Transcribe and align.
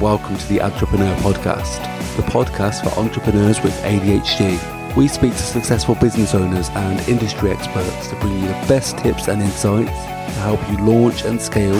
welcome 0.00 0.36
to 0.36 0.46
the 0.46 0.60
Entrepreneur 0.60 1.12
Podcast, 1.16 1.80
the 2.16 2.22
podcast 2.22 2.84
for 2.84 3.00
entrepreneurs 3.00 3.60
with 3.62 3.74
ADHD. 3.82 4.96
We 4.96 5.08
speak 5.08 5.32
to 5.32 5.38
successful 5.38 5.96
business 5.96 6.36
owners 6.36 6.68
and 6.70 7.00
industry 7.08 7.50
experts 7.50 8.08
to 8.08 8.16
bring 8.20 8.34
you 8.34 8.46
the 8.46 8.64
best 8.68 8.96
tips 8.98 9.26
and 9.26 9.42
insights 9.42 9.90
to 9.90 10.40
help 10.40 10.60
you 10.70 10.78
launch 10.78 11.24
and 11.24 11.40
scale 11.42 11.74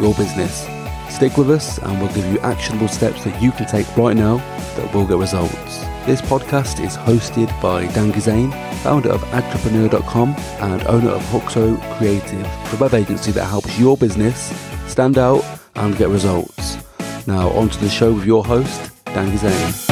your 0.00 0.14
business. 0.14 0.68
Stick 1.12 1.36
with 1.36 1.50
us 1.50 1.78
and 1.78 2.00
we'll 2.00 2.12
give 2.14 2.26
you 2.26 2.38
actionable 2.40 2.86
steps 2.86 3.24
that 3.24 3.42
you 3.42 3.50
can 3.50 3.66
take 3.66 3.96
right 3.96 4.16
now 4.16 4.36
that 4.76 4.94
will 4.94 5.06
get 5.06 5.16
results. 5.16 5.80
This 6.06 6.20
podcast 6.20 6.84
is 6.84 6.96
hosted 6.96 7.48
by 7.60 7.86
Dan 7.94 8.12
Gizane, 8.12 8.52
founder 8.82 9.10
of 9.10 9.24
Entrepreneur.com 9.34 10.36
and 10.60 10.86
owner 10.86 11.10
of 11.10 11.22
Huxo 11.30 11.76
Creative, 11.96 12.42
the 12.70 12.76
web 12.80 12.94
agency 12.94 13.32
that 13.32 13.46
helps 13.46 13.76
your 13.76 13.96
business 13.96 14.54
stand 14.86 15.18
out 15.18 15.44
and 15.74 15.96
get 15.96 16.08
results. 16.08 16.75
Now, 17.26 17.50
on 17.50 17.68
to 17.68 17.80
the 17.80 17.88
show 17.88 18.12
with 18.12 18.24
your 18.24 18.44
host, 18.44 18.92
Dan 19.06 19.32
Gizane. 19.32 19.85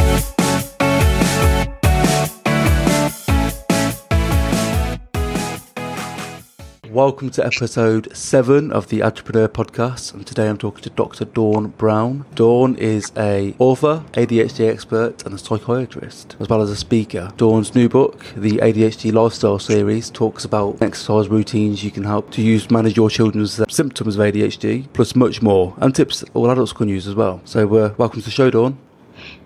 Welcome 6.94 7.30
to 7.30 7.44
episode 7.44 8.16
seven 8.16 8.70
of 8.70 8.86
the 8.86 9.02
Entrepreneur 9.02 9.48
Podcast, 9.48 10.14
and 10.14 10.24
today 10.24 10.48
I'm 10.48 10.56
talking 10.56 10.84
to 10.84 10.90
Dr. 10.90 11.24
Dawn 11.24 11.70
Brown. 11.70 12.24
Dawn 12.36 12.76
is 12.76 13.10
a 13.16 13.52
author, 13.58 14.04
ADHD 14.12 14.70
expert, 14.70 15.26
and 15.26 15.34
a 15.34 15.38
psychiatrist, 15.38 16.36
as 16.38 16.48
well 16.48 16.62
as 16.62 16.70
a 16.70 16.76
speaker. 16.76 17.32
Dawn's 17.36 17.74
new 17.74 17.88
book, 17.88 18.24
the 18.36 18.58
ADHD 18.58 19.12
Lifestyle 19.12 19.58
Series, 19.58 20.08
talks 20.08 20.44
about 20.44 20.80
exercise 20.80 21.26
routines 21.26 21.82
you 21.82 21.90
can 21.90 22.04
help 22.04 22.30
to 22.30 22.42
use 22.42 22.70
manage 22.70 22.96
your 22.96 23.10
children's 23.10 23.60
symptoms 23.74 24.14
of 24.14 24.20
ADHD, 24.20 24.86
plus 24.92 25.16
much 25.16 25.42
more, 25.42 25.74
and 25.78 25.96
tips 25.96 26.22
all 26.32 26.48
adults 26.48 26.72
can 26.72 26.88
use 26.88 27.08
as 27.08 27.16
well. 27.16 27.40
So, 27.44 27.74
uh, 27.74 27.94
welcome 27.98 28.20
to 28.20 28.24
the 28.24 28.30
show, 28.30 28.50
Dawn. 28.50 28.78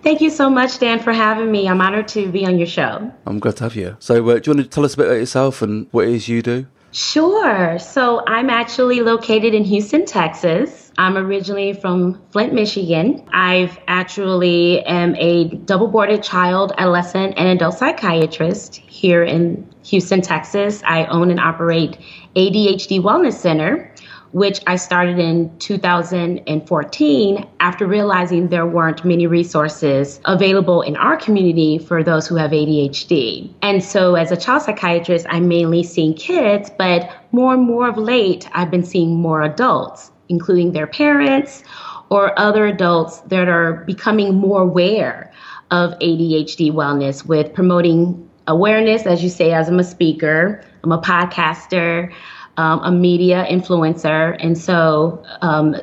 Thank 0.03 0.21
you 0.21 0.29
so 0.29 0.51
much, 0.51 0.77
Dan, 0.77 0.99
for 0.99 1.13
having 1.13 1.51
me. 1.51 1.67
I'm 1.67 1.81
honored 1.81 2.09
to 2.09 2.31
be 2.31 2.45
on 2.45 2.59
your 2.59 2.67
show. 2.67 3.11
I'm 3.25 3.39
glad 3.39 3.55
to 3.55 3.63
have 3.63 3.75
you. 3.75 3.97
So, 3.97 4.17
uh, 4.29 4.37
do 4.37 4.51
you 4.51 4.55
want 4.55 4.65
to 4.65 4.69
tell 4.69 4.85
us 4.85 4.93
a 4.93 4.97
bit 4.97 5.07
about 5.07 5.15
yourself 5.15 5.63
and 5.63 5.87
what 5.89 6.07
it 6.07 6.13
is 6.13 6.27
you 6.27 6.43
do? 6.43 6.67
Sure. 6.91 7.77
So 7.77 8.23
I'm 8.25 8.49
actually 8.49 9.01
located 9.01 9.53
in 9.53 9.63
Houston, 9.63 10.05
Texas. 10.05 10.91
I'm 10.97 11.17
originally 11.17 11.73
from 11.73 12.19
Flint, 12.31 12.53
Michigan. 12.53 13.23
I've 13.31 13.79
actually 13.87 14.83
am 14.85 15.15
a 15.15 15.49
double 15.65 15.87
boarded 15.87 16.23
child, 16.23 16.73
adolescent, 16.77 17.35
and 17.37 17.47
adult 17.47 17.77
psychiatrist 17.77 18.77
here 18.77 19.23
in 19.23 19.69
Houston, 19.83 20.21
Texas. 20.21 20.81
I 20.83 21.05
own 21.05 21.29
and 21.29 21.39
operate 21.39 21.99
ADHD 22.35 22.99
Wellness 22.99 23.33
Center, 23.33 23.93
which 24.31 24.61
I 24.67 24.75
started 24.75 25.17
in 25.19 25.55
2014 25.59 27.47
after 27.59 27.87
realizing 27.87 28.47
there 28.47 28.67
weren't 28.67 29.03
many 29.03 29.27
resources 29.27 30.19
available 30.25 30.81
in 30.81 30.95
our 30.97 31.17
community 31.17 31.77
for 31.77 32.03
those 32.03 32.27
who 32.27 32.35
have 32.35 32.51
ADHD. 32.51 33.51
And 33.61 33.83
so, 33.83 34.15
as 34.15 34.31
a 34.31 34.37
child 34.37 34.63
psychiatrist, 34.63 35.25
I'm 35.29 35.47
mainly 35.47 35.83
seeing 35.83 36.13
kids, 36.13 36.69
but 36.77 37.09
more 37.31 37.53
and 37.53 37.63
more 37.63 37.87
of 37.87 37.97
late, 37.97 38.47
I've 38.53 38.71
been 38.71 38.83
seeing 38.83 39.15
more 39.15 39.41
adults, 39.41 40.11
including 40.29 40.73
their 40.73 40.87
parents 40.87 41.63
or 42.09 42.37
other 42.39 42.65
adults 42.65 43.19
that 43.21 43.47
are 43.47 43.83
becoming 43.85 44.35
more 44.35 44.61
aware 44.61 45.31
of 45.71 45.91
ADHD 45.99 46.71
wellness 46.71 47.25
with 47.25 47.53
promoting 47.53 48.29
awareness, 48.47 49.05
as 49.05 49.23
you 49.23 49.29
say, 49.29 49.53
as 49.53 49.69
I'm 49.69 49.79
a 49.79 49.83
speaker, 49.83 50.63
I'm 50.83 50.91
a 50.91 50.99
podcaster 50.99 52.11
um, 52.59 52.81
a 52.83 52.91
media 52.91 53.45
influencer. 53.49 54.35
And 54.39 54.57
so, 54.57 55.23
um, 55.41 55.77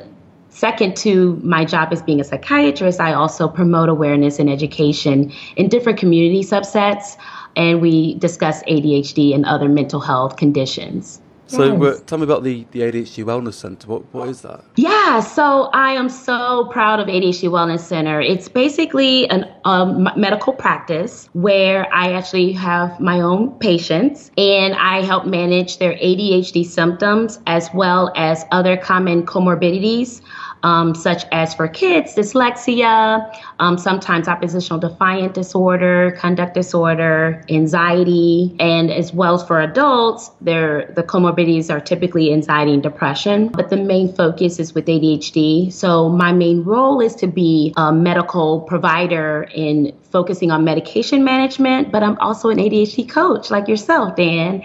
second 0.49 0.95
to 0.97 1.39
my 1.43 1.65
job 1.65 1.89
as 1.91 2.03
being 2.03 2.21
a 2.21 2.23
psychiatrist, 2.23 2.99
I 2.99 3.13
also 3.13 3.47
promote 3.47 3.89
awareness 3.89 4.37
and 4.37 4.47
education 4.47 5.31
in 5.55 5.69
different 5.69 5.97
community 5.97 6.43
subsets. 6.43 7.17
And 7.55 7.81
we 7.81 8.13
discuss 8.19 8.61
ADHD 8.63 9.33
and 9.33 9.43
other 9.43 9.67
mental 9.67 9.99
health 9.99 10.37
conditions. 10.37 11.19
So 11.47 11.81
yes. 11.81 12.01
tell 12.05 12.17
me 12.17 12.25
about 12.25 12.43
the, 12.43 12.65
the 12.71 12.81
ADHD 12.81 13.23
Wellness 13.23 13.53
Center. 13.53 13.87
What, 13.87 14.13
what 14.13 14.27
is 14.27 14.41
that? 14.41 14.63
Yeah, 14.75 15.21
so 15.21 15.69
I 15.73 15.91
am 15.93 16.09
so 16.09 16.69
proud 16.71 16.99
of 16.99 17.07
ADHD 17.07 17.49
Wellness 17.49 17.79
Center. 17.79 18.19
It's 18.19 18.49
basically 18.49 19.25
a 19.29 19.49
um, 19.63 20.09
medical 20.17 20.53
practice 20.53 21.29
where 21.33 21.91
I 21.93 22.13
actually 22.13 22.51
have 22.53 22.99
my 22.99 23.21
own 23.21 23.57
patients 23.59 24.31
and 24.37 24.75
I 24.75 25.01
help 25.01 25.25
manage 25.25 25.77
their 25.77 25.93
ADHD 25.93 26.65
symptoms 26.65 27.39
as 27.47 27.69
well 27.73 28.11
as 28.15 28.45
other 28.51 28.75
common 28.75 29.25
comorbidities 29.25 30.21
um, 30.67 30.93
such 30.93 31.23
as 31.31 31.53
for 31.53 31.67
kids, 31.67 32.13
dyslexia, 32.13 33.33
um, 33.59 33.77
sometimes 33.77 34.27
oppositional 34.27 34.79
defiant 34.79 35.33
disorder, 35.33 36.11
conduct 36.19 36.53
disorder, 36.53 37.41
anxiety, 37.49 38.53
and 38.59 38.91
as 38.91 39.13
well 39.13 39.35
as 39.35 39.43
for 39.43 39.61
adults, 39.61 40.29
the 40.41 41.05
comorbidities 41.07 41.69
are 41.69 41.79
typically 41.79 42.33
anxiety 42.33 42.73
and 42.73 42.83
depression. 42.83 43.47
But 43.47 43.69
the 43.69 43.77
main 43.77 44.13
focus 44.13 44.59
is 44.59 44.73
with 44.75 44.87
ADHD. 44.87 45.71
So 45.71 46.09
my 46.09 46.33
main 46.33 46.63
role 46.63 46.99
is 46.99 47.15
to 47.15 47.27
be 47.27 47.73
a 47.77 47.93
medical 47.93 48.61
provider 48.61 49.47
in 49.55 49.93
focusing 50.11 50.51
on 50.51 50.65
medication 50.65 51.23
management, 51.23 51.91
but 51.93 52.03
I'm 52.03 52.17
also 52.19 52.49
an 52.49 52.57
ADHD 52.57 53.07
coach 53.07 53.49
like 53.49 53.69
yourself, 53.69 54.17
Dan, 54.17 54.63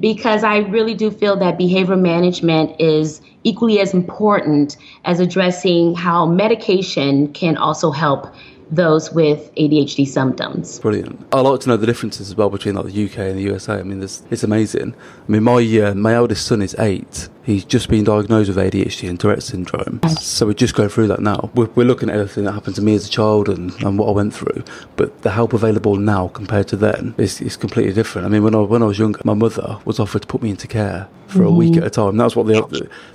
because 0.00 0.44
I 0.44 0.58
really 0.58 0.94
do 0.94 1.10
feel 1.10 1.36
that 1.36 1.58
behavior 1.58 1.96
management 1.96 2.80
is 2.80 3.20
equally 3.44 3.80
as 3.80 3.94
important 3.94 4.76
as 5.04 5.20
addressing 5.20 5.94
how 5.94 6.26
medication 6.26 7.32
can 7.32 7.56
also 7.56 7.90
help 7.90 8.26
those 8.72 9.12
with 9.12 9.54
ADHD 9.54 10.06
symptoms. 10.08 10.80
Brilliant. 10.80 11.24
I'd 11.32 11.40
like 11.40 11.60
to 11.60 11.68
know 11.68 11.76
the 11.76 11.86
differences 11.86 12.30
as 12.30 12.36
well 12.36 12.48
between 12.50 12.74
like 12.74 12.86
the 12.86 13.04
UK 13.04 13.18
and 13.18 13.38
the 13.38 13.42
USA. 13.42 13.74
I 13.74 13.82
mean, 13.82 14.00
this, 14.00 14.22
it's 14.30 14.42
amazing. 14.42 14.94
I 15.28 15.30
mean, 15.30 15.42
my 15.42 15.62
uh, 15.80 15.94
my 15.94 16.14
eldest 16.14 16.46
son 16.46 16.62
is 16.62 16.74
eight. 16.78 17.28
He's 17.44 17.64
just 17.64 17.88
been 17.88 18.04
diagnosed 18.04 18.48
with 18.48 18.56
ADHD 18.56 19.08
and 19.08 19.18
Tourette 19.18 19.42
syndrome. 19.42 20.00
So 20.20 20.46
we're 20.46 20.52
just 20.52 20.74
going 20.74 20.88
through 20.88 21.08
that 21.08 21.20
now. 21.20 21.50
We're, 21.54 21.66
we're 21.74 21.86
looking 21.86 22.08
at 22.08 22.14
everything 22.14 22.44
that 22.44 22.52
happened 22.52 22.76
to 22.76 22.82
me 22.82 22.94
as 22.94 23.08
a 23.08 23.10
child 23.10 23.48
and, 23.48 23.72
and 23.82 23.98
what 23.98 24.08
I 24.08 24.12
went 24.12 24.32
through. 24.32 24.62
But 24.94 25.22
the 25.22 25.30
help 25.32 25.52
available 25.52 25.96
now 25.96 26.28
compared 26.28 26.68
to 26.68 26.76
then 26.76 27.16
is, 27.18 27.40
is 27.40 27.56
completely 27.56 27.92
different. 27.92 28.26
I 28.26 28.30
mean, 28.30 28.44
when 28.44 28.54
I, 28.54 28.60
when 28.60 28.80
I 28.80 28.86
was 28.86 28.98
younger, 28.98 29.20
my 29.24 29.34
mother 29.34 29.80
was 29.84 29.98
offered 29.98 30.22
to 30.22 30.28
put 30.28 30.40
me 30.40 30.50
into 30.50 30.68
care 30.68 31.08
for 31.26 31.38
mm-hmm. 31.40 31.46
a 31.46 31.50
week 31.50 31.76
at 31.76 31.82
a 31.82 31.90
time. 31.90 32.16
That's 32.16 32.36
what 32.36 32.46
they 32.46 32.60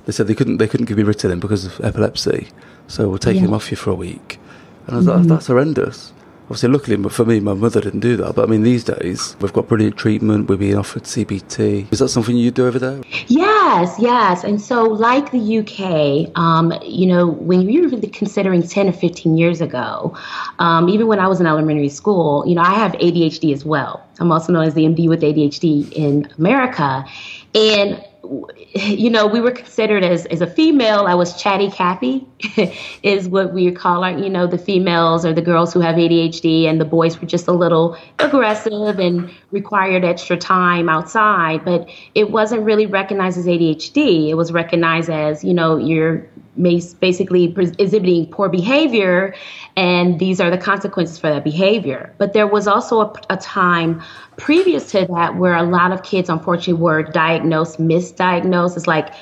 they 0.06 0.12
said 0.12 0.28
they 0.28 0.36
couldn't 0.36 0.58
they 0.58 0.68
couldn't 0.68 0.88
give 0.88 0.98
me 0.98 1.04
Ritalin 1.04 1.40
because 1.40 1.66
of 1.66 1.80
epilepsy. 1.80 2.50
So 2.88 3.10
we're 3.10 3.18
taking 3.18 3.44
yeah. 3.44 3.48
him 3.48 3.54
off 3.54 3.72
you 3.72 3.78
for 3.78 3.92
a 3.92 3.96
week. 3.96 4.40
And 4.88 4.96
I 4.96 4.98
was 4.98 5.06
mm-hmm. 5.06 5.20
like, 5.20 5.28
that's 5.28 5.48
horrendous. 5.48 6.14
Obviously, 6.48 6.70
luckily 6.70 7.10
for 7.10 7.26
me, 7.26 7.42
my 7.42 7.54
mother 7.54 7.82
didn't 7.82 8.00
do 8.00 8.16
that. 8.16 8.36
But 8.36 8.48
I 8.48 8.50
mean, 8.50 8.64
these 8.64 8.86
days, 8.86 9.36
we've 9.42 9.52
got 9.52 9.68
brilliant 9.68 9.98
treatment. 9.98 10.48
We're 10.48 10.56
being 10.56 10.78
offered 10.78 11.04
CBT. 11.04 11.92
Is 11.92 12.00
that 12.00 12.08
something 12.08 12.38
you 12.38 12.52
do 12.52 12.66
over 12.66 12.80
there? 12.80 13.02
Yes, 13.28 13.98
yes. 14.00 14.46
And 14.46 14.62
so, 14.62 14.84
like 14.84 15.32
the 15.32 15.60
UK, 15.60 16.32
um, 16.40 16.74
you 16.82 17.06
know, 17.06 17.28
when 17.28 17.70
you're 17.70 17.90
really 17.90 18.08
considering 18.08 18.66
10 18.66 18.88
or 18.88 18.94
15 18.94 19.38
years 19.38 19.60
ago, 19.60 20.16
um, 20.60 20.88
even 20.88 21.08
when 21.08 21.20
I 21.20 21.28
was 21.28 21.42
in 21.42 21.48
elementary 21.48 21.90
school, 21.90 22.46
you 22.48 22.56
know, 22.56 22.62
I 22.62 22.76
have 22.76 22.94
ADHD 22.94 23.52
as 23.54 23.66
well. 23.66 24.08
I'm 24.22 24.32
also 24.32 24.54
known 24.54 24.64
as 24.64 24.74
the 24.74 24.86
MD 24.86 25.10
with 25.10 25.24
ADHD 25.24 25.92
in 25.92 26.32
America. 26.38 27.06
And 27.54 28.02
you 28.74 29.10
know, 29.10 29.26
we 29.26 29.40
were 29.40 29.52
considered 29.52 30.04
as, 30.04 30.26
as 30.26 30.42
a 30.42 30.48
female, 30.48 31.06
I 31.08 31.14
was 31.14 31.42
chatty 31.42 31.72
Cathy, 31.72 32.28
is 33.04 33.30
what 33.30 33.54
we 33.54 33.72
call 33.72 34.04
our, 34.04 34.12
you 34.12 34.30
know, 34.30 34.46
the 34.46 34.58
females 34.58 35.26
or 35.26 35.34
the 35.34 35.42
girls 35.42 35.74
who 35.74 35.80
have 35.80 35.96
ADHD, 35.96 36.66
and 36.66 36.80
the 36.80 36.86
boys 36.86 37.20
were 37.20 37.28
just 37.28 37.48
a 37.48 37.54
little 37.54 37.98
aggressive 38.20 39.00
and 39.00 39.32
required 39.52 40.04
extra 40.04 40.36
time 40.36 40.90
outside. 40.90 41.64
But 41.64 41.90
it 42.14 42.32
wasn't 42.32 42.64
really 42.64 42.86
recognized 42.86 43.38
as 43.38 43.46
ADHD. 43.46 44.30
It 44.30 44.34
was 44.34 44.52
recognized 44.52 45.10
as, 45.10 45.44
you 45.44 45.54
know, 45.54 45.78
you're 45.78 46.28
basically 46.58 47.56
exhibiting 47.78 48.26
poor 48.28 48.50
behavior, 48.50 49.36
and 49.76 50.20
these 50.20 50.42
are 50.42 50.50
the 50.50 50.58
consequences 50.58 51.20
for 51.20 51.30
that 51.30 51.44
behavior. 51.44 52.14
But 52.18 52.34
there 52.34 52.48
was 52.48 52.68
also 52.68 53.02
a, 53.02 53.14
a 53.30 53.38
time 53.38 54.02
previous 54.38 54.92
to 54.92 55.06
that 55.08 55.36
where 55.36 55.56
a 55.56 55.64
lot 55.64 55.92
of 55.92 56.04
kids 56.04 56.30
unfortunately 56.30 56.82
were 56.82 57.04
diagnosed 57.04 57.80
misdiagnosed 57.80 58.67
it's 58.76 58.88
like 58.88 59.14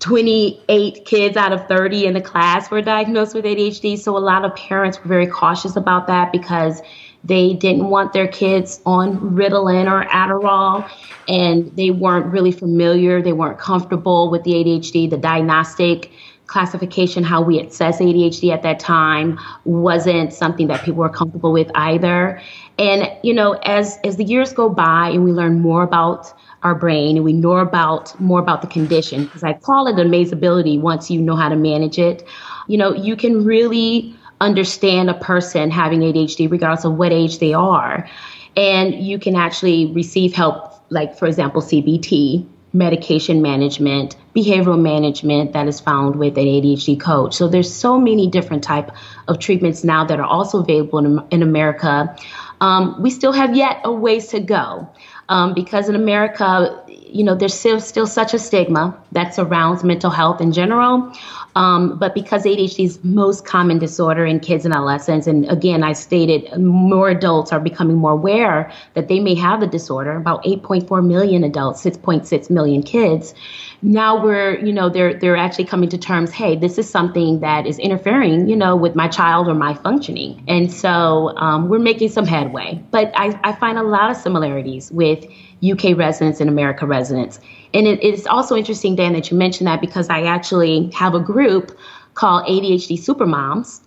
28 0.00 1.04
kids 1.04 1.36
out 1.36 1.52
of 1.52 1.66
30 1.68 2.06
in 2.06 2.14
the 2.14 2.20
class 2.20 2.70
were 2.70 2.82
diagnosed 2.82 3.34
with 3.34 3.44
ADHD 3.44 3.98
so 3.98 4.16
a 4.16 4.18
lot 4.18 4.44
of 4.44 4.54
parents 4.56 4.98
were 4.98 5.08
very 5.08 5.26
cautious 5.26 5.76
about 5.76 6.06
that 6.08 6.32
because 6.32 6.82
they 7.24 7.54
didn't 7.54 7.88
want 7.88 8.12
their 8.12 8.26
kids 8.26 8.80
on 8.84 9.16
Ritalin 9.20 9.88
or 9.88 10.04
Adderall 10.08 10.90
and 11.28 11.74
they 11.76 11.90
weren't 11.90 12.26
really 12.26 12.50
familiar 12.50 13.22
they 13.22 13.32
weren't 13.32 13.58
comfortable 13.58 14.28
with 14.28 14.42
the 14.42 14.52
ADHD 14.52 15.08
the 15.08 15.16
diagnostic 15.16 16.10
classification, 16.52 17.24
how 17.24 17.40
we 17.40 17.58
assess 17.60 17.98
ADHD 17.98 18.52
at 18.52 18.62
that 18.62 18.78
time 18.78 19.40
wasn't 19.64 20.34
something 20.34 20.66
that 20.66 20.84
people 20.84 21.00
were 21.00 21.08
comfortable 21.08 21.50
with 21.50 21.70
either. 21.74 22.40
And, 22.78 23.10
you 23.22 23.32
know, 23.32 23.52
as, 23.64 23.98
as 24.04 24.18
the 24.18 24.24
years 24.24 24.52
go 24.52 24.68
by 24.68 25.08
and 25.08 25.24
we 25.24 25.32
learn 25.32 25.60
more 25.60 25.82
about 25.82 26.32
our 26.62 26.74
brain 26.74 27.16
and 27.16 27.24
we 27.24 27.32
know 27.32 27.56
about 27.56 28.18
more 28.20 28.40
about 28.40 28.62
the 28.62 28.68
condition, 28.68 29.24
because 29.24 29.42
I 29.42 29.52
call 29.54 29.86
it 29.86 29.96
amazability 29.96 30.80
once 30.80 31.10
you 31.10 31.20
know 31.20 31.36
how 31.36 31.48
to 31.48 31.56
manage 31.56 31.98
it, 31.98 32.26
you 32.68 32.78
know, 32.78 32.94
you 32.94 33.16
can 33.16 33.44
really 33.44 34.16
understand 34.40 35.08
a 35.08 35.14
person 35.14 35.70
having 35.70 36.00
ADHD, 36.00 36.50
regardless 36.50 36.84
of 36.84 36.94
what 36.94 37.12
age 37.12 37.38
they 37.38 37.54
are. 37.54 38.08
And 38.56 38.94
you 38.94 39.18
can 39.18 39.36
actually 39.36 39.92
receive 39.92 40.34
help, 40.34 40.82
like, 40.90 41.16
for 41.16 41.26
example, 41.26 41.62
CBT, 41.62 42.46
medication 42.72 43.42
management, 43.42 44.16
behavioral 44.34 44.80
management 44.80 45.52
that 45.52 45.68
is 45.68 45.80
found 45.80 46.16
with 46.16 46.36
an 46.38 46.44
ADHD 46.44 46.98
coach. 46.98 47.34
So 47.34 47.48
there's 47.48 47.72
so 47.72 47.98
many 47.98 48.28
different 48.28 48.64
type 48.64 48.90
of 49.28 49.38
treatments 49.38 49.84
now 49.84 50.04
that 50.06 50.18
are 50.18 50.26
also 50.26 50.60
available 50.60 50.98
in, 50.98 51.20
in 51.30 51.42
America. 51.42 52.16
Um, 52.60 53.00
we 53.02 53.10
still 53.10 53.32
have 53.32 53.54
yet 53.54 53.80
a 53.84 53.92
ways 53.92 54.28
to 54.28 54.40
go 54.40 54.88
um, 55.32 55.54
because 55.54 55.88
in 55.88 55.94
America, 55.96 56.84
you 56.88 57.24
know, 57.24 57.34
there's 57.34 57.54
still 57.54 57.80
still 57.80 58.06
such 58.06 58.34
a 58.34 58.38
stigma 58.38 58.94
that 59.12 59.34
surrounds 59.34 59.82
mental 59.82 60.10
health 60.10 60.42
in 60.42 60.52
general. 60.52 61.10
Um, 61.54 61.98
but 61.98 62.14
because 62.14 62.44
ADHD 62.44 62.84
is 62.84 63.02
most 63.04 63.44
common 63.44 63.78
disorder 63.78 64.24
in 64.24 64.40
kids 64.40 64.64
and 64.64 64.74
adolescents, 64.74 65.26
and 65.26 65.48
again, 65.50 65.82
I 65.82 65.92
stated 65.92 66.56
more 66.58 67.10
adults 67.10 67.52
are 67.52 67.60
becoming 67.60 67.96
more 67.96 68.12
aware 68.12 68.72
that 68.94 69.08
they 69.08 69.20
may 69.20 69.34
have 69.34 69.60
the 69.60 69.66
disorder. 69.66 70.16
About 70.16 70.42
8.4 70.44 71.06
million 71.06 71.44
adults, 71.44 71.82
6.6 71.84 72.50
million 72.50 72.82
kids. 72.82 73.34
Now 73.82 74.22
we're, 74.22 74.58
you 74.60 74.72
know, 74.72 74.88
they're 74.88 75.12
they're 75.12 75.36
actually 75.36 75.64
coming 75.64 75.88
to 75.88 75.98
terms. 75.98 76.30
Hey, 76.30 76.54
this 76.54 76.78
is 76.78 76.88
something 76.88 77.40
that 77.40 77.66
is 77.66 77.78
interfering, 77.80 78.48
you 78.48 78.54
know, 78.54 78.76
with 78.76 78.94
my 78.94 79.08
child 79.08 79.48
or 79.48 79.54
my 79.54 79.74
functioning, 79.74 80.44
and 80.46 80.72
so 80.72 81.36
um, 81.36 81.68
we're 81.68 81.80
making 81.80 82.10
some 82.10 82.24
headway. 82.24 82.80
But 82.92 83.10
I, 83.16 83.38
I 83.42 83.52
find 83.54 83.78
a 83.78 83.82
lot 83.82 84.10
of 84.10 84.16
similarities 84.16 84.92
with 84.92 85.26
UK 85.62 85.96
residents 85.96 86.40
and 86.40 86.48
America 86.48 86.86
residents. 86.86 87.38
And 87.72 87.86
it, 87.86 88.02
it's 88.02 88.26
also 88.26 88.56
interesting, 88.56 88.96
Dan, 88.96 89.12
that 89.12 89.30
you 89.30 89.36
mentioned 89.36 89.66
that 89.68 89.80
because 89.80 90.08
I 90.08 90.22
actually 90.22 90.90
have 90.90 91.14
a 91.14 91.20
group 91.20 91.76
called 92.14 92.46
ADHD 92.46 92.98
Supermoms. 92.98 93.80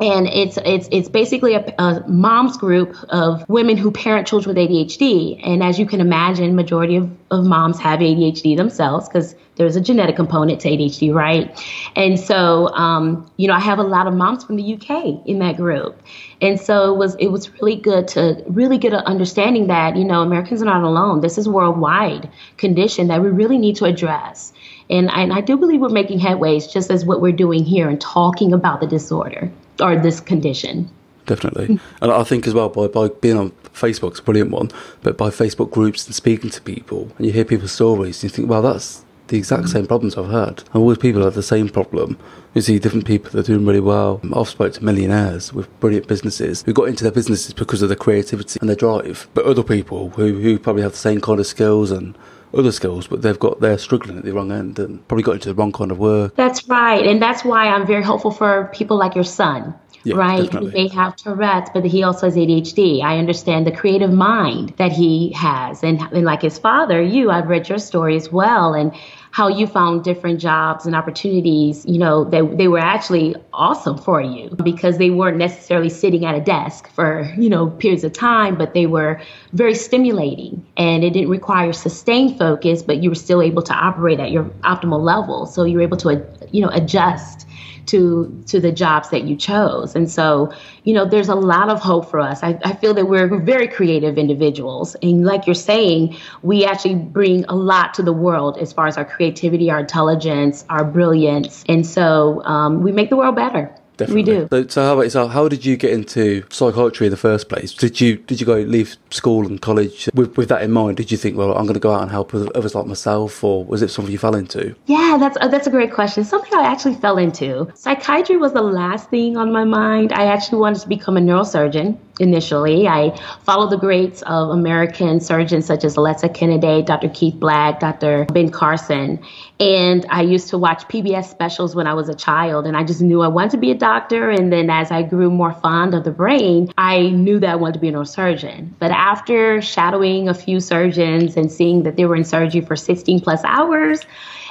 And 0.00 0.28
it's 0.28 0.58
it's 0.64 0.88
it's 0.92 1.08
basically 1.08 1.54
a, 1.54 1.74
a 1.78 2.04
moms 2.06 2.56
group 2.56 2.96
of 3.08 3.48
women 3.48 3.76
who 3.76 3.90
parent 3.90 4.28
children 4.28 4.54
with 4.54 4.68
ADHD. 4.70 5.40
And 5.44 5.60
as 5.60 5.78
you 5.78 5.86
can 5.86 6.00
imagine, 6.00 6.54
majority 6.54 6.96
of, 6.96 7.10
of 7.32 7.44
moms 7.44 7.80
have 7.80 7.98
ADHD 7.98 8.56
themselves 8.56 9.08
because 9.08 9.34
there's 9.56 9.74
a 9.74 9.80
genetic 9.80 10.14
component 10.14 10.60
to 10.60 10.68
ADHD, 10.70 11.12
right? 11.12 11.50
And 11.96 12.18
so, 12.18 12.68
um, 12.68 13.28
you 13.38 13.48
know, 13.48 13.54
I 13.54 13.58
have 13.58 13.80
a 13.80 13.82
lot 13.82 14.06
of 14.06 14.14
moms 14.14 14.44
from 14.44 14.54
the 14.54 14.74
UK 14.74 15.26
in 15.26 15.40
that 15.40 15.56
group, 15.56 16.00
and 16.40 16.60
so 16.60 16.94
it 16.94 16.96
was 16.96 17.16
it 17.16 17.28
was 17.28 17.50
really 17.60 17.74
good 17.74 18.06
to 18.08 18.44
really 18.46 18.78
get 18.78 18.92
an 18.92 19.00
understanding 19.00 19.66
that 19.66 19.96
you 19.96 20.04
know 20.04 20.22
Americans 20.22 20.62
are 20.62 20.66
not 20.66 20.84
alone. 20.84 21.22
This 21.22 21.38
is 21.38 21.48
worldwide 21.48 22.30
condition 22.56 23.08
that 23.08 23.20
we 23.20 23.30
really 23.30 23.58
need 23.58 23.74
to 23.76 23.84
address. 23.84 24.52
And 24.90 25.10
I, 25.10 25.22
and 25.22 25.32
I 25.32 25.40
do 25.40 25.56
believe 25.56 25.80
we're 25.80 25.88
making 25.88 26.20
headways, 26.20 26.72
just 26.72 26.90
as 26.90 27.04
what 27.04 27.20
we're 27.20 27.32
doing 27.32 27.64
here 27.64 27.88
and 27.88 28.00
talking 28.00 28.52
about 28.52 28.80
the 28.80 28.86
disorder 28.86 29.50
or 29.80 29.96
this 29.96 30.20
condition 30.20 30.90
definitely. 31.28 31.78
And 32.00 32.10
I 32.10 32.24
think 32.24 32.46
as 32.46 32.54
well 32.54 32.68
by, 32.68 32.88
by 32.88 33.08
being 33.08 33.36
on 33.36 33.50
Facebook's 33.74 34.18
a 34.18 34.22
brilliant 34.22 34.50
one, 34.50 34.70
but 35.02 35.16
by 35.16 35.28
Facebook 35.28 35.70
groups 35.70 36.06
and 36.06 36.14
speaking 36.14 36.50
to 36.50 36.60
people 36.62 37.12
and 37.16 37.26
you 37.26 37.32
hear 37.32 37.44
people's 37.44 37.72
stories, 37.72 38.22
and 38.22 38.30
you 38.30 38.34
think, 38.34 38.48
well, 38.48 38.62
that's 38.62 39.04
the 39.28 39.36
exact 39.36 39.68
same 39.68 39.86
problems 39.86 40.16
I've 40.16 40.30
heard. 40.30 40.64
And 40.72 40.76
all 40.82 40.88
these 40.88 40.98
people 40.98 41.22
have 41.22 41.34
the 41.34 41.42
same 41.42 41.68
problem. 41.68 42.18
You 42.54 42.62
see 42.62 42.78
different 42.78 43.06
people 43.06 43.30
that 43.30 43.40
are 43.40 43.42
doing 43.42 43.66
really 43.66 43.80
well. 43.80 44.20
I've 44.34 44.48
spoke 44.48 44.72
to 44.72 44.84
millionaires 44.84 45.52
with 45.52 45.68
brilliant 45.80 46.08
businesses 46.08 46.62
who 46.62 46.72
got 46.72 46.88
into 46.88 47.04
their 47.04 47.12
businesses 47.12 47.52
because 47.52 47.82
of 47.82 47.90
their 47.90 47.96
creativity 47.96 48.58
and 48.58 48.68
their 48.68 48.76
drive. 48.76 49.28
But 49.34 49.44
other 49.44 49.62
people 49.62 50.10
who, 50.10 50.40
who 50.40 50.58
probably 50.58 50.82
have 50.82 50.92
the 50.92 50.98
same 50.98 51.20
kind 51.20 51.38
of 51.38 51.46
skills 51.46 51.90
and 51.90 52.16
other 52.54 52.72
skills, 52.72 53.06
but 53.06 53.22
they've 53.22 53.38
got 53.38 53.60
they're 53.60 53.78
struggling 53.78 54.18
at 54.18 54.24
the 54.24 54.32
wrong 54.32 54.52
end 54.52 54.78
and 54.78 55.06
probably 55.08 55.22
got 55.22 55.34
into 55.34 55.48
the 55.48 55.54
wrong 55.54 55.72
kind 55.72 55.90
of 55.90 55.98
work. 55.98 56.34
That's 56.36 56.68
right, 56.68 57.06
and 57.06 57.20
that's 57.20 57.44
why 57.44 57.68
I'm 57.68 57.86
very 57.86 58.02
hopeful 58.02 58.30
for 58.30 58.70
people 58.72 58.96
like 58.96 59.14
your 59.14 59.24
son. 59.24 59.74
Yeah, 60.04 60.16
right? 60.16 60.44
Definitely. 60.44 60.70
He 60.70 60.88
may 60.88 60.88
have 60.94 61.16
Tourette's, 61.16 61.70
but 61.74 61.84
he 61.84 62.02
also 62.02 62.26
has 62.26 62.36
ADHD. 62.36 63.02
I 63.02 63.18
understand 63.18 63.66
the 63.66 63.72
creative 63.72 64.12
mind 64.12 64.74
that 64.76 64.92
he 64.92 65.32
has. 65.32 65.82
And, 65.82 66.00
and 66.00 66.24
like 66.24 66.42
his 66.42 66.58
father, 66.58 67.02
you, 67.02 67.30
I've 67.30 67.48
read 67.48 67.68
your 67.68 67.78
story 67.78 68.16
as 68.16 68.30
well. 68.30 68.74
And 68.74 68.94
how 69.30 69.48
you 69.48 69.66
found 69.66 70.04
different 70.04 70.40
jobs 70.40 70.86
and 70.86 70.94
opportunities, 70.94 71.84
you 71.86 71.98
know, 71.98 72.24
they, 72.24 72.40
they 72.40 72.68
were 72.68 72.78
actually 72.78 73.34
awesome 73.52 73.98
for 73.98 74.20
you 74.20 74.50
because 74.62 74.98
they 74.98 75.10
weren't 75.10 75.36
necessarily 75.36 75.88
sitting 75.88 76.24
at 76.24 76.34
a 76.34 76.40
desk 76.40 76.88
for, 76.88 77.32
you 77.36 77.48
know, 77.48 77.68
periods 77.68 78.04
of 78.04 78.12
time, 78.12 78.56
but 78.56 78.74
they 78.74 78.86
were 78.86 79.20
very 79.52 79.74
stimulating 79.74 80.64
and 80.76 81.04
it 81.04 81.10
didn't 81.10 81.30
require 81.30 81.72
sustained 81.72 82.38
focus, 82.38 82.82
but 82.82 83.02
you 83.02 83.10
were 83.10 83.14
still 83.14 83.42
able 83.42 83.62
to 83.62 83.72
operate 83.72 84.20
at 84.20 84.30
your 84.30 84.44
optimal 84.62 85.00
level. 85.00 85.46
So 85.46 85.64
you 85.64 85.76
were 85.76 85.82
able 85.82 85.98
to, 85.98 86.24
you 86.50 86.62
know, 86.62 86.70
adjust 86.70 87.47
to 87.86 88.42
to 88.46 88.60
the 88.60 88.72
jobs 88.72 89.10
that 89.10 89.24
you 89.24 89.36
chose. 89.36 89.94
And 89.94 90.10
so, 90.10 90.52
you 90.84 90.94
know, 90.94 91.04
there's 91.04 91.28
a 91.28 91.34
lot 91.34 91.68
of 91.68 91.80
hope 91.80 92.10
for 92.10 92.20
us. 92.20 92.42
I, 92.42 92.58
I 92.64 92.74
feel 92.74 92.94
that 92.94 93.06
we're 93.06 93.28
very 93.40 93.68
creative 93.68 94.18
individuals. 94.18 94.96
And 95.02 95.24
like 95.24 95.46
you're 95.46 95.54
saying, 95.54 96.16
we 96.42 96.64
actually 96.64 96.96
bring 96.96 97.44
a 97.46 97.54
lot 97.54 97.94
to 97.94 98.02
the 98.02 98.12
world 98.12 98.58
as 98.58 98.72
far 98.72 98.86
as 98.86 98.96
our 98.96 99.04
creativity, 99.04 99.70
our 99.70 99.80
intelligence, 99.80 100.64
our 100.68 100.84
brilliance. 100.84 101.64
And 101.68 101.86
so 101.86 102.42
um, 102.44 102.82
we 102.82 102.92
make 102.92 103.10
the 103.10 103.16
world 103.16 103.36
better. 103.36 103.74
Definitely. 103.98 104.22
We 104.22 104.38
do. 104.38 104.48
So, 104.50 104.68
so 104.68 104.82
how 104.84 104.98
about 104.98 105.10
so 105.10 105.26
how 105.26 105.48
did 105.48 105.64
you 105.64 105.76
get 105.76 105.92
into 105.92 106.44
psychiatry 106.50 107.08
in 107.08 107.10
the 107.10 107.16
first 107.16 107.48
place? 107.48 107.74
Did 107.74 108.00
you 108.00 108.16
did 108.16 108.40
you 108.40 108.46
go 108.46 108.58
leave 108.58 108.96
school 109.10 109.44
and 109.44 109.60
college 109.60 110.08
with, 110.14 110.36
with 110.36 110.48
that 110.48 110.62
in 110.62 110.70
mind? 110.70 110.96
Did 110.96 111.10
you 111.10 111.18
think, 111.18 111.36
well, 111.36 111.52
I'm 111.52 111.64
going 111.64 111.74
to 111.74 111.80
go 111.80 111.92
out 111.92 112.02
and 112.02 112.10
help 112.10 112.32
others 112.32 112.74
like 112.74 112.86
myself, 112.86 113.42
or 113.42 113.64
was 113.64 113.82
it 113.82 113.88
something 113.88 114.12
you 114.12 114.18
fell 114.18 114.36
into? 114.36 114.74
Yeah, 114.86 115.16
that's 115.18 115.36
uh, 115.40 115.48
that's 115.48 115.66
a 115.66 115.70
great 115.70 115.92
question. 115.92 116.24
Something 116.24 116.54
I 116.54 116.62
actually 116.62 116.94
fell 116.94 117.18
into. 117.18 117.70
Psychiatry 117.74 118.36
was 118.36 118.52
the 118.52 118.62
last 118.62 119.10
thing 119.10 119.36
on 119.36 119.52
my 119.52 119.64
mind. 119.64 120.12
I 120.12 120.26
actually 120.26 120.58
wanted 120.58 120.80
to 120.82 120.88
become 120.88 121.16
a 121.16 121.20
neurosurgeon 121.20 121.98
initially. 122.18 122.86
I 122.86 123.16
followed 123.42 123.70
the 123.70 123.78
greats 123.78 124.22
of 124.22 124.50
American 124.50 125.20
surgeons 125.20 125.66
such 125.66 125.84
as 125.84 125.96
Alexa 125.96 126.28
Canady, 126.30 126.82
Dr. 126.82 127.08
Keith 127.08 127.34
Black, 127.34 127.80
Dr. 127.80 128.26
Ben 128.26 128.50
Carson. 128.50 129.20
And 129.60 130.06
I 130.08 130.22
used 130.22 130.48
to 130.50 130.58
watch 130.58 130.86
PBS 130.88 131.26
specials 131.26 131.74
when 131.74 131.86
I 131.86 131.94
was 131.94 132.08
a 132.08 132.14
child, 132.14 132.66
and 132.66 132.76
I 132.76 132.84
just 132.84 133.00
knew 133.00 133.22
I 133.22 133.28
wanted 133.28 133.50
to 133.52 133.56
be 133.56 133.70
a 133.72 133.74
doctor. 133.74 134.30
And 134.30 134.52
then 134.52 134.70
as 134.70 134.90
I 134.90 135.02
grew 135.02 135.30
more 135.30 135.52
fond 135.52 135.94
of 135.94 136.04
the 136.04 136.12
brain, 136.12 136.72
I 136.78 137.08
knew 137.08 137.40
that 137.40 137.50
I 137.50 137.56
wanted 137.56 137.74
to 137.74 137.80
be 137.80 137.88
a 137.88 137.92
neurosurgeon. 137.92 138.70
But 138.78 138.92
after 138.92 139.60
shadowing 139.60 140.28
a 140.28 140.34
few 140.34 140.60
surgeons 140.60 141.36
and 141.36 141.50
seeing 141.50 141.82
that 141.82 141.96
they 141.96 142.04
were 142.04 142.16
in 142.16 142.24
surgery 142.24 142.60
for 142.60 142.76
16 142.76 143.20
plus 143.20 143.42
hours, 143.44 144.00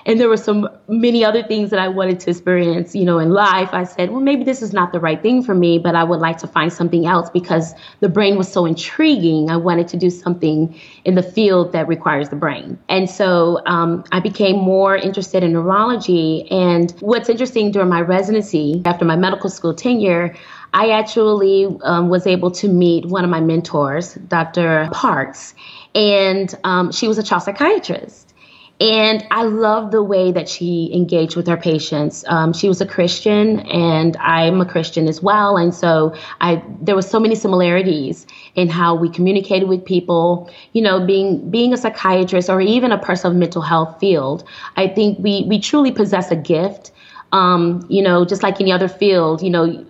and 0.08 0.22
there 0.22 0.30
were 0.30 0.38
some 0.38 0.70
many 0.88 1.26
other 1.26 1.44
things 1.44 1.70
that 1.70 1.80
I 1.80 1.90
wanted 1.90 2.22
to 2.22 2.30
experience, 2.30 2.96
you 2.96 3.04
know, 3.04 3.20
in 3.20 3.32
life. 3.32 3.70
I 3.74 3.84
said, 3.84 4.10
well, 4.10 4.22
maybe 4.22 4.46
this 4.46 4.62
is 4.62 4.72
not 4.72 4.94
the 4.94 5.02
right 5.02 5.22
thing 5.22 5.44
for 5.44 5.54
me, 5.54 5.80
but 5.80 5.96
I 5.96 6.06
would 6.06 6.22
like 6.22 6.38
to 6.40 6.48
find 6.48 6.72
something 6.72 7.06
else 7.06 7.30
because 7.30 7.74
the 8.00 8.08
brain 8.08 8.38
was 8.38 8.50
so 8.50 8.66
intriguing. 8.66 9.50
I 9.50 9.58
wanted 9.58 9.90
to 9.90 9.98
do 9.98 10.10
something 10.10 10.80
in 11.04 11.16
the 11.16 11.22
field 11.22 11.74
that 11.74 11.90
requires 11.90 12.30
the 12.30 12.38
brain. 12.38 12.80
And 12.88 13.10
so 13.10 13.62
um, 13.66 14.06
I 14.14 14.22
became 14.22 14.56
more 14.56 14.96
interested 14.96 15.44
in 15.44 15.52
neurology. 15.52 16.50
And 16.50 16.90
what's 17.02 17.28
interesting 17.28 17.72
during 17.72 17.90
my 17.90 18.00
residency, 18.00 18.82
after 18.86 19.04
my 19.04 19.18
medical 19.18 19.50
school 19.50 19.74
tenure, 19.74 20.34
I 20.74 20.92
actually 20.92 21.68
um, 21.84 22.08
was 22.08 22.26
able 22.26 22.52
to 22.52 22.70
meet 22.70 23.06
one 23.06 23.26
of 23.26 23.30
my 23.30 23.42
mentors, 23.42 24.14
Dr. 24.14 24.88
Parks, 24.94 25.54
and 25.94 26.54
um, 26.64 26.92
she 26.94 27.10
was 27.10 27.18
a 27.18 27.24
child 27.24 27.44
psychiatrist. 27.44 28.26
And 28.79 29.25
I 29.31 29.41
love 29.43 29.89
the 29.89 30.03
way 30.03 30.31
that 30.31 30.48
she 30.48 30.91
engaged 30.93 31.36
with 31.36 31.48
her 31.48 31.57
patients. 31.57 32.24
Um, 32.27 32.53
she 32.53 32.67
was 32.67 32.79
a 32.79 32.86
Christian, 32.86 33.62
and 33.62 34.15
I'm 34.17 34.62
a 34.62 34.65
Christian 34.65 35.07
as 35.07 35.19
well. 35.19 35.57
And 35.57 35.74
so 35.74 36.15
I, 36.41 36.62
there 36.79 36.96
was 36.96 37.10
so 37.10 37.19
many 37.19 37.34
similarities 37.34 38.27
in 38.53 38.69
how 38.69 38.93
we 38.93 39.10
communicated 39.10 39.67
with 39.67 39.84
people. 39.84 40.51
You 40.74 40.84
know, 40.84 41.03
being 41.03 41.50
being 41.50 41.74
a 41.74 41.77
psychiatrist 41.77 42.50
or 42.50 42.62
even 42.62 42.91
a 42.91 43.00
person 43.00 43.31
of 43.31 43.38
mental 43.38 43.63
health 43.63 44.00
field, 44.00 44.43
I 44.75 44.88
think 44.88 45.17
we 45.17 45.46
we 45.48 45.60
truly 45.60 45.91
possess 45.91 46.29
a 46.29 46.36
gift. 46.36 46.91
Um, 47.31 47.86
you 47.89 48.03
know, 48.03 48.25
just 48.25 48.43
like 48.43 48.62
any 48.62 48.72
other 48.72 48.88
field, 48.88 49.41
you 49.41 49.50
know, 49.50 49.86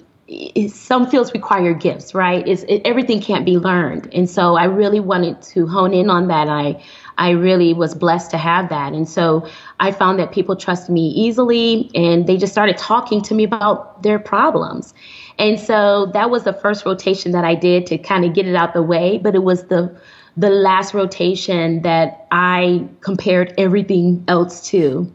some 0.70 1.08
fields 1.08 1.32
require 1.34 1.74
gifts, 1.74 2.15
right? 2.15 2.46
It's, 2.48 2.63
it, 2.63 2.82
everything 2.84 3.22
can't 3.22 3.46
be 3.46 3.58
learned, 3.58 4.13
and 4.13 4.29
so 4.29 4.56
I 4.56 4.65
really 4.65 5.00
wanted 5.00 5.41
to 5.53 5.67
hone 5.67 5.94
in 5.94 6.10
on 6.10 6.27
that. 6.29 6.48
I 6.48 6.84
I 7.18 7.32
really 7.32 7.74
was 7.74 7.96
blessed 7.96 8.32
to 8.32 8.38
have 8.38 8.70
that. 8.70 8.94
And 8.94 9.08
so 9.10 9.48
I 9.80 9.92
found 9.92 10.20
that 10.20 10.32
people 10.32 10.56
trust 10.56 10.90
me 10.90 11.08
easily 11.10 11.90
and 11.96 12.28
they 12.28 12.38
just 12.38 12.54
started 12.54 12.78
talking 12.78 13.22
to 13.24 13.34
me 13.34 13.44
about 13.44 14.04
their 14.04 14.20
problems. 14.20 14.94
And 15.40 15.60
so 15.60 16.08
that 16.14 16.30
was 16.30 16.44
the 16.44 16.54
first 16.54 16.86
rotation 16.86 17.32
that 17.32 17.44
I 17.44 17.56
did 17.56 17.86
to 17.88 17.98
kind 17.98 18.26
of 18.26 18.34
get 18.34 18.48
it 18.48 18.56
out 18.56 18.74
the 18.74 18.84
way, 18.84 19.18
but 19.18 19.36
it 19.36 19.44
was 19.44 19.66
the 19.66 20.00
the 20.38 20.50
last 20.52 20.94
rotation 20.94 21.82
that 21.82 22.28
I 22.30 22.88
compared 23.02 23.56
everything 23.58 24.24
else 24.28 24.70
to. 24.70 25.12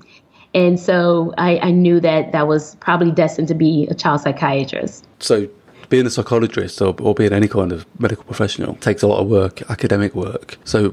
And 0.52 0.80
so 0.80 1.32
I, 1.38 1.58
I 1.58 1.70
knew 1.70 2.00
that 2.00 2.32
that 2.32 2.48
was 2.48 2.74
probably 2.76 3.12
destined 3.12 3.46
to 3.48 3.54
be 3.54 3.86
a 3.88 3.94
child 3.94 4.22
psychiatrist. 4.22 5.06
So 5.20 5.48
being 5.92 6.06
a 6.06 6.10
psychologist 6.10 6.80
or, 6.80 6.94
or 7.00 7.14
being 7.14 7.34
any 7.34 7.46
kind 7.46 7.70
of 7.70 7.84
medical 8.00 8.24
professional 8.24 8.74
takes 8.76 9.02
a 9.02 9.06
lot 9.06 9.20
of 9.20 9.28
work, 9.28 9.62
academic 9.70 10.14
work. 10.14 10.56
So 10.64 10.88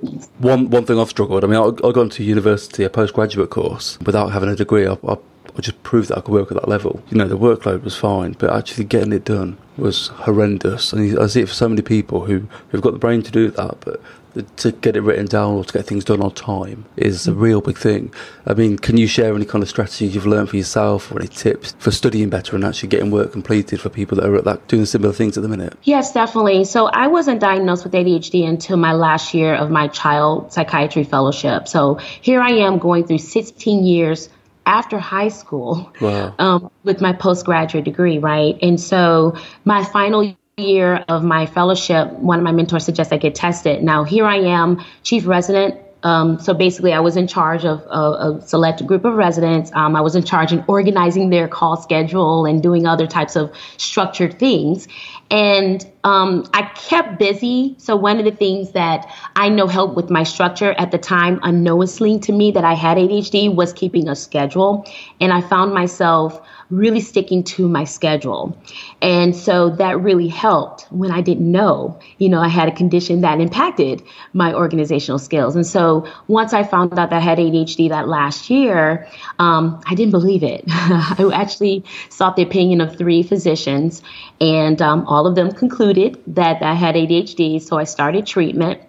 one 0.50 0.70
one 0.70 0.86
thing 0.86 1.00
I've 1.00 1.08
struggled. 1.08 1.44
I 1.46 1.48
mean, 1.48 1.56
I, 1.58 1.68
I 1.88 1.91
got 1.94 2.01
into 2.01 2.24
university 2.24 2.84
a 2.84 2.89
postgraduate 2.89 3.50
course 3.50 3.98
without 4.06 4.34
having 4.34 4.50
a 4.50 4.58
degree. 4.58 4.86
I, 4.86 4.98
I 5.08 5.15
I 5.60 5.62
just 5.62 5.84
proved 5.84 6.08
that 6.08 6.18
I 6.18 6.22
could 6.22 6.34
work 6.34 6.51
at 6.51 6.56
that 6.56 6.70
level. 6.70 7.04
You 7.10 7.18
know, 7.18 7.28
the 7.28 7.38
workload 7.38 7.84
was 7.84 7.94
fine, 7.94 8.32
but 8.32 8.50
actually 8.50 8.86
getting 8.86 9.12
it 9.12 9.25
done 9.25 9.58
was 9.75 10.08
horrendous. 10.08 10.94
And 10.94 11.20
I 11.20 11.28
see 11.28 11.42
it 11.42 11.50
for 11.50 11.54
so 11.54 11.68
many 11.68 11.82
people 11.82 12.24
who, 12.24 12.48
who've 12.70 12.82
got 12.82 12.94
the 12.94 12.98
brain 12.98 13.24
to 13.24 13.30
do 13.30 13.51
that, 13.51 13.82
but 13.82 14.01
to 14.56 14.72
get 14.72 14.96
it 14.96 15.01
written 15.01 15.25
down 15.25 15.56
or 15.56 15.66
to 15.66 15.74
get 15.74 15.86
things 15.86 16.06
done 16.06 16.22
on 16.22 16.32
time 16.32 16.86
is 16.96 17.28
a 17.28 17.34
real 17.34 17.60
big 17.60 17.78
thing. 17.78 18.13
I 18.46 18.54
mean, 18.54 18.78
can 18.78 18.96
you 18.96 19.06
share 19.06 19.36
any 19.36 19.44
kind 19.44 19.62
of 19.62 19.68
strategies 19.68 20.16
you've 20.16 20.25
learned 20.25 20.50
for 20.50 20.56
yourself 20.56 21.12
or 21.12 21.20
any 21.20 21.28
tips 21.28 21.75
for 21.78 21.92
studying 21.92 22.30
better 22.30 22.56
and 22.56 22.63
actually 22.63 22.88
getting 22.88 23.12
work 23.12 23.34
completed 23.34 23.82
for 23.82 23.89
people 23.89 24.16
that 24.16 24.30
are 24.30 24.38
at 24.38 24.46
that 24.46 24.66
doing 24.70 24.86
similar 24.86 25.12
things 25.12 25.36
at 25.36 25.44
the 25.44 25.50
minute? 25.50 25.74
Yes, 25.84 26.13
definitely. 26.13 26.63
So 26.63 26.86
I 26.86 27.08
wasn't 27.08 27.42
diagnosed 27.42 27.84
with 27.84 27.92
ADHD 27.92 28.48
until 28.48 28.78
my 28.78 28.94
last 28.94 29.34
year 29.34 29.56
of 29.56 29.70
my 29.70 29.89
child 29.89 30.54
psychiatry 30.54 31.04
fellowship. 31.04 31.68
So 31.68 31.96
here 31.96 32.39
I 32.39 32.51
am 32.51 32.80
going 32.80 33.06
through 33.08 33.18
16 33.18 33.84
years 33.84 34.30
after 34.66 35.00
high 35.00 35.30
school 35.30 35.92
wow. 36.00 36.36
um, 36.39 36.72
with 36.84 37.01
my 37.01 37.13
postgraduate 37.13 37.86
degree, 37.86 38.18
right? 38.18 38.58
And 38.62 38.80
so 38.80 39.36
my 39.66 39.84
final 39.84 40.36
year 40.58 41.04
of 41.08 41.24
my 41.24 41.46
fellowship, 41.46 42.12
one 42.13 42.38
of 42.38 42.44
my 42.44 42.51
mentors 42.51 42.86
suggests 42.86 43.12
I 43.12 43.18
get 43.18 43.36
tested. 43.36 43.84
Now, 43.84 44.04
here 44.04 44.25
I 44.25 44.38
am, 44.38 44.84
chief 45.04 45.25
resident. 45.25 45.80
Um, 46.03 46.39
so 46.39 46.53
basically, 46.53 46.94
I 46.94 47.00
was 47.00 47.18
in 47.18 47.27
charge 47.27 47.65
of 47.65 47.82
a, 47.89 48.41
select 48.46 48.86
group 48.86 49.06
of 49.06 49.15
residents. 49.15 49.72
Um, 49.74 49.96
I 49.96 50.01
was 50.01 50.15
in 50.15 50.24
charge 50.24 50.53
of 50.53 50.63
organizing 50.68 51.29
their 51.29 51.48
call 51.48 51.77
schedule 51.77 52.46
and 52.46 52.63
doing 52.63 52.88
other 52.88 53.08
types 53.08 53.36
of 53.36 53.53
structured 53.77 54.39
things. 54.39 54.88
And 55.29 55.86
um, 56.03 56.50
I 56.53 56.63
kept 56.75 57.20
busy. 57.20 57.75
So 57.77 57.96
one 57.96 58.18
of 58.18 58.25
the 58.25 58.32
things 58.32 58.72
that 58.72 59.13
I 59.36 59.50
know 59.50 59.68
helped 59.68 59.96
with 59.96 60.10
my 60.10 60.24
structure 60.24 60.72
at 60.72 60.91
the 60.91 60.98
time, 60.98 61.39
unknowingly 61.44 62.20
to 62.20 62.32
me 62.32 62.51
that 62.51 62.63
I 62.63 62.74
had 62.74 62.98
ADHD, 62.98 63.53
was 63.53 63.74
keeping 63.74 64.08
a 64.08 64.15
schedule. 64.15 64.86
And 65.20 65.34
I 65.34 65.41
found 65.41 65.74
myself 65.74 66.41
really 66.69 67.01
sticking 67.01 67.43
to 67.43 67.67
my 67.67 67.83
schedule. 67.83 68.57
And 69.01 69.35
so 69.35 69.71
that 69.71 69.99
really 69.99 70.27
helped 70.27 70.83
when 70.91 71.11
I 71.11 71.21
didn't 71.21 71.51
know, 71.51 71.99
you 72.17 72.29
know, 72.29 72.39
I 72.41 72.47
had 72.47 72.67
a 72.67 72.71
condition 72.71 73.21
that 73.21 73.39
impacted 73.39 74.03
my 74.33 74.53
organizational 74.53 75.19
skills. 75.19 75.55
And 75.55 75.65
so 75.65 76.07
once 76.27 76.53
I 76.53 76.63
found 76.63 76.97
out 76.99 77.09
that 77.09 77.13
I 77.13 77.19
had 77.19 77.39
ADHD 77.39 77.89
that 77.89 78.07
last 78.07 78.49
year, 78.49 79.07
um, 79.39 79.81
I 79.88 79.95
didn't 79.95 80.11
believe 80.11 80.43
it. 80.43 80.63
I 80.67 81.31
actually 81.33 81.85
sought 82.09 82.35
the 82.35 82.43
opinion 82.43 82.81
of 82.81 82.97
three 82.97 83.23
physicians, 83.23 84.03
and 84.39 84.81
um, 84.81 85.07
all 85.07 85.25
of 85.25 85.35
them 85.35 85.51
concluded 85.51 86.21
that 86.27 86.61
I 86.61 86.73
had 86.73 86.95
ADHD. 86.95 87.61
So 87.61 87.77
I 87.77 87.85
started 87.85 88.27
treatment 88.27 88.81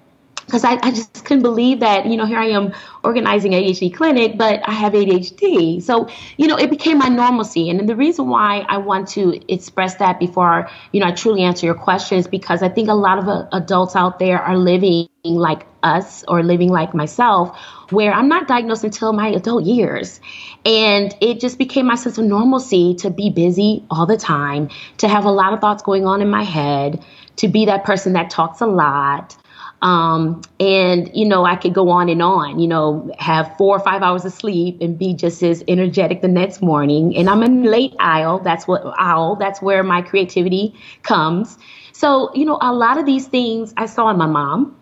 because 0.51 0.65
I, 0.65 0.79
I, 0.83 0.91
just 0.91 1.25
couldn't 1.25 1.45
believe 1.45 1.79
that, 1.81 2.07
you 2.07 2.17
know, 2.17 2.27
here 2.27 2.39
I 2.39 2.49
am 2.49 2.75
organizing 3.05 3.55
an 3.55 3.63
ADHD 3.63 3.95
clinic, 3.95 4.37
but 4.37 4.69
I 4.69 4.73
have 4.73 4.95
ADHD. 4.95 5.81
So, 5.81 6.09
you 6.37 6.49
know, 6.49 6.57
it 6.57 6.71
became 6.71 6.99
my 6.99 7.09
normalcy. 7.09 7.71
And 7.71 7.89
the 7.89 7.95
reason 7.95 8.29
why 8.29 8.67
I 8.69 8.79
want 8.79 9.07
to 9.11 9.41
express 9.53 9.95
that 9.97 10.19
before, 10.19 10.69
you 10.91 10.99
know, 10.99 11.07
I 11.07 11.13
truly 11.13 11.43
answer 11.43 11.67
your 11.67 11.77
question 11.77 12.19
is 12.19 12.27
because 12.27 12.65
I 12.65 12.69
think 12.69 12.89
a 12.89 12.95
lot 12.95 13.19
of 13.19 13.29
uh, 13.29 13.47
adults 13.53 13.95
out 13.95 14.19
there 14.19 14.43
are 14.43 14.57
living 14.57 15.07
like 15.23 15.67
us 15.85 16.25
or 16.27 16.43
living 16.43 16.71
like 16.71 16.95
myself, 16.95 17.57
where 17.91 18.13
I'm 18.13 18.29
not 18.29 18.49
diagnosed 18.49 18.83
until 18.83 19.13
my 19.13 19.29
adult 19.29 19.65
years. 19.65 20.21
And 20.65 21.15
it 21.21 21.39
just 21.39 21.59
became 21.59 21.87
my 21.87 21.95
sense 21.95 22.19
of 22.19 22.25
normalcy 22.25 22.97
to 22.97 23.11
be 23.11 23.31
busy 23.31 23.85
all 23.89 24.07
the 24.07 24.17
time, 24.17 24.69
to 24.99 25.07
have 25.07 25.27
a 25.27 25.31
lot 25.31 25.53
of 25.53 25.61
thoughts 25.61 25.85
going 25.85 26.07
on 26.07 26.21
in 26.21 26.29
my 26.29 26.43
head, 26.43 27.05
to 27.37 27.47
be 27.47 27.67
that 27.67 27.85
person 27.85 28.15
that 28.15 28.31
talks 28.31 28.61
a 28.61 28.67
lot 28.67 29.37
um, 29.83 30.43
and, 30.59 31.11
you 31.15 31.27
know, 31.27 31.45
I 31.45 31.57
could 31.57 31.73
go 31.75 31.89
on 31.89 32.09
and 32.09 32.23
on, 32.23 32.59
you 32.59 32.69
know, 32.69 33.11
have 33.19 33.57
four 33.57 33.77
or 33.77 33.81
five 33.81 34.03
hours 34.03 34.25
of 34.25 34.33
sleep 34.33 34.79
and 34.81 34.99
be 34.99 35.15
just 35.15 35.43
as 35.43 35.65
energetic 35.69 36.21
the 36.21 36.29
next 36.29 36.61
morning. 36.61 37.17
And 37.17 37.31
I'm 37.31 37.43
in 37.43 37.65
late 37.65 37.95
owl. 37.99 38.41
That's 38.41 38.69
what 38.69 38.83
owl. 38.99 39.37
That's 39.37 39.63
where 39.63 39.83
my 39.83 40.03
creativity 40.03 40.75
comes. 41.03 41.59
So, 41.93 42.31
you 42.35 42.45
know, 42.45 42.59
a 42.61 42.73
lot 42.73 42.99
of 42.99 43.07
these 43.07 43.27
things 43.27 43.73
I 43.77 43.87
saw 43.87 44.11
in 44.11 44.19
my 44.19 44.27
mom. 44.27 44.77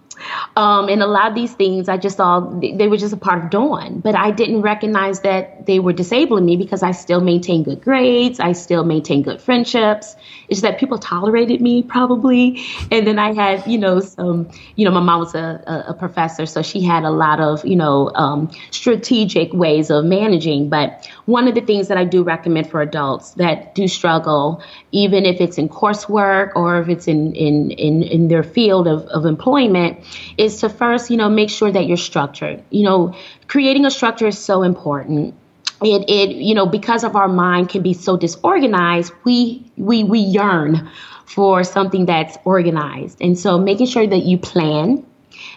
Um, 0.56 0.88
and 0.88 1.02
a 1.02 1.06
lot 1.06 1.28
of 1.28 1.34
these 1.34 1.54
things 1.54 1.88
I 1.88 1.96
just 1.96 2.16
saw 2.16 2.40
they 2.40 2.88
were 2.88 2.96
just 2.96 3.12
a 3.12 3.16
part 3.16 3.44
of 3.44 3.50
Dawn, 3.50 4.00
but 4.00 4.14
I 4.14 4.30
didn't 4.30 4.62
recognize 4.62 5.20
that 5.20 5.66
they 5.66 5.78
were 5.78 5.92
disabling 5.92 6.46
me 6.46 6.56
because 6.56 6.82
I 6.82 6.92
still 6.92 7.20
maintained 7.20 7.66
good 7.66 7.80
grades, 7.82 8.40
I 8.40 8.52
still 8.52 8.84
maintained 8.84 9.24
good 9.24 9.40
friendships. 9.40 10.16
It's 10.48 10.62
that 10.62 10.78
people 10.80 10.98
tolerated 10.98 11.60
me 11.60 11.82
probably, 11.82 12.64
and 12.90 13.06
then 13.06 13.18
I 13.18 13.34
had 13.34 13.66
you 13.66 13.78
know 13.78 14.00
some 14.00 14.48
you 14.76 14.84
know 14.84 14.90
my 14.90 15.00
mom 15.00 15.20
was 15.20 15.34
a, 15.34 15.84
a, 15.88 15.94
professor, 15.94 16.46
so 16.46 16.62
she 16.62 16.80
had 16.80 17.04
a 17.04 17.10
lot 17.10 17.40
of 17.40 17.64
you 17.64 17.76
know 17.76 18.10
um, 18.14 18.50
strategic 18.70 19.52
ways 19.52 19.90
of 19.90 20.04
managing. 20.04 20.68
But 20.68 21.08
one 21.26 21.46
of 21.48 21.54
the 21.54 21.60
things 21.60 21.88
that 21.88 21.98
I 21.98 22.04
do 22.04 22.22
recommend 22.22 22.70
for 22.70 22.80
adults 22.80 23.32
that 23.32 23.74
do 23.74 23.86
struggle, 23.86 24.62
even 24.92 25.24
if 25.24 25.40
it's 25.40 25.58
in 25.58 25.68
coursework 25.68 26.52
or 26.56 26.80
if 26.80 26.88
it's 26.88 27.06
in 27.06 27.34
in 27.34 27.70
in, 27.72 28.02
in 28.02 28.28
their 28.28 28.42
field 28.42 28.88
of, 28.88 29.02
of 29.08 29.26
employment 29.26 29.98
is 30.36 30.60
to 30.60 30.68
first, 30.68 31.10
you 31.10 31.16
know, 31.16 31.28
make 31.28 31.50
sure 31.50 31.70
that 31.70 31.86
you're 31.86 31.96
structured. 31.96 32.62
You 32.70 32.84
know, 32.84 33.14
creating 33.46 33.86
a 33.86 33.90
structure 33.90 34.26
is 34.26 34.38
so 34.38 34.62
important. 34.62 35.34
It, 35.80 36.10
it, 36.10 36.36
you 36.36 36.54
know, 36.54 36.66
because 36.66 37.04
of 37.04 37.14
our 37.14 37.28
mind 37.28 37.68
can 37.68 37.82
be 37.82 37.94
so 37.94 38.16
disorganized, 38.16 39.12
we, 39.24 39.70
we, 39.76 40.02
we 40.02 40.18
yearn 40.18 40.90
for 41.24 41.62
something 41.62 42.06
that's 42.06 42.36
organized. 42.44 43.20
And 43.20 43.38
so 43.38 43.58
making 43.58 43.86
sure 43.86 44.06
that 44.06 44.24
you 44.24 44.38
plan, 44.38 45.06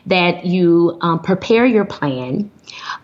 that 0.06 0.46
you 0.46 0.98
um, 1.02 1.22
prepare 1.22 1.66
your 1.66 1.86
plan, 1.86 2.52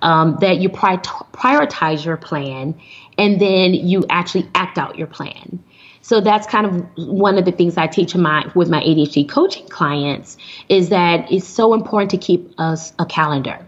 um, 0.01 0.38
that 0.42 0.58
you 0.58 0.70
pri- 0.70 0.98
prioritize 0.98 2.06
your 2.06 2.18
plan, 2.18 2.80
and 3.18 3.39
then 3.42 3.74
you 3.74 4.06
actually 4.10 4.48
act 4.54 4.77
out 4.77 4.98
your 4.98 5.08
plan. 5.08 5.63
So 6.01 6.22
that's 6.22 6.48
kind 6.48 6.66
of 6.66 7.08
one 7.08 7.38
of 7.38 7.46
the 7.46 7.51
things 7.51 7.77
I 7.77 7.88
teach 7.88 8.16
my 8.16 8.50
with 8.56 8.70
my 8.70 8.82
ADHD 8.82 9.27
coaching 9.27 9.68
clients 9.68 10.38
is 10.70 10.89
that 10.89 11.32
it's 11.32 11.48
so 11.48 11.74
important 11.74 12.12
to 12.12 12.18
keep 12.18 12.54
us 12.60 12.94
a 13.00 13.06
calendar. 13.06 13.60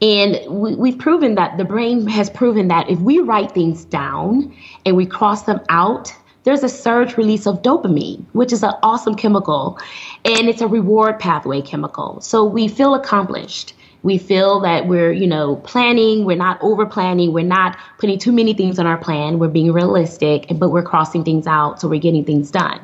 And 0.00 0.40
we, 0.48 0.90
have 0.90 0.98
proven 0.98 1.36
that 1.36 1.58
the 1.58 1.64
brain 1.64 2.06
has 2.08 2.28
proven 2.28 2.68
that 2.68 2.90
if 2.90 2.98
we 2.98 3.20
write 3.20 3.52
things 3.52 3.84
down 3.84 4.54
and 4.84 4.96
we 4.96 5.06
cross 5.06 5.44
them 5.44 5.60
out, 5.68 6.12
there's 6.44 6.64
a 6.64 6.68
surge 6.68 7.16
release 7.16 7.46
of 7.46 7.62
dopamine, 7.62 8.24
which 8.32 8.52
is 8.52 8.64
an 8.64 8.74
awesome 8.82 9.14
chemical, 9.14 9.78
and 10.24 10.48
it's 10.48 10.60
a 10.60 10.66
reward 10.66 11.20
pathway 11.20 11.62
chemical. 11.62 12.20
So 12.20 12.44
we 12.44 12.66
feel 12.66 12.94
accomplished 12.94 13.74
we 14.02 14.18
feel 14.18 14.60
that 14.60 14.86
we're, 14.86 15.12
you 15.12 15.26
know, 15.26 15.56
planning, 15.56 16.24
we're 16.24 16.36
not 16.36 16.60
over 16.60 16.86
planning, 16.86 17.32
we're 17.32 17.44
not 17.44 17.76
putting 17.98 18.18
too 18.18 18.32
many 18.32 18.52
things 18.52 18.78
on 18.78 18.86
our 18.86 18.98
plan, 18.98 19.38
we're 19.38 19.48
being 19.48 19.72
realistic, 19.72 20.46
but 20.54 20.70
we're 20.70 20.82
crossing 20.82 21.24
things 21.24 21.46
out, 21.46 21.80
so 21.80 21.88
we're 21.88 22.00
getting 22.00 22.24
things 22.24 22.50
done. 22.50 22.80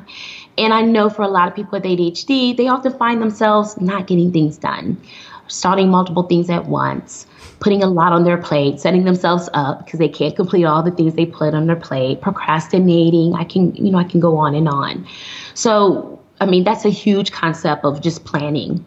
And 0.56 0.72
I 0.72 0.82
know 0.82 1.10
for 1.10 1.22
a 1.22 1.28
lot 1.28 1.48
of 1.48 1.54
people 1.54 1.72
with 1.72 1.84
ADHD, 1.84 2.56
they 2.56 2.68
often 2.68 2.96
find 2.96 3.20
themselves 3.20 3.80
not 3.80 4.06
getting 4.06 4.32
things 4.32 4.58
done, 4.58 5.00
starting 5.48 5.88
multiple 5.88 6.24
things 6.24 6.50
at 6.50 6.66
once, 6.66 7.26
putting 7.60 7.82
a 7.82 7.86
lot 7.86 8.12
on 8.12 8.24
their 8.24 8.38
plate, 8.38 8.80
setting 8.80 9.04
themselves 9.04 9.48
up 9.54 9.84
because 9.84 9.98
they 9.98 10.08
can't 10.08 10.36
complete 10.36 10.64
all 10.64 10.82
the 10.82 10.90
things 10.90 11.14
they 11.14 11.26
put 11.26 11.54
on 11.54 11.66
their 11.66 11.76
plate, 11.76 12.20
procrastinating. 12.20 13.34
I 13.34 13.44
can, 13.44 13.74
you 13.74 13.90
know, 13.90 13.98
I 13.98 14.04
can 14.04 14.20
go 14.20 14.36
on 14.36 14.54
and 14.54 14.68
on. 14.68 15.06
So, 15.54 16.20
I 16.40 16.46
mean, 16.46 16.62
that's 16.62 16.84
a 16.84 16.90
huge 16.90 17.32
concept 17.32 17.84
of 17.84 18.00
just 18.00 18.24
planning 18.24 18.84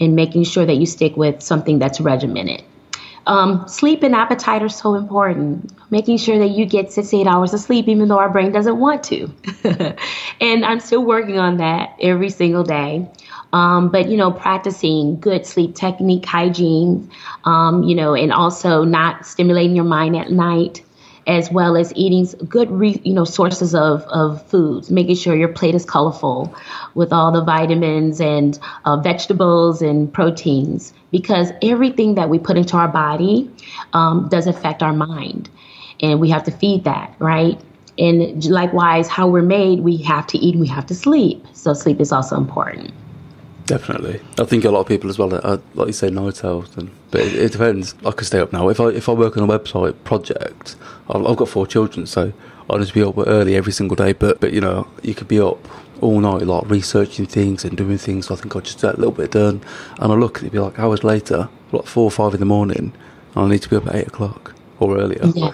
and 0.00 0.16
making 0.16 0.44
sure 0.44 0.64
that 0.64 0.74
you 0.74 0.86
stick 0.86 1.16
with 1.16 1.42
something 1.42 1.78
that's 1.78 2.00
regimented. 2.00 2.62
Um, 3.26 3.66
sleep 3.68 4.02
and 4.02 4.14
appetite 4.14 4.62
are 4.62 4.68
so 4.68 4.94
important. 4.94 5.72
Making 5.90 6.18
sure 6.18 6.38
that 6.38 6.48
you 6.48 6.66
get 6.66 6.92
six, 6.92 7.12
eight 7.14 7.26
hours 7.26 7.54
of 7.54 7.60
sleep, 7.60 7.88
even 7.88 8.08
though 8.08 8.18
our 8.18 8.28
brain 8.28 8.52
doesn't 8.52 8.78
want 8.78 9.02
to. 9.04 9.30
and 10.40 10.64
I'm 10.64 10.80
still 10.80 11.04
working 11.04 11.38
on 11.38 11.58
that 11.58 11.96
every 12.00 12.30
single 12.30 12.64
day. 12.64 13.08
Um, 13.52 13.90
but 13.90 14.10
you 14.10 14.16
know, 14.16 14.30
practicing 14.30 15.20
good 15.20 15.46
sleep 15.46 15.74
technique, 15.74 16.26
hygiene, 16.26 17.10
um, 17.44 17.84
you 17.84 17.94
know, 17.94 18.14
and 18.14 18.32
also 18.32 18.84
not 18.84 19.24
stimulating 19.24 19.76
your 19.76 19.84
mind 19.84 20.16
at 20.16 20.30
night 20.30 20.82
as 21.26 21.50
well 21.50 21.76
as 21.76 21.92
eating 21.96 22.26
good, 22.48 22.70
re, 22.70 23.00
you 23.04 23.14
know, 23.14 23.24
sources 23.24 23.74
of, 23.74 24.02
of 24.02 24.46
foods, 24.48 24.90
making 24.90 25.16
sure 25.16 25.34
your 25.34 25.48
plate 25.48 25.74
is 25.74 25.84
colorful 25.84 26.54
with 26.94 27.12
all 27.12 27.32
the 27.32 27.42
vitamins 27.42 28.20
and 28.20 28.58
uh, 28.84 28.96
vegetables 28.96 29.82
and 29.82 30.12
proteins, 30.12 30.92
because 31.10 31.50
everything 31.62 32.16
that 32.16 32.28
we 32.28 32.38
put 32.38 32.56
into 32.56 32.76
our 32.76 32.88
body 32.88 33.50
um, 33.92 34.28
does 34.28 34.46
affect 34.46 34.82
our 34.82 34.92
mind, 34.92 35.48
and 36.00 36.20
we 36.20 36.30
have 36.30 36.44
to 36.44 36.50
feed 36.50 36.84
that, 36.84 37.14
right? 37.18 37.60
And 37.96 38.44
likewise, 38.44 39.08
how 39.08 39.28
we're 39.28 39.42
made, 39.42 39.80
we 39.80 39.98
have 39.98 40.26
to 40.28 40.38
eat, 40.38 40.54
and 40.54 40.60
we 40.60 40.68
have 40.68 40.86
to 40.86 40.94
sleep. 40.94 41.46
So 41.52 41.74
sleep 41.74 42.00
is 42.00 42.12
also 42.12 42.36
important. 42.36 42.92
Definitely, 43.66 44.20
I 44.38 44.44
think 44.44 44.64
a 44.64 44.70
lot 44.70 44.80
of 44.80 44.88
people 44.88 45.08
as 45.08 45.18
well. 45.18 45.34
Are, 45.34 45.60
like 45.74 45.86
you 45.86 45.92
say, 45.94 46.10
night 46.10 46.44
owls, 46.44 46.76
and 46.76 46.90
but 47.10 47.22
it, 47.22 47.34
it, 47.34 47.52
depends. 47.52 47.94
I 48.04 48.10
can 48.10 48.26
stay 48.26 48.38
up 48.38 48.52
now. 48.52 48.68
If 48.68 48.78
I 48.78 48.88
if 48.88 49.08
I 49.08 49.12
work 49.12 49.38
on 49.38 49.48
a 49.48 49.58
website 49.58 49.94
project, 50.04 50.76
I've, 51.08 51.24
I've 51.24 51.36
got 51.36 51.48
four 51.48 51.66
children, 51.66 52.06
so 52.06 52.32
I 52.68 52.76
need 52.76 52.88
to 52.88 52.92
be 52.92 53.02
up 53.02 53.16
early 53.18 53.56
every 53.56 53.72
single 53.72 53.96
day. 53.96 54.12
But 54.12 54.38
but 54.40 54.52
you 54.52 54.60
know, 54.60 54.86
you 55.02 55.14
could 55.14 55.28
be 55.28 55.40
up 55.40 55.66
all 56.02 56.20
night, 56.20 56.42
like 56.42 56.68
researching 56.68 57.24
things 57.24 57.64
and 57.64 57.74
doing 57.74 57.96
things. 57.96 58.26
So 58.26 58.34
I 58.34 58.38
think 58.38 58.54
I 58.54 58.60
just 58.60 58.82
get 58.82 58.94
a 58.94 58.98
little 58.98 59.12
bit 59.12 59.30
done, 59.30 59.62
and 59.98 60.12
I 60.12 60.14
look, 60.14 60.38
it'd 60.38 60.52
be 60.52 60.58
like 60.58 60.78
hours 60.78 61.02
later, 61.02 61.48
like 61.72 61.86
four 61.86 62.04
or 62.04 62.10
five 62.10 62.34
in 62.34 62.40
the 62.40 62.46
morning, 62.46 62.92
and 63.34 63.44
I 63.44 63.48
need 63.48 63.62
to 63.62 63.70
be 63.70 63.76
up 63.76 63.86
at 63.86 63.94
eight 63.94 64.08
o'clock 64.08 64.54
or 64.78 64.98
earlier. 64.98 65.24
Yeah. 65.34 65.52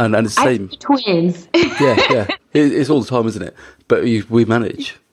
And 0.00 0.16
and 0.16 0.26
it's 0.26 0.34
the 0.34 0.42
same. 0.42 0.68
twins. 0.68 1.48
yeah, 1.54 1.96
yeah. 2.10 2.26
It, 2.52 2.72
it's 2.72 2.90
all 2.90 3.02
the 3.02 3.08
time, 3.08 3.26
isn't 3.28 3.42
it? 3.42 3.54
But 3.86 4.06
you, 4.06 4.26
we 4.28 4.44
manage. 4.44 4.96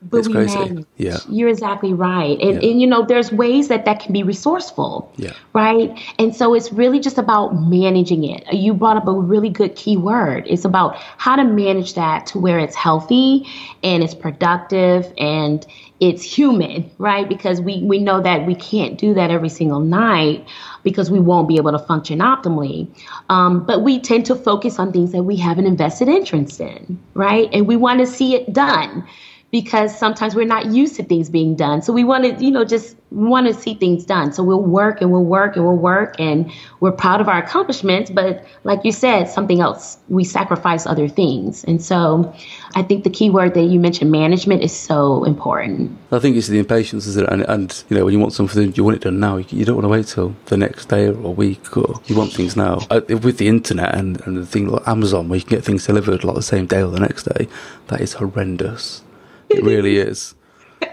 But 0.00 0.18
it's 0.18 0.28
we 0.28 0.34
crazy. 0.34 0.58
manage. 0.58 0.86
Yeah. 0.96 1.18
You're 1.28 1.48
exactly 1.48 1.92
right. 1.92 2.38
And, 2.40 2.62
Yeah. 2.62 2.70
and, 2.70 2.80
you 2.80 2.86
know, 2.86 3.04
there's 3.04 3.32
ways 3.32 3.68
that 3.68 3.84
that 3.84 4.00
can 4.00 4.12
be 4.12 4.22
resourceful. 4.22 5.10
Yeah. 5.16 5.32
Right. 5.54 5.98
And 6.18 6.34
so 6.34 6.54
it's 6.54 6.72
really 6.72 7.00
just 7.00 7.18
about 7.18 7.54
managing 7.56 8.22
it. 8.24 8.44
You 8.52 8.74
brought 8.74 8.96
up 8.96 9.08
a 9.08 9.12
really 9.12 9.48
good 9.48 9.74
key 9.74 9.96
word. 9.96 10.44
It's 10.46 10.64
about 10.64 10.96
how 11.16 11.34
to 11.36 11.44
manage 11.44 11.94
that 11.94 12.26
to 12.28 12.38
where 12.38 12.58
it's 12.60 12.76
healthy 12.76 13.46
and 13.82 14.02
it's 14.04 14.14
productive 14.14 15.12
and 15.18 15.66
it's 16.00 16.22
human, 16.22 16.88
right? 16.98 17.28
Because 17.28 17.60
we, 17.60 17.82
we 17.82 17.98
know 17.98 18.20
that 18.22 18.46
we 18.46 18.54
can't 18.54 18.96
do 18.98 19.14
that 19.14 19.32
every 19.32 19.48
single 19.48 19.80
night 19.80 20.46
because 20.84 21.10
we 21.10 21.18
won't 21.18 21.48
be 21.48 21.56
able 21.56 21.72
to 21.72 21.78
function 21.80 22.20
optimally. 22.20 22.86
Um, 23.30 23.64
but 23.66 23.82
we 23.82 23.98
tend 23.98 24.26
to 24.26 24.36
focus 24.36 24.78
on 24.78 24.92
things 24.92 25.10
that 25.10 25.24
we 25.24 25.36
have 25.38 25.58
an 25.58 25.66
invested 25.66 26.06
interest 26.06 26.60
in, 26.60 27.00
right? 27.14 27.48
And 27.52 27.66
we 27.66 27.74
want 27.74 27.98
to 27.98 28.06
see 28.06 28.36
it 28.36 28.52
done 28.52 29.04
because 29.50 29.98
sometimes 29.98 30.34
we're 30.34 30.44
not 30.44 30.66
used 30.66 30.96
to 30.96 31.02
things 31.02 31.30
being 31.30 31.56
done. 31.56 31.80
So 31.80 31.92
we 31.92 32.04
want 32.04 32.24
to, 32.24 32.44
you 32.44 32.50
know, 32.50 32.64
just 32.64 32.96
want 33.10 33.46
to 33.46 33.54
see 33.54 33.72
things 33.72 34.04
done. 34.04 34.30
So 34.32 34.42
we'll 34.42 34.62
work 34.62 35.00
and 35.00 35.10
we'll 35.10 35.24
work 35.24 35.56
and 35.56 35.64
we'll 35.64 35.76
work 35.76 36.16
and 36.18 36.52
we're 36.80 36.92
proud 36.92 37.22
of 37.22 37.28
our 37.28 37.38
accomplishments. 37.38 38.10
But 38.10 38.44
like 38.64 38.84
you 38.84 38.92
said, 38.92 39.24
something 39.24 39.60
else, 39.60 39.96
we 40.10 40.24
sacrifice 40.24 40.84
other 40.86 41.08
things. 41.08 41.64
And 41.64 41.82
so 41.82 42.34
I 42.74 42.82
think 42.82 43.04
the 43.04 43.10
key 43.10 43.30
word 43.30 43.54
that 43.54 43.62
you 43.62 43.80
mentioned, 43.80 44.10
management, 44.10 44.62
is 44.62 44.72
so 44.72 45.24
important. 45.24 45.96
I 46.12 46.18
think 46.18 46.36
it's 46.36 46.48
the 46.48 46.58
impatience, 46.58 47.06
isn't 47.06 47.24
it? 47.24 47.32
And, 47.32 47.42
and 47.48 47.84
you 47.88 47.96
know, 47.96 48.04
when 48.04 48.12
you 48.12 48.20
want 48.20 48.34
something, 48.34 48.74
you 48.74 48.84
want 48.84 48.96
it 48.96 49.02
done 49.02 49.18
now. 49.18 49.38
You, 49.38 49.46
you 49.50 49.64
don't 49.64 49.76
want 49.76 49.84
to 49.84 49.88
wait 49.88 50.06
till 50.08 50.36
the 50.46 50.58
next 50.58 50.90
day 50.90 51.06
or 51.06 51.12
a 51.12 51.30
week, 51.30 51.74
or 51.74 52.02
you 52.04 52.16
want 52.16 52.34
things 52.34 52.54
now. 52.54 52.80
Uh, 52.90 53.00
with 53.08 53.38
the 53.38 53.48
internet 53.48 53.94
and, 53.94 54.20
and 54.26 54.36
the 54.36 54.44
thing 54.44 54.68
like 54.68 54.86
Amazon, 54.86 55.30
where 55.30 55.38
you 55.38 55.44
can 55.44 55.56
get 55.56 55.64
things 55.64 55.86
delivered 55.86 56.22
like 56.22 56.36
the 56.36 56.42
same 56.42 56.66
day 56.66 56.82
or 56.82 56.90
the 56.90 57.00
next 57.00 57.22
day, 57.22 57.48
that 57.86 58.02
is 58.02 58.14
horrendous. 58.14 59.02
It 59.50 59.62
really 59.64 59.98
is. 59.98 60.34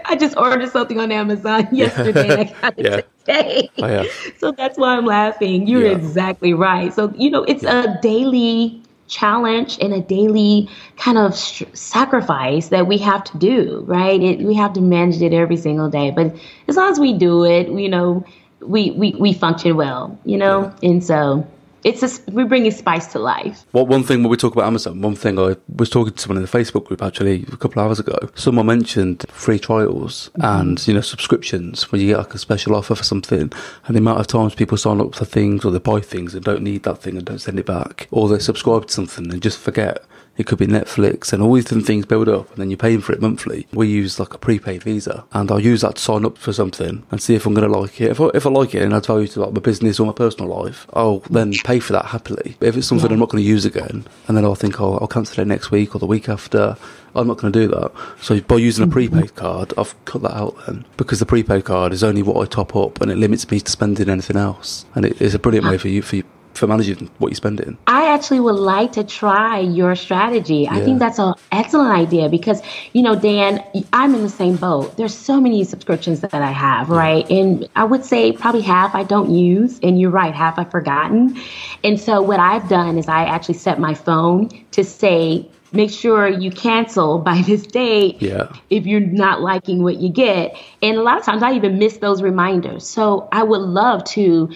I 0.06 0.16
just 0.16 0.36
ordered 0.36 0.68
something 0.70 0.98
on 0.98 1.12
Amazon 1.12 1.68
yesterday 1.72 2.36
I 2.40 2.44
got 2.62 2.78
it 2.78 2.86
Yeah. 2.92 3.00
today. 3.24 3.70
Oh, 3.78 3.84
I 3.84 3.90
have. 3.90 4.06
So 4.38 4.52
that's 4.52 4.78
why 4.78 4.96
I'm 4.96 5.06
laughing. 5.06 5.66
You're 5.66 5.86
Yeah. 5.86 5.92
exactly 5.92 6.54
right. 6.54 6.92
So, 6.92 7.12
you 7.16 7.30
know, 7.30 7.44
it's 7.44 7.64
a 7.64 7.98
daily 8.02 8.82
challenge 9.08 9.78
and 9.80 9.92
a 9.92 10.00
daily 10.00 10.68
kind 10.96 11.16
of 11.18 11.36
sh- 11.36 11.62
sacrifice 11.74 12.68
that 12.68 12.86
we 12.88 12.98
have 12.98 13.22
to 13.24 13.38
do, 13.38 13.84
right? 13.86 14.20
It, 14.20 14.40
we 14.40 14.54
have 14.54 14.72
to 14.74 14.80
manage 14.80 15.22
it 15.22 15.32
every 15.32 15.56
single 15.56 15.88
day. 15.88 16.10
But 16.10 16.34
as 16.68 16.76
long 16.76 16.90
as 16.90 16.98
we 16.98 17.12
do 17.12 17.44
it, 17.44 17.68
you 17.68 17.88
know, 17.88 18.24
we, 18.60 18.90
we, 18.92 19.14
we 19.18 19.32
function 19.32 19.76
well, 19.76 20.18
you 20.24 20.36
know? 20.36 20.72
And 20.82 21.04
so 21.04 21.46
it's 21.86 22.02
a, 22.02 22.30
we're 22.32 22.46
bringing 22.46 22.72
spice 22.72 23.06
to 23.12 23.20
life. 23.20 23.64
Well, 23.72 23.86
one 23.86 24.02
thing 24.02 24.24
when 24.24 24.30
we 24.30 24.36
talk 24.36 24.52
about 24.52 24.66
Amazon, 24.66 25.00
one 25.00 25.14
thing 25.14 25.38
I 25.38 25.54
was 25.68 25.88
talking 25.88 26.12
to 26.12 26.20
someone 26.20 26.38
in 26.38 26.42
the 26.42 26.48
Facebook 26.48 26.84
group 26.86 27.00
actually 27.00 27.44
a 27.44 27.56
couple 27.56 27.80
of 27.80 27.86
hours 27.86 28.00
ago. 28.00 28.18
Someone 28.34 28.66
mentioned 28.66 29.24
free 29.28 29.60
trials 29.60 30.30
and 30.34 30.84
you 30.88 30.94
know 30.94 31.00
subscriptions 31.00 31.92
when 31.92 32.00
you 32.00 32.08
get 32.08 32.18
like 32.18 32.34
a 32.34 32.38
special 32.38 32.74
offer 32.74 32.96
for 32.96 33.04
something, 33.04 33.52
and 33.86 33.94
the 33.94 33.98
amount 33.98 34.18
of 34.18 34.26
times 34.26 34.56
people 34.56 34.76
sign 34.76 35.00
up 35.00 35.14
for 35.14 35.24
things 35.24 35.64
or 35.64 35.70
they 35.70 35.78
buy 35.78 36.00
things 36.00 36.34
and 36.34 36.44
don't 36.44 36.62
need 36.62 36.82
that 36.82 36.98
thing 36.98 37.16
and 37.16 37.24
don't 37.24 37.38
send 37.38 37.60
it 37.60 37.66
back, 37.66 38.08
or 38.10 38.28
they 38.28 38.40
subscribe 38.40 38.86
to 38.86 38.92
something 38.92 39.32
and 39.32 39.40
just 39.40 39.58
forget. 39.58 40.04
It 40.36 40.46
could 40.46 40.58
be 40.58 40.66
Netflix 40.66 41.32
and 41.32 41.42
all 41.42 41.54
these 41.54 41.64
different 41.64 41.86
things 41.86 42.06
build 42.06 42.28
up 42.28 42.50
and 42.50 42.58
then 42.58 42.70
you're 42.70 42.76
paying 42.76 43.00
for 43.00 43.12
it 43.12 43.20
monthly. 43.20 43.66
We 43.72 43.88
use 43.88 44.20
like 44.20 44.34
a 44.34 44.38
prepaid 44.38 44.82
visa 44.82 45.24
and 45.32 45.50
I'll 45.50 45.60
use 45.60 45.80
that 45.80 45.96
to 45.96 46.02
sign 46.02 46.24
up 46.24 46.38
for 46.38 46.52
something 46.52 47.04
and 47.10 47.22
see 47.22 47.34
if 47.34 47.46
I'm 47.46 47.54
going 47.54 47.70
to 47.70 47.78
like 47.78 48.00
it. 48.00 48.10
If 48.10 48.20
I, 48.20 48.30
if 48.34 48.46
I 48.46 48.50
like 48.50 48.74
it 48.74 48.82
and 48.82 48.94
I 48.94 49.00
tell 49.00 49.20
you 49.20 49.28
to 49.28 49.40
like 49.40 49.52
my 49.52 49.60
business 49.60 49.98
or 49.98 50.06
my 50.06 50.12
personal 50.12 50.48
life, 50.48 50.86
I'll 50.92 51.20
then 51.30 51.52
pay 51.64 51.80
for 51.80 51.92
that 51.92 52.06
happily. 52.06 52.56
But 52.58 52.68
if 52.68 52.76
it's 52.76 52.86
something 52.86 53.10
I'm 53.10 53.18
not 53.18 53.30
going 53.30 53.42
to 53.42 53.48
use 53.48 53.64
again 53.64 54.06
and 54.28 54.36
then 54.36 54.44
I'll 54.44 54.54
think, 54.54 54.80
oh, 54.80 54.98
I'll 54.98 55.08
cancel 55.08 55.40
it 55.40 55.46
next 55.46 55.70
week 55.70 55.94
or 55.94 55.98
the 55.98 56.06
week 56.06 56.28
after, 56.28 56.76
I'm 57.14 57.26
not 57.26 57.38
going 57.38 57.52
to 57.52 57.58
do 57.58 57.68
that. 57.68 57.92
So 58.20 58.40
by 58.40 58.56
using 58.56 58.84
a 58.84 58.86
mm-hmm. 58.86 58.92
prepaid 58.92 59.34
card, 59.36 59.72
I've 59.78 59.94
cut 60.04 60.22
that 60.22 60.36
out 60.36 60.56
then 60.66 60.84
because 60.96 61.18
the 61.18 61.26
prepaid 61.26 61.64
card 61.64 61.92
is 61.92 62.04
only 62.04 62.22
what 62.22 62.36
I 62.42 62.46
top 62.46 62.76
up 62.76 63.00
and 63.00 63.10
it 63.10 63.16
limits 63.16 63.50
me 63.50 63.60
to 63.60 63.70
spending 63.70 64.08
anything 64.08 64.36
else. 64.36 64.84
And 64.94 65.04
it 65.04 65.20
is 65.20 65.34
a 65.34 65.38
brilliant 65.38 65.66
way 65.66 65.78
for 65.78 65.88
you, 65.88 66.02
for 66.02 66.16
you, 66.16 66.24
for 66.56 66.66
managing 66.66 67.10
what 67.18 67.28
you 67.28 67.34
spend 67.34 67.60
it 67.60 67.68
in. 67.68 67.78
I 67.86 68.12
actually 68.14 68.40
would 68.40 68.56
like 68.56 68.92
to 68.92 69.04
try 69.04 69.58
your 69.60 69.94
strategy. 69.94 70.66
I 70.68 70.80
think 70.80 70.98
that's 70.98 71.18
an 71.18 71.34
excellent 71.52 71.92
idea 71.92 72.28
because, 72.28 72.62
you 72.92 73.02
know, 73.02 73.14
Dan, 73.18 73.62
I'm 73.92 74.14
in 74.14 74.22
the 74.22 74.28
same 74.28 74.56
boat. 74.56 74.96
There's 74.96 75.14
so 75.14 75.40
many 75.40 75.64
subscriptions 75.64 76.20
that 76.20 76.34
I 76.34 76.50
have, 76.50 76.88
right? 76.88 77.28
And 77.30 77.68
I 77.76 77.84
would 77.84 78.04
say 78.04 78.32
probably 78.32 78.62
half 78.62 78.94
I 78.94 79.02
don't 79.02 79.30
use. 79.30 79.78
And 79.82 80.00
you're 80.00 80.10
right, 80.10 80.34
half 80.34 80.58
I've 80.58 80.70
forgotten. 80.70 81.38
And 81.84 82.00
so 82.00 82.22
what 82.22 82.40
I've 82.40 82.68
done 82.68 82.98
is 82.98 83.08
I 83.08 83.24
actually 83.24 83.54
set 83.54 83.78
my 83.78 83.94
phone 83.94 84.48
to 84.72 84.84
say, 84.84 85.48
make 85.72 85.90
sure 85.90 86.26
you 86.28 86.50
cancel 86.50 87.18
by 87.30 87.42
this 87.42 87.66
date 87.66 88.20
Yeah. 88.22 88.48
if 88.70 88.86
you're 88.86 89.00
not 89.00 89.40
liking 89.42 89.82
what 89.82 89.96
you 89.96 90.08
get. 90.08 90.56
And 90.82 90.96
a 90.96 91.02
lot 91.02 91.18
of 91.18 91.24
times 91.24 91.42
I 91.42 91.52
even 91.52 91.78
miss 91.78 91.98
those 91.98 92.22
reminders. 92.22 92.86
So 92.88 93.28
I 93.32 93.42
would 93.42 93.60
love 93.60 94.04
to 94.04 94.50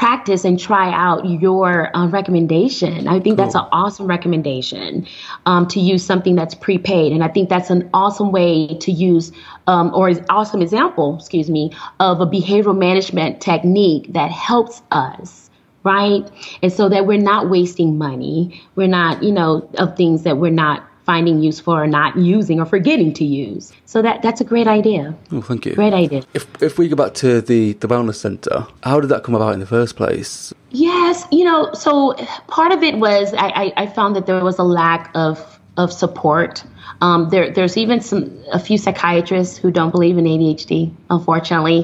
practice 0.00 0.46
and 0.46 0.58
try 0.58 0.90
out 0.94 1.28
your 1.28 1.94
uh, 1.94 2.08
recommendation. 2.08 3.06
I 3.06 3.20
think 3.20 3.36
that's 3.36 3.54
an 3.54 3.66
awesome 3.70 4.06
recommendation 4.06 5.06
um, 5.44 5.68
to 5.68 5.78
use 5.78 6.02
something 6.02 6.34
that's 6.34 6.54
prepaid. 6.54 7.12
And 7.12 7.22
I 7.22 7.28
think 7.28 7.50
that's 7.50 7.68
an 7.68 7.90
awesome 7.92 8.32
way 8.32 8.78
to 8.80 8.90
use, 8.90 9.30
um, 9.66 9.94
or 9.94 10.08
an 10.08 10.24
awesome 10.30 10.62
example, 10.62 11.16
excuse 11.16 11.50
me, 11.50 11.72
of 12.00 12.22
a 12.22 12.26
behavioral 12.26 12.78
management 12.78 13.42
technique 13.42 14.10
that 14.14 14.30
helps 14.30 14.80
us 14.90 15.50
right? 15.82 16.30
And 16.62 16.70
so 16.70 16.90
that 16.90 17.06
we're 17.06 17.16
not 17.16 17.48
wasting 17.48 17.96
money. 17.96 18.62
We're 18.74 18.86
not, 18.86 19.22
you 19.22 19.32
know, 19.32 19.66
of 19.78 19.96
things 19.96 20.24
that 20.24 20.36
we're 20.36 20.50
not 20.50 20.86
finding 21.10 21.42
useful 21.42 21.74
or 21.74 21.88
not 21.88 22.16
using 22.16 22.60
or 22.60 22.66
forgetting 22.76 23.12
to 23.20 23.24
use. 23.24 23.72
So 23.84 24.00
that 24.06 24.22
that's 24.22 24.40
a 24.40 24.44
great 24.52 24.68
idea. 24.68 25.02
Oh, 25.32 25.42
thank 25.50 25.66
you. 25.66 25.74
Great 25.74 25.96
idea. 26.04 26.22
If 26.34 26.44
if 26.62 26.78
we 26.78 26.84
go 26.92 26.96
back 27.02 27.14
to 27.14 27.40
the 27.50 27.72
the 27.82 27.88
wellness 27.88 28.18
centre, 28.26 28.60
how 28.84 29.00
did 29.00 29.08
that 29.08 29.24
come 29.24 29.34
about 29.34 29.52
in 29.54 29.60
the 29.60 29.70
first 29.78 29.96
place? 29.96 30.54
Yes, 30.70 31.26
you 31.32 31.44
know, 31.48 31.72
so 31.72 32.14
part 32.46 32.70
of 32.70 32.84
it 32.84 32.96
was 33.06 33.34
I, 33.34 33.48
I, 33.62 33.72
I 33.82 33.86
found 33.98 34.14
that 34.14 34.26
there 34.26 34.44
was 34.50 34.58
a 34.60 34.68
lack 34.80 35.10
of 35.14 35.34
of 35.76 35.92
support. 35.92 36.62
Um, 37.00 37.30
there, 37.30 37.50
there's 37.50 37.76
even 37.76 38.00
some 38.00 38.22
a 38.52 38.60
few 38.68 38.78
psychiatrists 38.78 39.56
who 39.56 39.70
don't 39.70 39.90
believe 39.90 40.16
in 40.18 40.26
ADHD. 40.26 40.92
Unfortunately, 41.08 41.80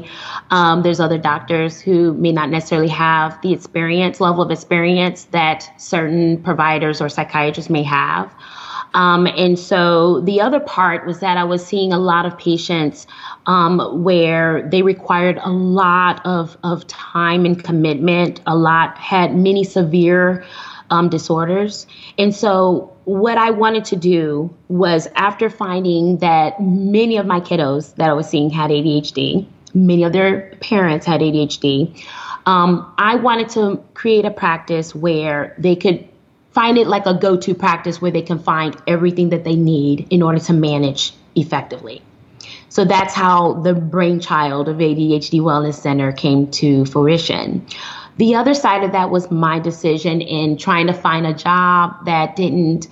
um, 0.51 0.83
there's 0.83 1.01
other 1.01 1.19
doctors 1.19 1.81
who 1.81 1.99
may 2.15 2.33
not 2.33 2.51
necessarily 2.51 2.93
have 3.07 3.41
the 3.43 3.53
experience 3.53 4.21
level 4.21 4.43
of 4.43 4.51
experience 4.51 5.25
that 5.39 5.59
certain 5.79 6.43
providers 6.43 7.01
or 7.01 7.09
psychiatrists 7.09 7.71
may 7.71 7.83
have. 7.83 8.31
Um, 8.97 9.27
and 9.27 9.59
so 9.59 10.23
the 10.23 10.41
other 10.41 10.59
part 10.59 11.07
was 11.07 11.21
that 11.21 11.37
I 11.37 11.45
was 11.45 11.65
seeing 11.65 11.93
a 11.93 11.99
lot 11.99 12.25
of 12.25 12.39
patients 12.39 13.07
um, 13.45 14.03
where 14.03 14.67
they 14.71 14.81
required 14.81 15.39
a 15.43 15.51
lot 15.51 16.25
of, 16.25 16.57
of 16.65 16.87
time 16.87 17.45
and 17.45 17.63
commitment, 17.63 18.41
a 18.47 18.57
lot 18.57 18.97
had 18.97 19.37
many 19.37 19.65
severe 19.65 20.47
um, 20.89 21.11
disorders. 21.11 21.87
And 22.17 22.35
so 22.35 22.97
what 23.05 23.37
I 23.37 23.51
wanted 23.51 23.85
to 23.87 23.97
do 23.97 24.57
was 24.69 25.09
after 25.15 25.51
finding 25.51 26.17
that 26.19 26.59
many 26.59 27.19
of 27.19 27.27
my 27.27 27.41
kiddos 27.41 27.95
that 27.97 28.09
I 28.09 28.15
was 28.15 28.31
seeing 28.31 28.49
had 28.49 28.71
ADHD, 28.71 29.47
many 29.75 30.05
of 30.05 30.15
their 30.15 30.55
parents 30.61 31.05
had 31.05 31.21
ADHD, 31.21 32.03
um, 32.47 32.95
I 32.97 33.17
wanted 33.17 33.51
to 33.51 33.85
create 33.93 34.25
a 34.25 34.31
practice 34.31 34.95
where 34.95 35.55
they 35.59 35.77
could 35.77 36.09
find 36.57 36.79
it 36.79 36.87
like 36.87 37.05
a 37.05 37.12
go 37.12 37.37
to 37.37 37.55
practice 37.55 38.01
where 38.01 38.11
they 38.11 38.23
can 38.23 38.38
find 38.38 38.75
everything 38.87 39.29
that 39.29 39.45
they 39.45 39.57
need 39.57 40.07
in 40.09 40.23
order 40.23 40.38
to 40.38 40.55
manage 40.55 41.12
effectively. 41.35 42.01
So 42.71 42.87
that's 42.87 43.12
how 43.12 43.61
the 43.61 43.75
brainchild 43.75 44.66
of 44.71 44.79
ADHD 44.79 45.40
Wellness 45.40 45.75
Center 45.75 46.12
came 46.12 46.51
to 46.53 46.87
fruition. 46.87 47.66
The 48.16 48.37
other 48.37 48.55
side 48.55 48.85
of 48.85 48.92
that 48.92 49.11
was 49.11 49.31
my 49.31 49.59
decision 49.59 50.23
in 50.23 50.57
trying 50.57 50.87
to 50.87 50.95
find 50.95 51.27
a 51.27 51.35
job 51.35 52.07
that 52.07 52.37
didn't 52.37 52.88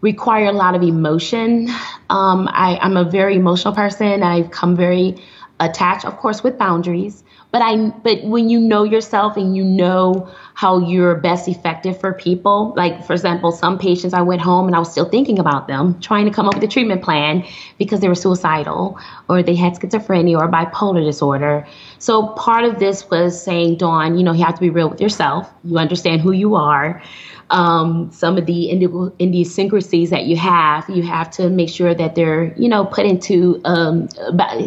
require 0.00 0.46
a 0.46 0.52
lot 0.52 0.76
of 0.76 0.82
emotion. 0.82 1.68
Um, 2.10 2.48
I, 2.48 2.78
I'm 2.80 2.96
a 2.96 3.10
very 3.10 3.34
emotional 3.34 3.74
person. 3.74 4.22
I've 4.22 4.52
come 4.52 4.76
very 4.76 5.16
attached, 5.58 6.04
of 6.04 6.16
course, 6.18 6.44
with 6.44 6.56
boundaries. 6.56 7.24
But 7.50 7.62
I, 7.62 7.88
but 7.88 8.22
when 8.22 8.48
you 8.48 8.60
know 8.60 8.84
yourself 8.84 9.36
and 9.36 9.56
you 9.56 9.64
know 9.64 10.30
how 10.58 10.80
you're 10.80 11.14
best 11.14 11.46
effective 11.46 12.00
for 12.00 12.12
people, 12.12 12.74
like 12.76 13.04
for 13.06 13.12
example, 13.12 13.52
some 13.52 13.78
patients 13.78 14.12
I 14.12 14.22
went 14.22 14.40
home 14.40 14.66
and 14.66 14.74
I 14.74 14.80
was 14.80 14.90
still 14.90 15.08
thinking 15.08 15.38
about 15.38 15.68
them, 15.68 16.00
trying 16.00 16.24
to 16.24 16.32
come 16.32 16.48
up 16.48 16.54
with 16.54 16.64
a 16.64 16.66
treatment 16.66 17.00
plan 17.00 17.44
because 17.78 18.00
they 18.00 18.08
were 18.08 18.16
suicidal 18.16 18.98
or 19.28 19.40
they 19.40 19.54
had 19.54 19.74
schizophrenia 19.74 20.36
or 20.36 20.48
bipolar 20.48 21.04
disorder. 21.04 21.64
So 22.00 22.30
part 22.30 22.64
of 22.64 22.80
this 22.80 23.08
was 23.08 23.40
saying, 23.40 23.76
Dawn, 23.76 24.18
you 24.18 24.24
know, 24.24 24.32
you 24.32 24.44
have 24.44 24.56
to 24.56 24.60
be 24.60 24.70
real 24.70 24.90
with 24.90 25.00
yourself. 25.00 25.48
You 25.62 25.78
understand 25.78 26.22
who 26.22 26.32
you 26.32 26.56
are. 26.56 27.00
Um, 27.50 28.10
some 28.12 28.36
of 28.36 28.46
the 28.46 28.70
idiosyncrasies 28.70 30.10
that 30.10 30.24
you 30.24 30.36
have. 30.36 30.88
You 30.88 31.02
have 31.02 31.30
to 31.32 31.48
make 31.48 31.68
sure 31.68 31.94
that 31.94 32.14
they're, 32.14 32.52
you 32.54 32.68
know, 32.68 32.84
put 32.84 33.06
into, 33.06 33.60
um, 33.64 34.08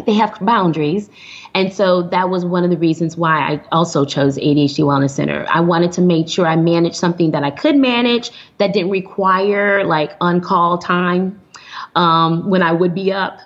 they 0.06 0.14
have 0.14 0.38
boundaries. 0.40 1.08
And 1.54 1.72
so 1.72 2.02
that 2.08 2.30
was 2.30 2.44
one 2.44 2.64
of 2.64 2.70
the 2.70 2.78
reasons 2.78 3.16
why 3.16 3.38
I 3.38 3.64
also 3.72 4.04
chose 4.04 4.36
ADHD 4.36 4.80
Wellness 4.84 5.10
Center. 5.10 5.46
I 5.48 5.60
wanted 5.60 5.92
to 5.92 6.00
make 6.00 6.28
sure 6.28 6.46
I 6.46 6.56
managed 6.56 6.96
something 6.96 7.30
that 7.32 7.44
I 7.44 7.50
could 7.50 7.76
manage 7.76 8.30
that 8.58 8.72
didn't 8.72 8.90
require 8.90 9.84
like 9.84 10.12
on 10.20 10.40
call 10.40 10.78
time 10.78 11.40
um, 11.94 12.48
when 12.48 12.62
I 12.62 12.72
would 12.72 12.94
be 12.94 13.12
up 13.12 13.40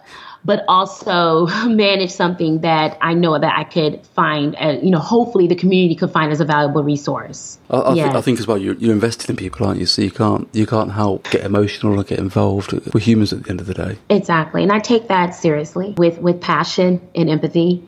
but 0.47 0.65
also 0.69 1.47
manage 1.67 2.11
something 2.11 2.61
that 2.61 2.97
I 3.01 3.15
know 3.15 3.39
that 3.39 3.59
I 3.59 3.65
could 3.65 4.07
find, 4.15 4.55
uh, 4.57 4.79
you 4.81 4.91
know, 4.91 5.01
hopefully 5.01 5.49
the 5.49 5.57
community 5.57 5.97
could 5.97 6.13
find 6.13 6.31
as 6.31 6.41
a 6.41 6.45
valuable 6.45 6.83
resource. 6.83 7.59
I, 7.69 7.77
I, 7.77 7.95
yes. 7.95 8.05
th- 8.07 8.17
I 8.17 8.21
think 8.23 8.39
as 8.39 8.47
well, 8.47 8.57
you're, 8.57 8.75
you're 8.75 8.93
invested 8.93 9.29
in 9.29 9.37
people, 9.37 9.67
aren't 9.67 9.81
you? 9.81 9.87
So 9.87 10.01
you 10.01 10.13
can't 10.13 10.49
you 10.53 10.67
can't 10.67 10.93
help 10.93 11.29
get 11.31 11.45
emotional 11.45 11.99
or 11.99 12.05
get 12.05 12.21
involved. 12.21 12.73
We're 12.95 13.01
humans 13.01 13.33
at 13.33 13.43
the 13.43 13.51
end 13.51 13.61
of 13.61 13.67
the 13.67 13.75
day. 13.75 13.99
Exactly, 14.09 14.63
and 14.63 14.73
I 14.73 14.79
take 14.79 15.09
that 15.09 15.35
seriously 15.35 15.95
with 15.97 16.19
with 16.19 16.41
passion 16.41 17.01
and 17.15 17.29
empathy. 17.29 17.83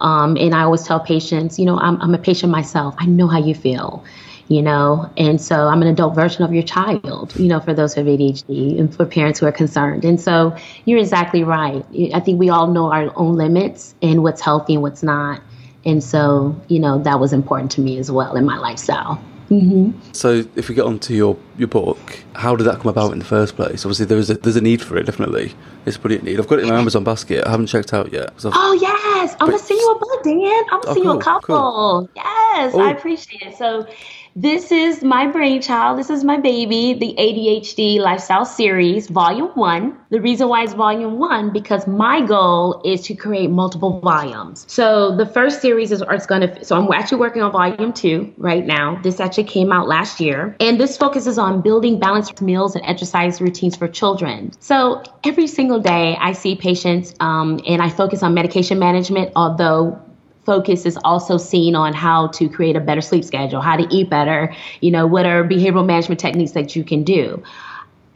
Um, 0.00 0.36
and 0.36 0.54
I 0.54 0.62
always 0.62 0.82
tell 0.82 1.00
patients, 1.00 1.58
you 1.58 1.64
know, 1.64 1.78
I'm, 1.78 2.00
I'm 2.02 2.14
a 2.14 2.18
patient 2.18 2.50
myself. 2.50 2.94
I 2.98 3.06
know 3.06 3.28
how 3.28 3.38
you 3.38 3.54
feel 3.54 4.04
you 4.48 4.60
know 4.60 5.10
and 5.16 5.40
so 5.40 5.68
i'm 5.68 5.80
an 5.82 5.88
adult 5.88 6.14
version 6.14 6.42
of 6.42 6.52
your 6.52 6.62
child 6.62 7.34
you 7.36 7.48
know 7.48 7.60
for 7.60 7.72
those 7.72 7.94
who 7.94 8.04
have 8.04 8.18
adhd 8.18 8.78
and 8.78 8.94
for 8.94 9.06
parents 9.06 9.40
who 9.40 9.46
are 9.46 9.52
concerned 9.52 10.04
and 10.04 10.20
so 10.20 10.54
you're 10.84 10.98
exactly 10.98 11.44
right 11.44 11.84
i 12.12 12.20
think 12.20 12.38
we 12.38 12.48
all 12.48 12.66
know 12.66 12.92
our 12.92 13.10
own 13.16 13.36
limits 13.36 13.94
and 14.02 14.22
what's 14.22 14.40
healthy 14.40 14.74
and 14.74 14.82
what's 14.82 15.02
not 15.02 15.42
and 15.84 16.02
so 16.02 16.58
you 16.68 16.78
know 16.78 16.98
that 17.02 17.18
was 17.18 17.32
important 17.32 17.70
to 17.70 17.80
me 17.80 17.98
as 17.98 18.10
well 18.10 18.36
in 18.36 18.44
my 18.44 18.58
lifestyle 18.58 19.22
Mm-hmm. 19.50 20.12
So, 20.12 20.44
if 20.56 20.68
we 20.68 20.74
get 20.74 20.84
on 20.84 20.98
to 21.00 21.14
your, 21.14 21.36
your 21.58 21.68
book, 21.68 22.24
how 22.34 22.56
did 22.56 22.64
that 22.64 22.80
come 22.80 22.88
about 22.88 23.12
in 23.12 23.18
the 23.18 23.24
first 23.24 23.56
place? 23.56 23.84
Obviously, 23.84 24.06
there 24.06 24.18
is 24.18 24.30
a, 24.30 24.34
there's 24.34 24.56
a 24.56 24.60
need 24.60 24.80
for 24.80 24.96
it, 24.96 25.04
definitely. 25.04 25.52
It's 25.84 25.96
a 25.96 26.00
brilliant 26.00 26.24
need. 26.24 26.40
I've 26.40 26.48
got 26.48 26.60
it 26.60 26.62
in 26.62 26.70
my 26.70 26.78
Amazon 26.78 27.04
basket. 27.04 27.46
I 27.46 27.50
haven't 27.50 27.66
checked 27.66 27.92
out 27.92 28.12
yet. 28.12 28.32
Oh, 28.42 28.78
yes. 28.80 29.36
I'm 29.40 29.50
to 29.50 29.58
send 29.58 29.78
you 29.78 29.90
a 29.90 29.98
book, 29.98 30.22
Dan. 30.24 30.64
I'm 30.70 30.80
to 30.82 30.88
oh, 30.88 30.94
send 30.94 31.04
cool, 31.04 31.12
you 31.14 31.20
a 31.20 31.22
couple. 31.22 31.56
Cool. 31.56 32.10
Yes, 32.16 32.74
oh. 32.74 32.80
I 32.80 32.90
appreciate 32.92 33.42
it. 33.42 33.56
So, 33.56 33.86
this 34.36 34.72
is 34.72 35.04
my 35.04 35.26
brainchild. 35.26 35.98
This 35.98 36.10
is 36.10 36.24
my 36.24 36.38
baby, 36.38 36.92
the 36.94 37.14
ADHD 37.18 38.00
Lifestyle 38.00 38.44
Series, 38.44 39.08
Volume 39.08 39.50
1. 39.54 39.96
The 40.10 40.20
reason 40.20 40.48
why 40.48 40.64
it's 40.64 40.74
Volume 40.74 41.18
1, 41.18 41.52
because 41.52 41.86
my 41.86 42.20
goal 42.20 42.82
is 42.84 43.02
to 43.02 43.14
create 43.14 43.50
multiple 43.50 44.00
volumes. 44.00 44.64
So 44.68 45.14
the 45.16 45.26
first 45.26 45.60
series 45.60 45.92
is 45.92 46.02
it's 46.10 46.26
going 46.26 46.40
to, 46.40 46.64
so 46.64 46.76
I'm 46.76 46.92
actually 46.92 47.18
working 47.18 47.42
on 47.42 47.52
Volume 47.52 47.92
2 47.92 48.34
right 48.36 48.66
now. 48.66 49.00
This 49.02 49.20
actually 49.20 49.44
came 49.44 49.70
out 49.70 49.86
last 49.86 50.20
year. 50.20 50.56
And 50.58 50.80
this 50.80 50.96
focuses 50.96 51.38
on 51.38 51.60
building 51.60 52.00
balanced 52.00 52.42
meals 52.42 52.74
and 52.74 52.84
exercise 52.84 53.40
routines 53.40 53.76
for 53.76 53.86
children. 53.86 54.50
So 54.58 55.02
every 55.22 55.46
single 55.46 55.78
day 55.78 56.16
I 56.20 56.32
see 56.32 56.56
patients 56.56 57.14
um, 57.20 57.60
and 57.66 57.80
I 57.80 57.88
focus 57.88 58.22
on 58.24 58.34
medication 58.34 58.80
management, 58.80 59.30
although 59.36 60.00
focus 60.44 60.86
is 60.86 60.98
also 61.04 61.36
seen 61.36 61.74
on 61.74 61.92
how 61.94 62.28
to 62.28 62.48
create 62.48 62.76
a 62.76 62.80
better 62.80 63.00
sleep 63.00 63.24
schedule, 63.24 63.60
how 63.60 63.76
to 63.76 63.86
eat 63.94 64.10
better, 64.10 64.54
you 64.80 64.90
know, 64.90 65.06
what 65.06 65.26
are 65.26 65.44
behavioral 65.44 65.86
management 65.86 66.20
techniques 66.20 66.52
that 66.52 66.76
you 66.76 66.84
can 66.84 67.02
do. 67.02 67.42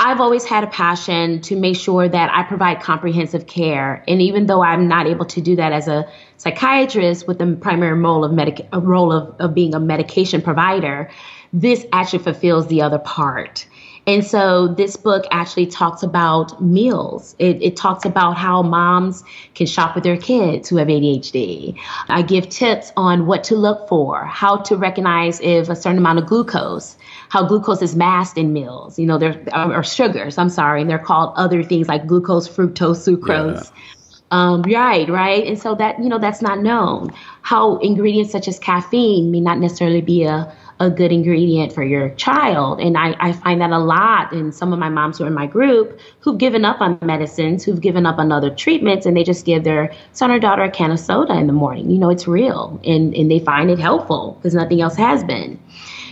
I've 0.00 0.20
always 0.20 0.44
had 0.44 0.62
a 0.62 0.68
passion 0.68 1.40
to 1.42 1.56
make 1.56 1.76
sure 1.76 2.08
that 2.08 2.30
I 2.32 2.44
provide 2.44 2.80
comprehensive 2.80 3.48
care. 3.48 4.04
And 4.06 4.22
even 4.22 4.46
though 4.46 4.62
I'm 4.62 4.86
not 4.86 5.08
able 5.08 5.24
to 5.24 5.40
do 5.40 5.56
that 5.56 5.72
as 5.72 5.88
a 5.88 6.08
psychiatrist 6.36 7.26
with 7.26 7.38
the 7.38 7.56
primary 7.60 7.98
role 7.98 8.24
of 8.24 8.32
medic- 8.32 8.68
role 8.72 9.12
of, 9.12 9.34
of 9.40 9.54
being 9.54 9.74
a 9.74 9.80
medication 9.80 10.40
provider, 10.40 11.10
this 11.52 11.84
actually 11.92 12.20
fulfills 12.20 12.68
the 12.68 12.82
other 12.82 12.98
part. 12.98 13.66
And 14.08 14.24
so 14.24 14.68
this 14.68 14.96
book 14.96 15.26
actually 15.30 15.66
talks 15.66 16.02
about 16.02 16.62
meals. 16.62 17.36
It, 17.38 17.62
it, 17.62 17.76
talks 17.76 18.06
about 18.06 18.38
how 18.38 18.62
moms 18.62 19.22
can 19.54 19.66
shop 19.66 19.94
with 19.94 20.02
their 20.02 20.16
kids 20.16 20.70
who 20.70 20.76
have 20.76 20.88
ADHD. 20.88 21.78
I 22.08 22.22
give 22.22 22.48
tips 22.48 22.90
on 22.96 23.26
what 23.26 23.44
to 23.44 23.54
look 23.54 23.86
for, 23.86 24.24
how 24.24 24.56
to 24.62 24.76
recognize 24.78 25.40
if 25.40 25.68
a 25.68 25.76
certain 25.76 25.98
amount 25.98 26.20
of 26.20 26.26
glucose, 26.26 26.96
how 27.28 27.44
glucose 27.44 27.82
is 27.82 27.94
masked 27.94 28.38
in 28.38 28.54
meals. 28.54 28.98
You 28.98 29.04
know, 29.04 29.18
there 29.18 29.44
are 29.52 29.84
sugars, 29.84 30.38
I'm 30.38 30.48
sorry, 30.48 30.80
and 30.80 30.88
they're 30.88 30.98
called 30.98 31.34
other 31.36 31.62
things 31.62 31.86
like 31.86 32.06
glucose, 32.06 32.48
fructose, 32.48 33.06
sucrose. 33.06 33.64
Yeah. 33.64 33.82
Um, 34.30 34.62
right, 34.62 35.08
right. 35.08 35.46
And 35.46 35.58
so 35.58 35.74
that, 35.76 35.98
you 35.98 36.08
know, 36.08 36.18
that's 36.18 36.42
not 36.42 36.60
known. 36.60 37.12
How 37.42 37.76
ingredients 37.78 38.30
such 38.30 38.46
as 38.46 38.58
caffeine 38.58 39.30
may 39.30 39.40
not 39.40 39.58
necessarily 39.58 40.02
be 40.02 40.24
a 40.24 40.54
a 40.80 40.90
good 40.90 41.10
ingredient 41.10 41.72
for 41.72 41.82
your 41.82 42.10
child. 42.10 42.80
And 42.80 42.96
I, 42.96 43.16
I 43.18 43.32
find 43.32 43.60
that 43.60 43.70
a 43.70 43.78
lot 43.78 44.32
in 44.32 44.52
some 44.52 44.72
of 44.72 44.78
my 44.78 44.88
moms 44.88 45.18
who 45.18 45.24
are 45.24 45.26
in 45.26 45.34
my 45.34 45.46
group 45.46 45.98
who've 46.20 46.38
given 46.38 46.64
up 46.64 46.80
on 46.80 46.98
medicines, 47.02 47.64
who've 47.64 47.80
given 47.80 48.06
up 48.06 48.18
on 48.18 48.30
other 48.30 48.50
treatments, 48.54 49.04
and 49.04 49.16
they 49.16 49.24
just 49.24 49.44
give 49.44 49.64
their 49.64 49.92
son 50.12 50.30
or 50.30 50.38
daughter 50.38 50.62
a 50.62 50.70
can 50.70 50.92
of 50.92 51.00
soda 51.00 51.34
in 51.34 51.46
the 51.46 51.52
morning. 51.52 51.90
You 51.90 51.98
know, 51.98 52.10
it's 52.10 52.28
real 52.28 52.80
and, 52.84 53.14
and 53.14 53.30
they 53.30 53.40
find 53.40 53.70
it 53.70 53.78
helpful 53.78 54.38
because 54.38 54.54
nothing 54.54 54.80
else 54.80 54.96
has 54.96 55.24
been 55.24 55.58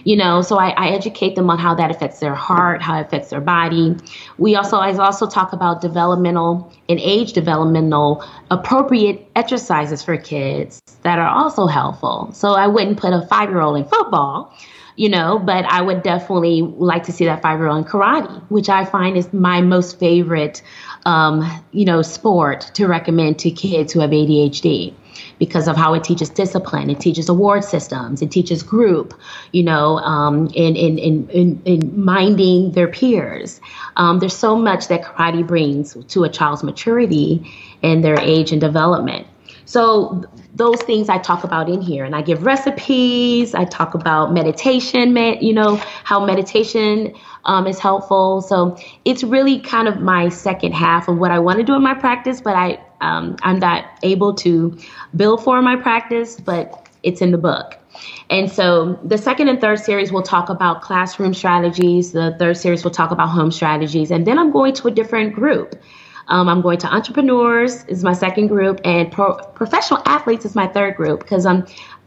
you 0.07 0.15
know 0.17 0.41
so 0.41 0.57
I, 0.57 0.69
I, 0.71 0.89
educate 0.91 1.35
them 1.35 1.51
on 1.51 1.59
how 1.59 1.75
that 1.75 1.91
affects 1.91 2.21
their 2.21 2.35
heart 2.35 2.81
how 2.81 2.99
it 2.99 3.07
affects 3.07 3.31
their 3.31 3.41
body. 3.41 3.97
We 4.39 4.55
also 4.55 4.79
i 4.79 4.97
also 4.97 5.27
talk 5.27 5.53
about 5.53 5.81
developmental 5.81 6.73
and 6.89 7.01
age 7.01 7.33
developmental 7.33 8.25
appropriate 8.51 9.29
exercises 9.35 10.03
for 10.05 10.17
kids 10.17 10.81
that 11.03 11.19
are 11.19 11.29
also 11.29 11.67
helpful. 11.67 12.31
So 12.33 12.53
i 12.53 12.69
wouldn't 12.69 12.99
put 12.99 13.13
a 13.13 13.27
five 13.27 13.51
year 13.51 13.61
old 13.61 13.77
in 13.77 13.85
football 13.85 14.57
you 14.99 15.11
know, 15.11 15.39
but 15.39 15.67
I 15.67 15.83
would 15.83 16.03
definitely 16.03 16.63
like 16.63 17.03
to 17.03 17.13
see 17.13 17.27
that 17.27 17.43
five 17.43 17.59
year 17.59 17.69
old 17.69 17.85
in 17.85 17.91
karate, 17.93 18.43
which 18.49 18.71
I 18.71 18.87
find 18.87 19.15
is 19.15 19.31
my 19.31 19.61
most 19.61 19.99
favorite, 19.99 20.63
um, 21.05 21.45
you 21.71 21.85
know, 21.85 22.01
sport 22.01 22.71
to 22.77 22.87
recommend 22.87 23.39
to 23.41 23.51
kids 23.51 23.93
who 23.93 24.01
have 24.01 24.09
ADHD 24.09 24.95
because 25.39 25.69
of 25.69 25.77
how 25.77 25.95
it 25.95 26.05
teaches 26.05 26.31
discipline. 26.31 26.91
It 26.91 27.01
teaches 27.01 27.29
award 27.29 27.65
systems. 27.65 28.23
It 28.23 28.31
teaches 28.31 28.63
group, 28.63 29.15
you 29.53 29.63
know, 29.63 29.99
um, 29.99 30.47
in, 30.55 30.77
in, 30.77 30.99
in, 30.99 31.63
in, 31.65 32.05
minding 32.05 32.73
their 32.73 32.89
peers. 32.89 33.61
Um, 33.97 34.19
there's 34.19 34.37
so 34.37 34.57
much 34.57 34.89
that 34.89 35.03
karate 35.03 35.47
brings 35.47 35.97
to 36.09 36.25
a 36.25 36.29
child's 36.29 36.63
maturity 36.63 37.51
and 37.83 38.03
their 38.03 38.19
age 38.19 38.53
and 38.53 38.61
development. 38.61 39.27
So 39.67 40.25
those 40.55 40.81
things 40.83 41.09
I 41.09 41.19
talk 41.19 41.43
about 41.45 41.69
in 41.69 41.83
here, 41.83 42.05
and 42.05 42.15
I 42.15 42.23
give 42.23 42.45
recipes. 42.45 43.53
I 43.55 43.65
talk 43.65 43.95
about 43.95 44.33
meditation, 44.33 45.17
you 45.17 45.53
know, 45.53 45.77
how 46.05 46.25
meditation 46.25 47.15
um, 47.45 47.67
is 47.67 47.79
helpful. 47.79 48.43
So 48.43 48.79
it's 49.05 49.25
really 49.25 49.61
kind 49.61 49.89
of 49.89 50.01
my 50.01 50.29
second 50.29 50.73
half 50.73 51.09
of 51.09 51.19
what 51.19 51.33
I 51.33 51.41
want 51.41 51.59
to 51.59 51.65
do 51.65 51.75
in 51.75 51.83
my 51.83 51.95
practice, 51.95 52.41
but 52.41 52.55
I 52.55 52.79
um, 53.01 53.37
I'm 53.43 53.59
not 53.59 53.85
able 54.03 54.35
to 54.35 54.79
bill 55.15 55.37
for 55.37 55.61
my 55.63 55.77
practice, 55.77 56.39
but 56.39 56.89
it's 57.03 57.21
in 57.21 57.31
the 57.31 57.39
book. 57.39 57.79
And 58.29 58.51
so 58.51 58.99
the 59.03 59.19
second 59.19 59.49
and 59.49 59.61
third 59.61 59.79
series 59.79 60.13
will 60.13 60.23
talk 60.23 60.49
about 60.49 60.83
classroom 60.83 61.35
strategies. 61.35 62.13
The 62.13 62.37
third 62.39 62.57
series 62.57 62.85
will 62.85 62.91
talk 62.91 63.11
about 63.11 63.29
home 63.29 63.51
strategies. 63.51 64.11
And 64.11 64.27
then 64.27 64.39
I'm 64.39 64.51
going 64.51 64.75
to 64.75 64.89
a 64.89 64.91
different 64.91 65.35
group. 65.35 65.81
Um, 66.29 66.49
I'm 66.49 66.61
going 66.61 66.79
to 66.79 66.93
entrepreneurs 66.93 67.85
is 67.85 68.03
my 68.03 68.13
second 68.13 68.49
group, 68.49 68.81
and 68.85 69.13
pro- 69.13 69.37
professional 69.37 70.03
athletes 70.07 70.45
is 70.45 70.57
my 70.57 70.67
third 70.67 70.97
group 70.97 71.21
because 71.21 71.47
um, 71.47 71.67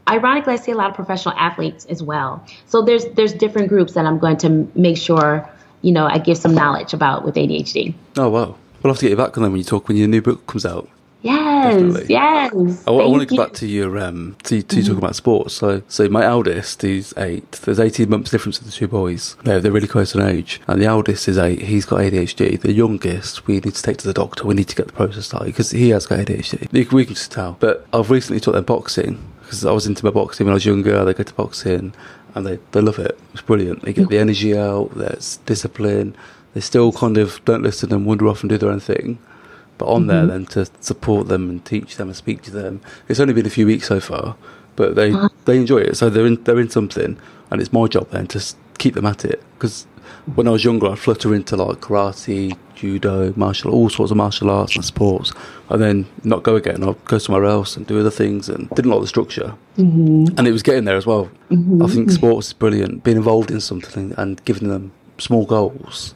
ironically 0.10 0.54
I 0.54 0.58
see 0.58 0.72
a 0.72 0.76
lot 0.76 0.90
of 0.90 0.96
professional 0.96 1.36
athletes 1.38 1.86
as 1.86 2.04
well. 2.04 2.46
So 2.66 2.82
there's 2.82 3.06
there's 3.14 3.34
different 3.34 3.70
groups 3.70 3.94
that 3.94 4.06
I'm 4.06 4.20
going 4.20 4.38
to 4.38 4.70
make 4.76 4.98
sure 4.98 5.50
you 5.82 5.94
know 5.94 6.06
I 6.06 6.18
give 6.18 6.38
some 6.38 6.54
knowledge 6.54 6.94
about 6.94 7.24
with 7.24 7.36
ADHD. 7.36 7.94
Oh 8.18 8.30
wow. 8.30 8.56
We'll 8.82 8.94
have 8.94 9.00
to 9.00 9.06
get 9.06 9.12
you 9.12 9.18
back 9.18 9.38
on 9.38 9.44
them 9.44 9.52
when 9.52 9.60
you 9.60 9.66
talk 9.66 9.88
when 9.88 9.98
your 9.98 10.08
new 10.08 10.22
book 10.22 10.46
comes 10.48 10.66
out. 10.66 10.90
Yes, 11.22 11.74
Definitely. 11.74 12.06
yes. 12.08 12.88
I, 12.88 12.92
I 12.92 13.06
want 13.06 13.28
to 13.28 13.36
go 13.36 13.44
back 13.44 13.54
to 13.56 13.68
your 13.68 13.98
um 13.98 14.38
to, 14.44 14.62
to 14.62 14.76
mm-hmm. 14.76 14.86
talking 14.86 14.98
about 14.98 15.16
sports. 15.16 15.54
So, 15.54 15.82
so 15.90 16.08
my 16.08 16.24
eldest, 16.24 16.84
is 16.84 17.14
eight. 17.18 17.52
There's 17.52 17.80
18 17.80 18.10
months 18.10 18.32
difference 18.32 18.60
with 18.60 18.72
the 18.72 18.76
two 18.76 18.88
boys. 18.88 19.36
They're, 19.44 19.60
they're 19.60 19.72
really 19.72 19.88
close 19.88 20.16
in 20.16 20.22
age, 20.22 20.62
and 20.68 20.82
the 20.82 20.86
eldest 20.86 21.28
is 21.28 21.38
eight. 21.38 21.62
He's 21.64 21.86
got 21.86 22.00
ADHD. 22.00 22.62
The 22.62 22.72
youngest, 22.72 23.48
we 23.48 23.56
need 23.56 23.76
to 23.76 23.82
take 23.82 23.98
to 23.98 24.08
the 24.08 24.14
doctor. 24.14 24.48
We 24.48 24.56
need 24.56 24.70
to 24.70 24.76
get 24.76 24.88
the 24.88 24.94
process 24.94 25.26
started 25.26 25.48
because 25.48 25.72
he 25.72 25.90
has 25.90 26.06
got 26.06 26.20
ADHD. 26.20 26.72
We, 26.72 26.84
we 26.86 27.06
can 27.06 27.16
just 27.16 27.32
tell. 27.32 27.58
But 27.60 27.86
I've 27.92 28.10
recently 28.10 28.40
taught 28.40 28.54
them 28.54 28.64
boxing 28.64 29.22
because 29.42 29.66
I 29.66 29.72
was 29.74 29.88
into 29.88 30.06
my 30.06 30.12
boxing 30.12 30.46
when 30.46 30.54
I 30.54 30.56
was 30.56 30.66
younger. 30.66 31.04
They 31.04 31.14
go 31.14 31.24
to 31.24 31.34
boxing 31.34 31.94
and 32.36 32.46
they, 32.46 32.60
they 32.72 32.82
love 32.82 33.00
it. 33.00 33.20
It's 33.34 33.42
brilliant. 33.42 33.82
They 33.82 33.92
get 33.92 34.10
the 34.10 34.20
energy 34.20 34.58
out. 34.58 34.92
There's 34.96 35.38
discipline 35.46 36.16
they 36.54 36.62
still 36.62 36.92
kind 36.92 37.18
of 37.18 37.44
don't 37.46 37.64
listen 37.64 37.94
and 37.94 38.06
wander 38.06 38.28
off 38.28 38.42
and 38.42 38.50
do 38.50 38.58
their 38.58 38.72
own 38.72 38.80
thing. 38.80 39.20
But 39.78 39.88
on 39.88 40.02
mm-hmm. 40.02 40.08
there 40.08 40.26
then 40.28 40.46
to 40.48 40.68
support 40.82 41.28
them 41.28 41.50
and 41.50 41.64
teach 41.64 41.96
them 41.96 42.10
and 42.10 42.16
speak 42.16 42.42
to 42.44 42.52
them. 42.52 42.82
It's 43.08 43.20
only 43.20 43.34
been 43.34 43.46
a 43.46 43.52
few 43.52 43.66
weeks 43.66 43.88
so 43.88 44.00
far, 44.00 44.36
but 44.76 44.96
they 44.96 45.12
uh-huh. 45.12 45.30
they 45.46 45.58
enjoy 45.58 45.80
it. 45.80 45.96
So 45.96 46.10
they're 46.10 46.26
in 46.26 46.44
they're 46.44 46.60
in 46.60 46.70
something, 46.70 47.18
and 47.50 47.62
it's 47.62 47.72
my 47.72 47.88
job 47.88 48.10
then 48.12 48.28
to 48.28 48.44
keep 48.78 48.96
them 48.96 49.06
at 49.06 49.26
it 49.26 49.42
because 49.56 49.86
when 50.36 50.48
I 50.48 50.52
was 50.52 50.64
younger, 50.64 50.88
I'd 50.88 51.00
flutter 51.00 51.34
into 51.34 51.56
like 51.56 51.80
karate, 51.80 52.58
judo, 52.76 53.34
martial, 53.36 53.72
all 53.72 53.90
sorts 53.90 54.12
of 54.12 54.18
martial 54.18 54.50
arts 54.50 54.76
and 54.76 54.86
sports, 54.86 55.32
and 55.70 55.82
then 55.82 56.06
not 56.24 56.44
go 56.44 56.56
again. 56.56 56.84
I'd 56.84 57.04
go 57.06 57.18
somewhere 57.18 57.46
else 57.46 57.76
and 57.76 57.86
do 57.88 58.00
other 58.00 58.12
things, 58.12 58.50
and 58.50 58.70
didn't 58.72 58.92
like 58.92 59.02
the 59.02 59.08
structure. 59.08 59.56
Mm-hmm. 59.78 60.38
And 60.38 60.48
it 60.48 60.52
was 60.52 60.64
getting 60.64 60.86
there 60.86 60.98
as 60.98 61.06
well. 61.06 61.30
Mm-hmm. 61.50 61.84
I 61.84 61.88
think 61.88 62.12
sports 62.12 62.48
is 62.48 62.54
brilliant. 62.54 63.04
Being 63.04 63.18
involved 63.18 63.52
in 63.52 63.62
something 63.62 64.14
and 64.18 64.44
giving 64.46 64.70
them 64.70 64.92
small 65.18 65.46
goals, 65.46 66.16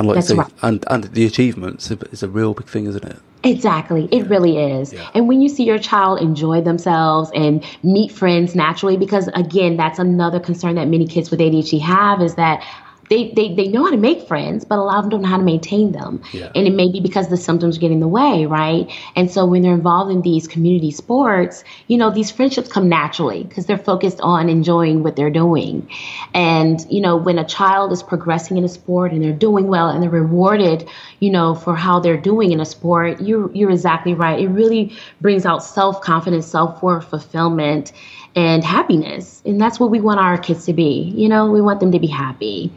and 0.00 0.08
like 0.08 0.24
say, 0.24 0.34
right. 0.34 0.52
and 0.62 0.84
and 0.88 1.04
the 1.04 1.26
achievements 1.26 1.90
is 1.90 2.22
a 2.22 2.28
real 2.28 2.54
big 2.54 2.66
thing, 2.66 2.86
isn't 2.86 3.04
it? 3.04 3.18
Exactly. 3.42 4.08
It 4.12 4.28
really 4.28 4.58
is. 4.58 4.92
Yeah. 4.92 5.08
And 5.14 5.26
when 5.28 5.40
you 5.40 5.48
see 5.48 5.64
your 5.64 5.78
child 5.78 6.20
enjoy 6.20 6.60
themselves 6.60 7.30
and 7.34 7.64
meet 7.82 8.12
friends 8.12 8.54
naturally, 8.54 8.96
because 8.96 9.28
again, 9.28 9.76
that's 9.76 9.98
another 9.98 10.40
concern 10.40 10.74
that 10.74 10.88
many 10.88 11.06
kids 11.06 11.30
with 11.30 11.40
ADHD 11.40 11.80
have 11.80 12.20
is 12.20 12.34
that 12.34 12.62
they, 13.10 13.32
they, 13.32 13.52
they 13.54 13.66
know 13.66 13.84
how 13.84 13.90
to 13.90 13.96
make 13.96 14.28
friends, 14.28 14.64
but 14.64 14.78
a 14.78 14.82
lot 14.82 14.98
of 14.98 15.02
them 15.02 15.10
don't 15.10 15.22
know 15.22 15.28
how 15.28 15.36
to 15.36 15.42
maintain 15.42 15.90
them. 15.90 16.22
Yeah. 16.32 16.52
And 16.54 16.68
it 16.68 16.72
may 16.72 16.92
be 16.92 17.00
because 17.00 17.28
the 17.28 17.36
symptoms 17.36 17.76
get 17.76 17.90
in 17.90 17.98
the 17.98 18.06
way, 18.06 18.46
right? 18.46 18.88
And 19.16 19.28
so 19.28 19.46
when 19.46 19.62
they're 19.62 19.74
involved 19.74 20.12
in 20.12 20.22
these 20.22 20.46
community 20.46 20.92
sports, 20.92 21.64
you 21.88 21.98
know, 21.98 22.10
these 22.10 22.30
friendships 22.30 22.68
come 22.68 22.88
naturally 22.88 23.42
because 23.42 23.66
they're 23.66 23.78
focused 23.78 24.20
on 24.20 24.48
enjoying 24.48 25.02
what 25.02 25.16
they're 25.16 25.30
doing. 25.30 25.90
And, 26.34 26.80
you 26.88 27.00
know, 27.00 27.16
when 27.16 27.38
a 27.38 27.44
child 27.44 27.90
is 27.90 28.00
progressing 28.00 28.56
in 28.56 28.64
a 28.64 28.68
sport 28.68 29.10
and 29.10 29.24
they're 29.24 29.32
doing 29.32 29.66
well 29.66 29.88
and 29.88 30.00
they're 30.00 30.08
rewarded, 30.08 30.88
you 31.18 31.30
know, 31.30 31.56
for 31.56 31.74
how 31.74 31.98
they're 31.98 32.16
doing 32.16 32.52
in 32.52 32.60
a 32.60 32.64
sport, 32.64 33.20
you're, 33.20 33.52
you're 33.52 33.72
exactly 33.72 34.14
right. 34.14 34.38
It 34.38 34.48
really 34.48 34.96
brings 35.20 35.44
out 35.44 35.64
self 35.64 36.00
confidence, 36.00 36.46
self 36.46 36.80
worth, 36.80 37.10
fulfillment 37.10 37.92
and 38.34 38.64
happiness. 38.64 39.42
And 39.44 39.60
that's 39.60 39.80
what 39.80 39.90
we 39.90 40.00
want 40.00 40.20
our 40.20 40.38
kids 40.38 40.66
to 40.66 40.72
be. 40.72 41.12
You 41.16 41.28
know, 41.28 41.50
we 41.50 41.60
want 41.60 41.80
them 41.80 41.92
to 41.92 41.98
be 41.98 42.06
happy 42.06 42.72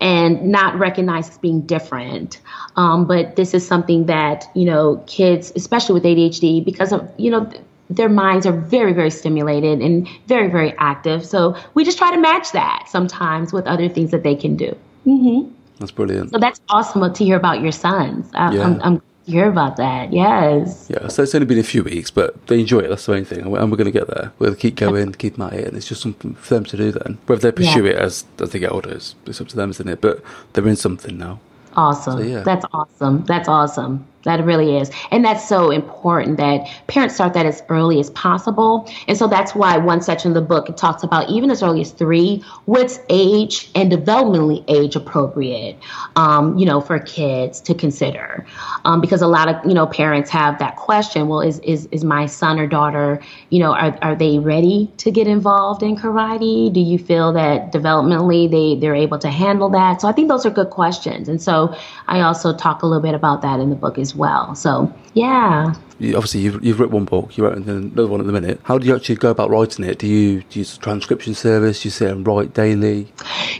and 0.00 0.50
not 0.50 0.78
recognized 0.78 1.32
as 1.32 1.38
being 1.38 1.62
different. 1.62 2.40
Um, 2.76 3.06
but 3.06 3.36
this 3.36 3.54
is 3.54 3.66
something 3.66 4.06
that, 4.06 4.46
you 4.54 4.64
know, 4.64 5.02
kids, 5.06 5.52
especially 5.56 5.94
with 5.94 6.04
ADHD, 6.04 6.64
because 6.64 6.92
of, 6.92 7.10
you 7.18 7.30
know, 7.30 7.50
their 7.90 8.08
minds 8.08 8.46
are 8.46 8.52
very, 8.52 8.92
very 8.92 9.10
stimulated 9.10 9.80
and 9.80 10.08
very, 10.26 10.48
very 10.48 10.74
active. 10.78 11.26
So 11.26 11.56
we 11.74 11.84
just 11.84 11.98
try 11.98 12.10
to 12.14 12.20
match 12.20 12.52
that 12.52 12.86
sometimes 12.88 13.52
with 13.52 13.66
other 13.66 13.88
things 13.88 14.10
that 14.12 14.22
they 14.22 14.34
can 14.34 14.56
do. 14.56 14.76
Mm-hmm. 15.06 15.52
That's 15.78 15.92
brilliant. 15.92 16.30
So 16.30 16.38
that's 16.38 16.60
awesome 16.68 17.12
to 17.12 17.24
hear 17.24 17.36
about 17.36 17.60
your 17.60 17.72
sons. 17.72 18.30
I, 18.34 18.54
yeah. 18.54 18.62
I'm, 18.62 18.80
I'm 18.82 19.02
hear 19.26 19.48
about 19.48 19.76
that. 19.76 20.12
Yes. 20.12 20.88
Yeah, 20.90 21.08
so 21.08 21.22
it's 21.22 21.34
only 21.34 21.46
been 21.46 21.58
a 21.58 21.62
few 21.62 21.82
weeks, 21.82 22.10
but 22.10 22.46
they 22.46 22.60
enjoy 22.60 22.80
it. 22.80 22.88
That's 22.88 23.06
the 23.06 23.12
main 23.12 23.24
thing, 23.24 23.40
and 23.40 23.52
we're, 23.52 23.64
we're 23.66 23.76
going 23.76 23.84
to 23.84 23.90
get 23.90 24.08
there. 24.08 24.32
We'll 24.38 24.54
keep 24.54 24.76
going, 24.76 25.12
keep 25.12 25.38
at 25.38 25.52
it, 25.52 25.68
and 25.68 25.76
it's 25.76 25.88
just 25.88 26.02
something 26.02 26.34
for 26.34 26.54
them 26.54 26.64
to 26.64 26.76
do. 26.76 26.92
Then, 26.92 27.18
whether 27.26 27.50
they 27.50 27.52
pursue 27.52 27.84
yeah. 27.84 27.92
it 27.92 27.96
as 27.96 28.24
as 28.40 28.50
they 28.50 28.58
get 28.58 28.72
older, 28.72 28.90
it's, 28.90 29.14
it's 29.26 29.40
up 29.40 29.48
to 29.48 29.56
them, 29.56 29.70
isn't 29.70 29.88
it? 29.88 30.00
But 30.00 30.22
they're 30.52 30.66
in 30.66 30.76
something 30.76 31.16
now. 31.18 31.40
Awesome. 31.74 32.18
So, 32.18 32.24
yeah. 32.24 32.42
That's 32.42 32.66
awesome. 32.72 33.24
That's 33.24 33.48
awesome. 33.48 34.06
That 34.24 34.44
really 34.44 34.76
is. 34.76 34.90
And 35.10 35.24
that's 35.24 35.48
so 35.48 35.70
important 35.70 36.36
that 36.36 36.68
parents 36.86 37.16
start 37.16 37.34
that 37.34 37.46
as 37.46 37.62
early 37.68 37.98
as 37.98 38.10
possible. 38.10 38.88
And 39.08 39.18
so 39.18 39.26
that's 39.26 39.54
why 39.54 39.76
one 39.78 40.00
section 40.00 40.30
of 40.30 40.34
the 40.34 40.40
book 40.40 40.76
talks 40.76 41.02
about 41.02 41.28
even 41.28 41.50
as 41.50 41.62
early 41.62 41.80
as 41.80 41.90
three, 41.90 42.44
what's 42.66 43.00
age 43.08 43.70
and 43.74 43.90
developmentally 43.90 44.64
age 44.68 44.94
appropriate, 44.94 45.76
um, 46.16 46.56
you 46.56 46.64
know, 46.64 46.80
for 46.80 46.98
kids 47.00 47.60
to 47.62 47.74
consider. 47.74 48.46
Um, 48.84 49.00
because 49.00 49.22
a 49.22 49.26
lot 49.26 49.48
of, 49.48 49.56
you 49.66 49.74
know, 49.74 49.86
parents 49.86 50.30
have 50.30 50.58
that 50.60 50.76
question, 50.76 51.26
well, 51.28 51.40
is, 51.40 51.58
is, 51.60 51.88
is 51.90 52.04
my 52.04 52.26
son 52.26 52.60
or 52.60 52.66
daughter, 52.66 53.20
you 53.50 53.58
know, 53.58 53.72
are, 53.72 53.98
are 54.02 54.14
they 54.14 54.38
ready 54.38 54.90
to 54.98 55.10
get 55.10 55.26
involved 55.26 55.82
in 55.82 55.96
karate? 55.96 56.72
Do 56.72 56.80
you 56.80 56.98
feel 56.98 57.32
that 57.32 57.72
developmentally 57.72 58.50
they, 58.50 58.80
they're 58.80 58.94
able 58.94 59.18
to 59.18 59.30
handle 59.30 59.68
that? 59.70 60.00
So 60.00 60.08
I 60.08 60.12
think 60.12 60.28
those 60.28 60.46
are 60.46 60.50
good 60.50 60.70
questions. 60.70 61.28
And 61.28 61.42
so 61.42 61.74
I 62.06 62.20
also 62.20 62.56
talk 62.56 62.82
a 62.82 62.86
little 62.86 63.02
bit 63.02 63.14
about 63.14 63.42
that 63.42 63.58
in 63.58 63.70
the 63.70 63.76
book 63.76 63.98
as 63.98 64.11
well. 64.14 64.54
So, 64.54 64.92
yeah. 65.14 65.74
You, 65.98 66.16
obviously, 66.16 66.40
you've, 66.40 66.64
you've 66.64 66.80
written 66.80 66.94
one 66.94 67.04
book, 67.04 67.36
you 67.36 67.44
wrote 67.44 67.56
another 67.56 68.06
one 68.06 68.20
at 68.20 68.26
the 68.26 68.32
minute. 68.32 68.60
How 68.64 68.78
do 68.78 68.86
you 68.86 68.94
actually 68.94 69.16
go 69.16 69.30
about 69.30 69.50
writing 69.50 69.84
it? 69.84 69.98
Do 69.98 70.06
you, 70.06 70.40
do 70.42 70.58
you 70.58 70.60
use 70.60 70.76
a 70.76 70.80
transcription 70.80 71.34
service? 71.34 71.82
Do 71.82 71.86
you 71.86 71.90
sit 71.90 72.10
and 72.10 72.26
write 72.26 72.54
daily? 72.54 73.12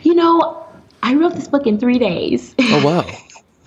You 0.02 0.14
know, 0.14 0.66
I 1.02 1.14
wrote 1.14 1.34
this 1.34 1.48
book 1.48 1.66
in 1.66 1.78
three 1.78 1.98
days. 1.98 2.54
Oh, 2.58 2.84
wow. 2.84 3.06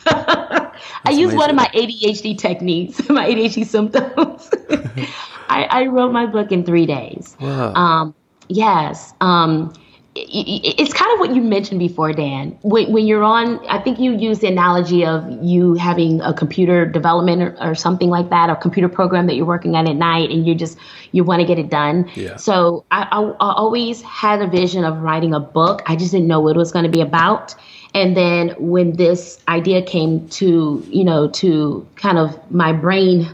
I 1.05 1.11
use 1.11 1.33
one 1.33 1.49
of 1.49 1.55
my 1.55 1.69
ADHD 1.73 2.37
techniques, 2.37 3.07
my 3.09 3.29
ADHD 3.29 3.65
symptoms. 3.65 4.49
I, 5.49 5.63
I, 5.63 5.85
wrote 5.87 6.11
my 6.11 6.25
book 6.25 6.51
in 6.51 6.65
three 6.65 6.85
days. 6.85 7.37
Wow. 7.39 7.73
Um, 7.73 8.15
yes. 8.49 9.13
Um, 9.21 9.73
it's 10.17 10.93
kind 10.93 11.11
of 11.13 11.19
what 11.19 11.35
you 11.35 11.41
mentioned 11.41 11.79
before, 11.79 12.13
Dan. 12.13 12.57
When, 12.61 12.89
when, 12.91 13.05
you're 13.05 13.23
on, 13.23 13.65
I 13.67 13.81
think 13.81 13.99
you 13.99 14.15
used 14.15 14.39
the 14.39 14.47
analogy 14.47 15.05
of 15.05 15.29
you 15.43 15.73
having 15.73 16.21
a 16.21 16.33
computer 16.33 16.85
development 16.85 17.41
or, 17.41 17.57
or, 17.61 17.75
something 17.75 18.09
like 18.09 18.29
that, 18.29 18.49
a 18.49 18.55
computer 18.55 18.87
program 18.87 19.27
that 19.27 19.35
you're 19.35 19.45
working 19.45 19.75
on 19.75 19.87
at 19.87 19.97
night, 19.97 20.29
and 20.29 20.47
you 20.47 20.55
just 20.55 20.77
you 21.11 21.25
want 21.25 21.41
to 21.41 21.45
get 21.45 21.59
it 21.59 21.69
done. 21.69 22.09
Yeah. 22.15 22.37
So 22.37 22.85
I, 22.91 23.03
I, 23.11 23.21
I 23.23 23.53
always 23.55 24.01
had 24.03 24.41
a 24.41 24.47
vision 24.47 24.85
of 24.85 24.99
writing 24.99 25.33
a 25.33 25.39
book. 25.39 25.83
I 25.85 25.97
just 25.97 26.11
didn't 26.11 26.27
know 26.27 26.39
what 26.39 26.55
it 26.55 26.59
was 26.59 26.71
going 26.71 26.85
to 26.85 26.91
be 26.91 27.01
about. 27.01 27.53
And 27.93 28.15
then 28.15 28.55
when 28.57 28.95
this 28.95 29.39
idea 29.49 29.81
came 29.81 30.29
to, 30.29 30.85
you 30.87 31.03
know, 31.03 31.29
to 31.29 31.85
kind 31.97 32.17
of 32.17 32.51
my 32.51 32.71
brain, 32.71 33.27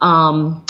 um, 0.00 0.64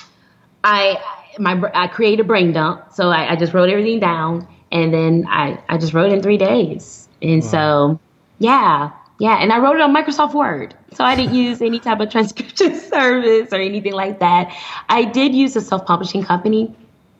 I 0.64 0.98
my 1.38 1.60
I 1.74 1.88
created 1.88 2.20
a 2.20 2.26
brain 2.26 2.52
dump. 2.52 2.94
So 2.94 3.10
I, 3.10 3.32
I 3.32 3.36
just 3.36 3.52
wrote 3.52 3.68
everything 3.68 4.00
down 4.00 4.48
and 4.70 4.92
then 4.92 5.26
I, 5.28 5.62
I 5.68 5.78
just 5.78 5.94
wrote 5.94 6.12
in 6.12 6.22
three 6.22 6.38
days. 6.38 7.08
And 7.22 7.42
wow. 7.42 7.48
so, 7.48 8.00
yeah, 8.38 8.90
yeah. 9.18 9.36
And 9.36 9.52
I 9.52 9.58
wrote 9.58 9.76
it 9.76 9.82
on 9.82 9.94
Microsoft 9.94 10.34
Word. 10.34 10.74
So 10.92 11.04
I 11.04 11.16
didn't 11.16 11.34
use 11.34 11.60
any 11.60 11.80
type 11.80 12.00
of 12.00 12.10
transcription 12.12 12.78
service 12.90 13.52
or 13.52 13.60
anything 13.60 13.92
like 13.92 14.20
that. 14.20 14.54
I 14.88 15.04
did 15.04 15.34
use 15.34 15.56
a 15.56 15.60
self 15.60 15.86
publishing 15.86 16.22
company. 16.22 16.74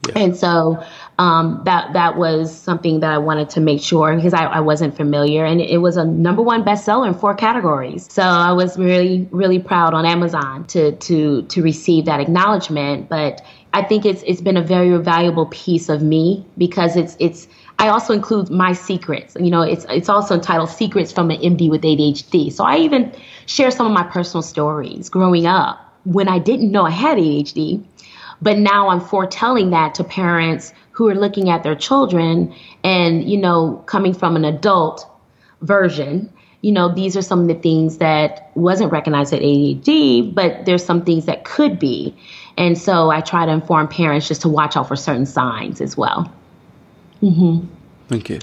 Yeah. 0.08 0.22
And 0.22 0.36
so 0.36 0.82
um, 1.18 1.62
that 1.64 1.92
that 1.94 2.16
was 2.16 2.56
something 2.56 3.00
that 3.00 3.10
I 3.10 3.18
wanted 3.18 3.50
to 3.50 3.60
make 3.60 3.82
sure 3.82 4.14
because 4.14 4.32
I, 4.32 4.44
I 4.44 4.60
wasn't 4.60 4.96
familiar, 4.96 5.44
and 5.44 5.60
it 5.60 5.78
was 5.78 5.96
a 5.96 6.04
number 6.04 6.40
one 6.40 6.62
bestseller 6.62 7.08
in 7.08 7.14
four 7.14 7.34
categories. 7.34 8.06
So 8.10 8.22
I 8.22 8.52
was 8.52 8.78
really 8.78 9.28
really 9.32 9.58
proud 9.58 9.94
on 9.94 10.06
Amazon 10.06 10.64
to 10.68 10.92
to 10.92 11.42
to 11.42 11.62
receive 11.62 12.04
that 12.04 12.20
acknowledgement. 12.20 13.08
But 13.08 13.42
I 13.72 13.82
think 13.82 14.06
it's 14.06 14.22
it's 14.26 14.40
been 14.40 14.56
a 14.56 14.62
very 14.62 14.96
valuable 14.98 15.46
piece 15.46 15.88
of 15.88 16.02
me 16.02 16.46
because 16.56 16.96
it's 16.96 17.16
it's 17.18 17.48
I 17.78 17.88
also 17.88 18.12
include 18.12 18.50
my 18.50 18.72
secrets. 18.72 19.36
You 19.38 19.50
know, 19.50 19.62
it's 19.62 19.86
it's 19.88 20.08
also 20.08 20.34
entitled 20.34 20.70
Secrets 20.70 21.12
from 21.12 21.30
an 21.30 21.40
MD 21.40 21.70
with 21.70 21.82
ADHD. 21.82 22.52
So 22.52 22.64
I 22.64 22.78
even 22.78 23.12
share 23.46 23.70
some 23.70 23.86
of 23.86 23.92
my 23.92 24.04
personal 24.04 24.42
stories 24.42 25.08
growing 25.08 25.46
up 25.46 25.78
when 26.04 26.28
I 26.28 26.38
didn't 26.38 26.72
know 26.72 26.84
I 26.86 26.90
had 26.90 27.18
ADHD, 27.18 27.84
but 28.40 28.58
now 28.58 28.88
I'm 28.88 29.00
foretelling 29.00 29.70
that 29.70 29.94
to 29.96 30.04
parents 30.04 30.72
who 30.92 31.08
are 31.08 31.14
looking 31.14 31.50
at 31.50 31.62
their 31.62 31.76
children 31.76 32.54
and 32.82 33.28
you 33.28 33.36
know 33.36 33.82
coming 33.86 34.14
from 34.14 34.34
an 34.34 34.44
adult 34.44 35.06
version 35.60 36.32
you 36.60 36.72
know, 36.72 36.92
these 36.92 37.16
are 37.16 37.22
some 37.22 37.42
of 37.42 37.48
the 37.48 37.54
things 37.54 37.98
that 37.98 38.50
wasn't 38.54 38.90
recognized 38.90 39.32
at 39.32 39.42
ADHD, 39.42 40.34
but 40.34 40.64
there's 40.66 40.84
some 40.84 41.04
things 41.04 41.26
that 41.26 41.44
could 41.44 41.78
be. 41.78 42.16
And 42.58 42.76
so 42.76 43.10
I 43.10 43.20
try 43.20 43.46
to 43.46 43.52
inform 43.52 43.86
parents 43.86 44.26
just 44.26 44.42
to 44.42 44.48
watch 44.48 44.76
out 44.76 44.88
for 44.88 44.96
certain 44.96 45.26
signs 45.26 45.80
as 45.80 45.96
well. 45.96 46.30
Mm-hmm. 47.22 47.66
Thank 48.08 48.28
you. 48.28 48.40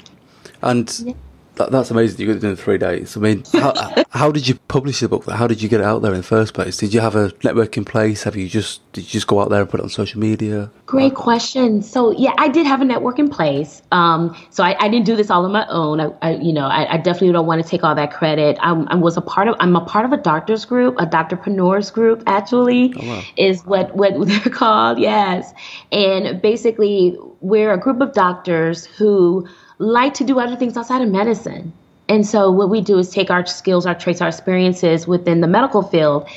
And 0.61 0.99
yeah. 1.03 1.13
That, 1.55 1.71
that's 1.71 1.91
amazing. 1.91 2.19
You 2.19 2.33
got 2.33 2.43
it 2.43 2.47
in 2.47 2.55
three 2.55 2.77
days. 2.77 3.15
I 3.15 3.19
mean, 3.19 3.43
how, 3.53 4.03
how 4.09 4.31
did 4.31 4.47
you 4.47 4.55
publish 4.67 4.99
the 4.99 5.09
book? 5.09 5.25
How 5.29 5.47
did 5.47 5.61
you 5.61 5.69
get 5.69 5.79
it 5.79 5.85
out 5.85 6.01
there 6.01 6.11
in 6.11 6.17
the 6.17 6.23
first 6.23 6.53
place? 6.53 6.77
Did 6.77 6.93
you 6.93 6.99
have 6.99 7.15
a 7.15 7.31
network 7.43 7.77
in 7.77 7.85
place? 7.85 8.23
Have 8.23 8.35
you 8.35 8.47
just 8.47 8.81
did 8.91 9.01
you 9.01 9.09
just 9.09 9.27
go 9.27 9.41
out 9.41 9.49
there 9.49 9.61
and 9.61 9.69
put 9.69 9.79
it 9.79 9.83
on 9.83 9.89
social 9.89 10.19
media? 10.19 10.69
Great 10.85 11.15
question. 11.15 11.81
So 11.81 12.11
yeah, 12.11 12.33
I 12.37 12.47
did 12.47 12.65
have 12.65 12.81
a 12.81 12.85
network 12.85 13.19
in 13.19 13.29
place. 13.29 13.81
Um, 13.91 14.35
so 14.49 14.63
I, 14.63 14.75
I 14.79 14.89
didn't 14.89 15.05
do 15.05 15.15
this 15.15 15.29
all 15.29 15.45
on 15.45 15.51
my 15.51 15.65
own. 15.67 15.99
I, 15.99 16.11
I 16.21 16.35
you 16.35 16.53
know, 16.53 16.67
I, 16.67 16.93
I, 16.93 16.97
definitely 16.97 17.31
don't 17.31 17.45
want 17.45 17.63
to 17.63 17.67
take 17.67 17.83
all 17.83 17.95
that 17.95 18.11
credit. 18.11 18.57
I, 18.61 18.71
I, 18.71 18.95
was 18.95 19.17
a 19.17 19.21
part 19.21 19.47
of. 19.47 19.55
I'm 19.59 19.75
a 19.75 19.83
part 19.83 20.05
of 20.05 20.13
a 20.13 20.17
doctors 20.17 20.65
group, 20.65 20.95
a 20.97 21.05
doctorpreneurs 21.05 21.91
group. 21.91 22.23
Actually, 22.25 22.93
oh, 22.97 23.07
wow. 23.07 23.21
is 23.37 23.65
what 23.65 23.95
what 23.95 24.13
they're 24.27 24.53
called. 24.53 24.99
Yes, 24.99 25.53
and 25.91 26.41
basically 26.41 27.17
we're 27.41 27.73
a 27.73 27.79
group 27.79 28.01
of 28.01 28.13
doctors 28.13 28.85
who 28.85 29.47
like 29.77 30.13
to 30.15 30.23
do 30.23 30.39
other 30.39 30.55
things 30.55 30.77
outside 30.77 31.01
of 31.01 31.09
medicine. 31.09 31.73
And 32.07 32.25
so 32.25 32.51
what 32.51 32.69
we 32.69 32.81
do 32.81 32.97
is 32.97 33.09
take 33.09 33.31
our 33.31 33.45
skills, 33.45 33.85
our 33.85 33.95
traits, 33.95 34.21
our 34.21 34.27
experiences 34.27 35.07
within 35.07 35.41
the 35.41 35.47
medical 35.47 35.81
field, 35.81 36.27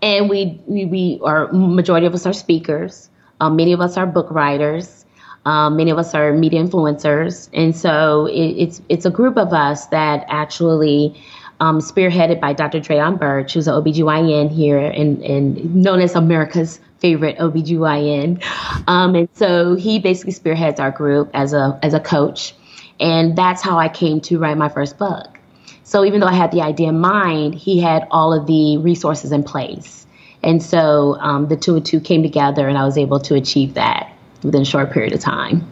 and 0.00 0.30
we 0.30 0.60
we, 0.66 0.84
we 0.86 1.20
are 1.22 1.52
majority 1.52 2.06
of 2.06 2.14
us 2.14 2.24
are 2.24 2.32
speakers. 2.32 3.10
Um, 3.40 3.56
many 3.56 3.72
of 3.72 3.80
us 3.80 3.96
are 3.96 4.06
book 4.06 4.30
writers. 4.30 5.04
Um, 5.44 5.76
many 5.76 5.90
of 5.90 5.98
us 5.98 6.14
are 6.14 6.32
media 6.32 6.62
influencers, 6.62 7.48
and 7.52 7.76
so 7.76 8.26
it, 8.26 8.50
it's 8.62 8.82
it's 8.88 9.04
a 9.04 9.10
group 9.10 9.36
of 9.36 9.52
us 9.52 9.86
that 9.86 10.24
actually. 10.28 11.20
Um, 11.60 11.80
spearheaded 11.80 12.40
by 12.40 12.52
Dr. 12.52 12.78
Draion 12.78 13.18
Burch, 13.18 13.54
who's 13.54 13.66
an 13.66 13.74
OBGYN 13.74 14.48
here 14.48 14.78
and, 14.78 15.20
and 15.24 15.74
known 15.74 16.00
as 16.00 16.14
America's 16.14 16.78
favorite 17.00 17.36
OBGYN. 17.38 18.40
Um, 18.86 19.16
and 19.16 19.28
so 19.32 19.74
he 19.74 19.98
basically 19.98 20.34
spearheads 20.34 20.78
our 20.78 20.92
group 20.92 21.30
as 21.34 21.52
a 21.52 21.76
as 21.82 21.94
a 21.94 21.98
coach 21.98 22.54
and 23.00 23.36
that's 23.36 23.62
how 23.62 23.78
I 23.78 23.88
came 23.88 24.20
to 24.22 24.38
write 24.38 24.56
my 24.56 24.68
first 24.68 24.98
book. 24.98 25.38
So 25.84 26.04
even 26.04 26.20
though 26.20 26.26
I 26.26 26.34
had 26.34 26.50
the 26.50 26.60
idea 26.60 26.88
in 26.88 27.00
mind, 27.00 27.54
he 27.54 27.80
had 27.80 28.06
all 28.10 28.32
of 28.32 28.46
the 28.46 28.76
resources 28.78 29.32
in 29.32 29.42
place. 29.42 30.06
And 30.42 30.62
so 30.62 31.16
um, 31.20 31.48
the 31.48 31.56
two 31.56 31.76
and 31.76 31.84
two 31.84 32.00
came 32.00 32.22
together, 32.22 32.68
and 32.68 32.76
I 32.78 32.84
was 32.84 32.98
able 32.98 33.20
to 33.20 33.34
achieve 33.34 33.74
that 33.74 34.12
within 34.42 34.62
a 34.62 34.66
short 34.66 34.92
period 34.92 35.12
of 35.12 35.20
time. 35.20 35.66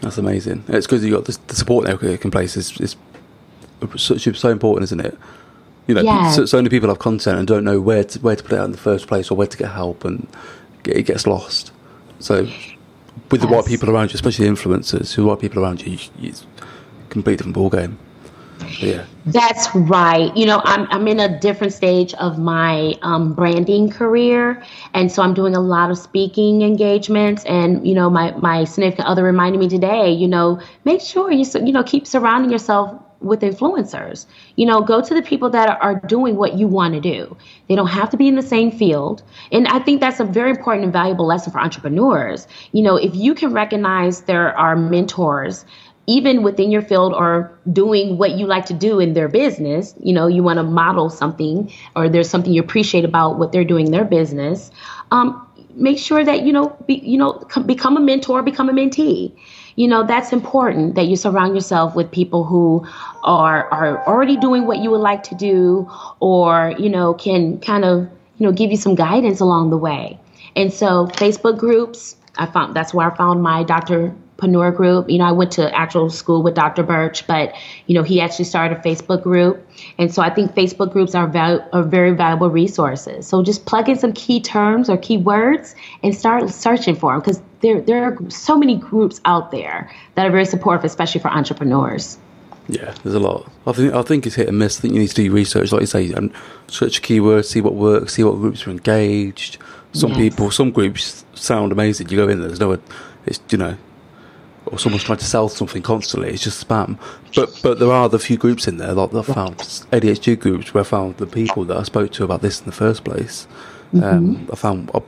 That's 0.00 0.18
amazing. 0.18 0.64
It's 0.68 0.86
because 0.86 1.04
you 1.04 1.10
got 1.12 1.24
the, 1.24 1.38
the 1.48 1.56
support 1.56 1.86
network 1.86 2.24
in 2.24 2.30
place. 2.30 2.56
It's, 2.56 2.80
is 2.80 2.96
so, 3.96 4.16
so 4.16 4.48
important, 4.50 4.84
isn't 4.84 5.00
it? 5.00 5.18
You 5.86 5.94
know, 5.94 6.02
Yes. 6.02 6.36
so, 6.36 6.46
so 6.46 6.58
many 6.58 6.70
people 6.70 6.88
have 6.88 6.98
content 6.98 7.38
and 7.38 7.46
don't 7.46 7.64
know 7.64 7.80
where 7.80 8.04
to 8.04 8.18
where 8.20 8.36
to 8.36 8.42
put 8.42 8.52
it 8.52 8.58
out 8.58 8.64
in 8.64 8.72
the 8.72 8.78
first 8.78 9.06
place 9.06 9.30
or 9.30 9.36
where 9.36 9.46
to 9.46 9.56
get 9.56 9.70
help, 9.70 10.04
and 10.04 10.26
it 10.86 11.02
gets 11.02 11.26
lost. 11.26 11.72
So, 12.20 12.48
with 13.30 13.40
the 13.40 13.48
right 13.48 13.64
Yes. 13.64 13.68
people 13.68 13.90
around 13.90 14.12
you, 14.12 14.16
especially 14.16 14.46
influencers, 14.46 15.16
the 15.16 15.22
right 15.22 15.38
people 15.38 15.62
around 15.62 15.86
you, 15.86 15.98
you 16.18 16.30
it's 16.30 16.46
a 16.60 17.10
complete 17.10 17.38
different 17.38 17.54
ball 17.54 17.70
game. 17.70 17.98
But 18.80 18.88
yeah, 18.88 19.04
That's 19.26 19.74
right. 19.74 20.36
You 20.36 20.46
know, 20.46 20.60
I'm 20.64 20.86
I'm 20.90 21.08
in 21.08 21.20
a 21.20 21.40
different 21.40 21.72
stage 21.72 22.14
of 22.14 22.38
my 22.38 22.94
um, 23.02 23.34
branding 23.34 23.90
career, 23.90 24.62
and 24.92 25.10
so 25.10 25.22
I'm 25.22 25.34
doing 25.34 25.54
a 25.54 25.60
lot 25.60 25.90
of 25.90 25.98
speaking 25.98 26.62
engagements. 26.62 27.44
And 27.44 27.86
you 27.86 27.94
know, 27.94 28.10
my 28.10 28.32
my 28.32 28.64
significant 28.64 29.08
other 29.08 29.22
reminded 29.24 29.58
me 29.60 29.68
today. 29.68 30.10
You 30.12 30.28
know, 30.28 30.60
make 30.84 31.00
sure 31.00 31.30
you 31.32 31.44
you 31.64 31.72
know 31.72 31.82
keep 31.84 32.06
surrounding 32.06 32.50
yourself 32.50 33.00
with 33.24 33.40
influencers. 33.40 34.26
You 34.56 34.66
know, 34.66 34.80
go 34.82 35.00
to 35.00 35.14
the 35.14 35.22
people 35.22 35.50
that 35.50 35.78
are, 35.80 35.94
doing 36.06 36.36
what 36.36 36.58
you 36.58 36.66
want 36.66 36.92
to 36.94 37.00
do. 37.00 37.36
They 37.68 37.76
don't 37.76 37.86
have 37.86 38.10
to 38.10 38.16
be 38.16 38.28
in 38.28 38.34
the 38.34 38.42
same 38.42 38.70
field. 38.70 39.22
And 39.52 39.66
I 39.68 39.78
think 39.78 40.00
that's 40.00 40.20
a 40.20 40.24
very 40.24 40.50
important 40.50 40.84
and 40.84 40.92
valuable 40.92 41.26
lesson 41.26 41.52
for 41.52 41.60
entrepreneurs. 41.60 42.46
You 42.72 42.82
know, 42.82 42.96
if 42.96 43.14
you 43.14 43.34
can 43.34 43.52
recognize 43.52 44.22
there 44.22 44.56
are 44.58 44.76
mentors 44.76 45.64
even 46.06 46.42
within 46.42 46.70
your 46.70 46.82
field 46.82 47.14
or 47.14 47.58
doing 47.72 48.18
what 48.18 48.32
you 48.32 48.46
like 48.46 48.66
to 48.66 48.74
do 48.74 49.00
in 49.00 49.14
their 49.14 49.28
business, 49.28 49.94
you 50.00 50.12
know, 50.12 50.26
you 50.26 50.42
want 50.42 50.58
to 50.58 50.62
model 50.62 51.08
something 51.08 51.72
or 51.96 52.08
there's 52.08 52.28
something 52.28 52.52
you 52.52 52.60
appreciate 52.60 53.04
about 53.04 53.38
what 53.38 53.52
they're 53.52 53.64
doing 53.64 53.86
in 53.86 53.92
their 53.92 54.04
business. 54.04 54.70
Um, 55.10 55.46
make 55.74 55.98
sure 55.98 56.24
that 56.24 56.42
you 56.42 56.52
know, 56.52 56.76
be, 56.86 56.94
you 56.94 57.18
know, 57.18 57.44
become 57.66 57.96
a 57.96 58.00
mentor, 58.00 58.42
become 58.42 58.68
a 58.68 58.72
mentee. 58.72 59.34
You 59.76 59.88
know, 59.88 60.04
that's 60.04 60.32
important 60.32 60.94
that 60.94 61.06
you 61.06 61.16
surround 61.16 61.54
yourself 61.54 61.94
with 61.96 62.10
people 62.10 62.44
who 62.44 62.86
are 63.22 63.68
are 63.70 64.06
already 64.06 64.36
doing 64.36 64.66
what 64.66 64.78
you 64.78 64.90
would 64.90 65.00
like 65.00 65.22
to 65.24 65.34
do, 65.34 65.90
or 66.20 66.74
you 66.78 66.88
know, 66.88 67.14
can 67.14 67.58
kind 67.60 67.84
of 67.84 68.08
you 68.38 68.46
know 68.46 68.52
give 68.52 68.70
you 68.70 68.76
some 68.76 68.94
guidance 68.94 69.40
along 69.40 69.70
the 69.70 69.78
way. 69.78 70.18
And 70.56 70.72
so, 70.72 71.06
Facebook 71.08 71.58
groups, 71.58 72.16
I 72.36 72.46
found 72.46 72.76
that's 72.76 72.94
where 72.94 73.10
I 73.10 73.16
found 73.16 73.42
my 73.42 73.64
Dr. 73.64 74.14
Panur 74.36 74.74
group. 74.74 75.08
You 75.08 75.18
know, 75.18 75.24
I 75.24 75.32
went 75.32 75.52
to 75.52 75.74
actual 75.76 76.10
school 76.10 76.42
with 76.42 76.54
Dr. 76.54 76.82
Burch, 76.82 77.26
but 77.26 77.52
you 77.86 77.94
know, 77.94 78.02
he 78.02 78.20
actually 78.20 78.46
started 78.46 78.78
a 78.78 78.80
Facebook 78.82 79.22
group, 79.22 79.64
and 79.98 80.12
so 80.12 80.22
I 80.22 80.30
think 80.30 80.54
Facebook 80.54 80.92
groups 80.92 81.14
are 81.14 81.26
val- 81.26 81.66
are 81.72 81.82
very 81.84 82.12
valuable 82.12 82.50
resources. 82.50 83.26
So 83.26 83.42
just 83.42 83.64
plug 83.66 83.88
in 83.88 83.96
some 83.98 84.12
key 84.12 84.40
terms 84.40 84.90
or 84.90 84.96
key 84.96 85.18
words 85.18 85.74
and 86.02 86.14
start 86.14 86.48
searching 86.50 86.96
for 86.96 87.12
them 87.12 87.20
because 87.20 87.40
there 87.60 87.80
there 87.80 88.04
are 88.04 88.18
so 88.30 88.56
many 88.56 88.76
groups 88.76 89.20
out 89.24 89.50
there 89.52 89.90
that 90.16 90.26
are 90.26 90.30
very 90.30 90.46
supportive, 90.46 90.84
especially 90.84 91.20
for 91.20 91.28
entrepreneurs. 91.28 92.18
yeah, 92.68 92.94
there's 93.02 93.14
a 93.14 93.20
lot. 93.20 93.46
I 93.66 93.72
think 93.72 93.94
I 93.94 94.02
think 94.02 94.26
it's 94.26 94.34
hit 94.36 94.48
and 94.48 94.58
miss. 94.58 94.78
I 94.78 94.80
think 94.82 94.94
you 94.94 95.00
need 95.00 95.08
to 95.10 95.14
do 95.14 95.30
research, 95.30 95.70
like 95.70 95.82
you 95.82 95.86
say, 95.86 96.10
and 96.12 96.32
search 96.66 97.02
keywords, 97.02 97.44
see 97.44 97.60
what 97.60 97.74
works, 97.74 98.14
see 98.14 98.24
what 98.24 98.36
groups 98.36 98.66
are 98.66 98.70
engaged. 98.70 99.58
Some 99.92 100.10
Yes. 100.10 100.18
people, 100.18 100.50
some 100.50 100.72
groups 100.72 101.24
sound 101.34 101.70
amazing. 101.70 102.08
You 102.08 102.16
go 102.16 102.28
in 102.28 102.40
there, 102.40 102.48
there's 102.48 102.58
no, 102.58 102.78
it's 103.26 103.38
you 103.50 103.58
know, 103.58 103.76
or 104.66 104.78
someone's 104.78 105.04
trying 105.04 105.18
to 105.18 105.24
sell 105.24 105.48
something 105.48 105.82
constantly. 105.82 106.30
It's 106.30 106.42
just 106.42 106.66
spam. 106.66 106.98
But 107.34 107.58
but 107.62 107.78
there 107.78 107.92
are 107.92 108.08
the 108.08 108.18
few 108.18 108.36
groups 108.36 108.66
in 108.66 108.78
there 108.78 108.92
like 108.92 109.10
that 109.10 109.28
I 109.28 109.32
found 109.34 109.56
ADHD 109.58 110.38
groups 110.38 110.72
where 110.74 110.82
I 110.82 110.84
found 110.84 111.16
the 111.18 111.26
people 111.26 111.64
that 111.66 111.76
I 111.76 111.82
spoke 111.82 112.12
to 112.12 112.24
about 112.24 112.40
this 112.42 112.60
in 112.60 112.66
the 112.66 112.72
first 112.72 113.04
place. 113.04 113.46
Um, 114.02 114.48
I 114.52 114.56
found 114.56 114.90
uh, 114.94 115.00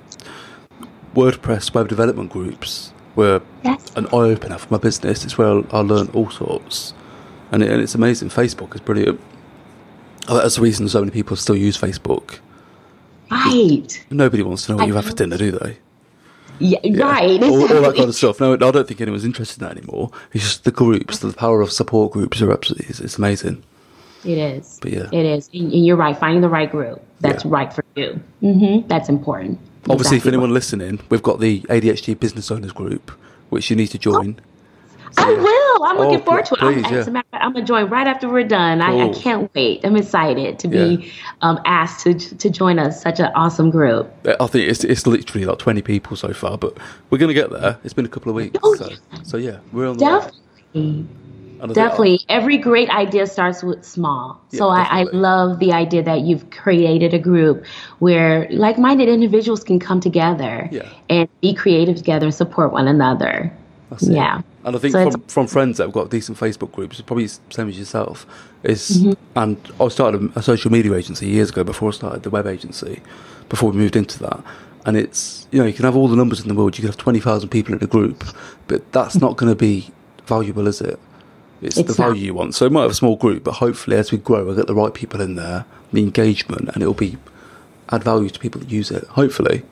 WordPress 1.14 1.74
web 1.74 1.88
development 1.88 2.30
groups 2.30 2.92
were 3.16 3.40
Yes. 3.64 3.90
an 3.96 4.06
eye 4.08 4.30
opener 4.34 4.58
for 4.58 4.68
my 4.74 4.78
business. 4.78 5.24
It's 5.24 5.38
where 5.38 5.62
I 5.72 5.78
learned 5.80 6.10
all 6.14 6.30
sorts, 6.30 6.92
and, 7.50 7.62
it, 7.62 7.70
and 7.70 7.80
it's 7.80 7.94
amazing. 7.94 8.28
Facebook 8.28 8.74
is 8.74 8.80
brilliant. 8.80 9.18
I 10.24 10.26
think 10.32 10.42
That's 10.42 10.56
the 10.56 10.62
reason 10.62 10.88
so 10.88 11.00
many 11.00 11.10
people 11.10 11.36
still 11.36 11.56
use 11.56 11.76
Facebook. 11.78 12.38
Right. 13.30 14.04
Nobody 14.10 14.42
wants 14.42 14.66
to 14.66 14.72
know 14.72 14.76
what 14.76 14.84
I 14.84 14.86
you 14.88 14.94
have 14.94 15.06
for 15.06 15.14
dinner, 15.14 15.36
do 15.38 15.50
they? 15.52 15.78
Yeah, 16.58 16.78
Yeah. 16.82 17.04
Right. 17.04 17.42
All, 17.42 17.60
all 17.62 17.82
that 17.82 17.96
kind 17.96 18.08
of 18.08 18.14
stuff. 18.14 18.40
No, 18.40 18.54
I 18.54 18.56
don't 18.56 18.86
think 18.88 19.00
anyone's 19.00 19.24
interested 19.24 19.62
in 19.62 19.68
that 19.68 19.76
anymore. 19.76 20.10
It's 20.32 20.44
just 20.44 20.64
the 20.64 20.70
groups, 20.70 21.18
the 21.18 21.32
power 21.32 21.60
of 21.60 21.70
support 21.72 22.12
groups 22.12 22.40
are 22.42 22.52
absolutely, 22.52 22.86
it's, 22.88 23.00
it's 23.00 23.18
amazing. 23.18 23.62
It 24.24 24.38
is. 24.38 24.78
But 24.82 24.92
yeah. 24.92 25.08
It 25.12 25.24
is. 25.26 25.48
And 25.54 25.72
and 25.72 25.86
you're 25.86 25.96
right. 25.96 26.16
Finding 26.18 26.40
the 26.40 26.48
right 26.48 26.70
group 26.70 27.00
that's 27.20 27.44
Yeah. 27.44 27.50
right 27.52 27.72
for 27.72 27.84
you. 27.94 28.20
hmm 28.40 28.86
That's 28.88 29.08
important. 29.08 29.58
Obviously, 29.88 30.16
Exactly 30.16 30.20
for 30.20 30.28
anyone 30.28 30.50
right. 30.50 30.54
listening, 30.54 31.00
we've 31.10 31.22
got 31.22 31.38
the 31.40 31.60
ADHD 31.68 32.18
Business 32.18 32.50
Owners 32.50 32.72
Group, 32.72 33.12
which 33.50 33.70
you 33.70 33.76
need 33.76 33.86
to 33.88 33.98
join. 33.98 34.40
I 35.18 35.30
will. 35.32 35.84
I'm 35.84 35.96
Oh, 35.98 36.08
looking 36.08 36.24
forward 36.24 36.46
to 36.46 36.54
it. 36.54 36.60
please, 36.60 36.84
I'm, 36.84 36.92
yeah. 36.92 36.98
As 36.98 37.08
a 37.08 37.10
matter 37.10 37.26
of 37.26 37.30
fact, 37.32 37.44
I'm 37.44 37.52
gonna 37.52 37.64
join 37.64 37.88
right 37.88 38.06
after 38.06 38.28
we're 38.28 38.44
done. 38.44 38.80
I, 38.80 39.08
I 39.08 39.08
can't 39.12 39.52
wait. 39.54 39.80
I'm 39.84 39.96
excited 39.96 40.58
to 40.58 40.68
be 40.68 40.78
Yeah. 40.78 41.10
um, 41.42 41.60
asked 41.64 42.00
to 42.04 42.14
to 42.14 42.50
join 42.50 42.78
us. 42.78 43.00
Such 43.02 43.20
an 43.20 43.30
awesome 43.34 43.70
group. 43.70 44.10
I 44.40 44.46
think 44.46 44.68
it's, 44.68 44.84
it's 44.84 45.06
literally 45.06 45.44
like 45.46 45.58
20 45.58 45.82
people 45.82 46.16
so 46.16 46.32
far, 46.32 46.58
but 46.58 46.76
we're 47.10 47.18
going 47.18 47.28
to 47.28 47.34
get 47.34 47.50
there. 47.50 47.78
It's 47.84 47.94
been 47.94 48.04
a 48.06 48.08
couple 48.08 48.30
of 48.30 48.36
weeks. 48.36 48.58
Oh, 48.62 48.74
so, 48.74 48.88
so 49.22 49.36
yeah, 49.36 49.58
we're 49.72 49.88
on. 49.88 49.96
Definitely. 49.96 51.06
Definitely. 51.72 52.20
Every 52.28 52.58
great 52.58 52.90
idea 52.90 53.26
starts 53.26 53.62
with 53.62 53.82
small. 53.84 54.38
so 54.52 54.68
I, 54.68 54.82
I 55.00 55.02
love 55.04 55.58
the 55.58 55.72
idea 55.72 56.02
that 56.02 56.20
you've 56.20 56.50
created 56.50 57.14
a 57.14 57.18
group 57.18 57.64
where 57.98 58.46
like 58.50 58.78
minded 58.78 59.08
individuals 59.08 59.64
can 59.64 59.78
come 59.80 59.98
together 60.00 60.68
Yeah. 60.70 60.86
and 61.08 61.28
be 61.40 61.54
creative 61.54 61.96
together 61.96 62.26
and 62.26 62.34
support 62.34 62.72
one 62.72 62.86
another. 62.88 63.50
Yeah. 64.00 64.42
And 64.66 64.74
I 64.76 64.78
think 64.80 64.92
So 64.92 65.10
from, 65.10 65.20
from 65.22 65.46
friends 65.46 65.78
that 65.78 65.84
have 65.84 65.92
got 65.92 66.10
decent 66.10 66.36
Facebook 66.38 66.72
groups, 66.72 67.00
probably 67.00 67.26
the 67.26 67.38
same 67.50 67.68
as 67.68 67.78
yourself, 67.78 68.26
is 68.64 68.90
Mm-hmm. 68.98 69.12
and 69.38 69.56
I 69.80 69.88
started 69.88 70.30
a 70.36 70.42
social 70.42 70.70
media 70.72 70.92
agency 70.94 71.26
years 71.28 71.50
ago 71.50 71.62
before 71.64 71.88
I 71.88 71.92
started 71.92 72.22
the 72.24 72.30
web 72.30 72.46
agency, 72.48 73.00
before 73.48 73.70
we 73.70 73.76
moved 73.78 73.96
into 73.96 74.18
that. 74.20 74.42
And 74.84 74.96
it's 74.96 75.46
you 75.52 75.58
know 75.60 75.66
you 75.66 75.72
can 75.72 75.84
have 75.84 75.96
all 75.96 76.08
the 76.08 76.16
numbers 76.16 76.40
in 76.40 76.48
the 76.48 76.54
world, 76.54 76.76
you 76.76 76.82
can 76.82 76.88
have 76.90 76.96
twenty 76.96 77.20
thousand 77.20 77.48
people 77.50 77.74
in 77.74 77.82
a 77.82 77.86
group, 77.86 78.24
but 78.68 78.92
that's 78.92 79.16
not 79.16 79.36
going 79.36 79.50
to 79.50 79.56
be 79.56 79.88
valuable, 80.26 80.66
is 80.66 80.80
it? 80.80 80.98
It's, 81.62 81.76
It's 81.78 81.96
the 81.96 82.02
not. 82.02 82.08
value 82.08 82.24
you 82.26 82.34
want. 82.34 82.54
So 82.56 82.66
it 82.66 82.72
might 82.72 82.82
have 82.82 82.90
a 82.90 82.94
small 82.94 83.16
group, 83.16 83.44
but 83.44 83.52
hopefully 83.52 83.96
as 83.96 84.12
we 84.12 84.18
grow, 84.18 84.44
we'll 84.44 84.56
get 84.56 84.66
the 84.66 84.74
right 84.74 84.92
people 84.92 85.20
in 85.20 85.36
there, 85.36 85.64
the 85.92 86.02
engagement, 86.02 86.68
and 86.74 86.82
it'll 86.82 86.92
be 86.92 87.16
add 87.90 88.02
value 88.04 88.28
to 88.30 88.38
people 88.40 88.60
that 88.60 88.70
use 88.70 88.90
it. 88.90 89.04
Hopefully, 89.04 89.62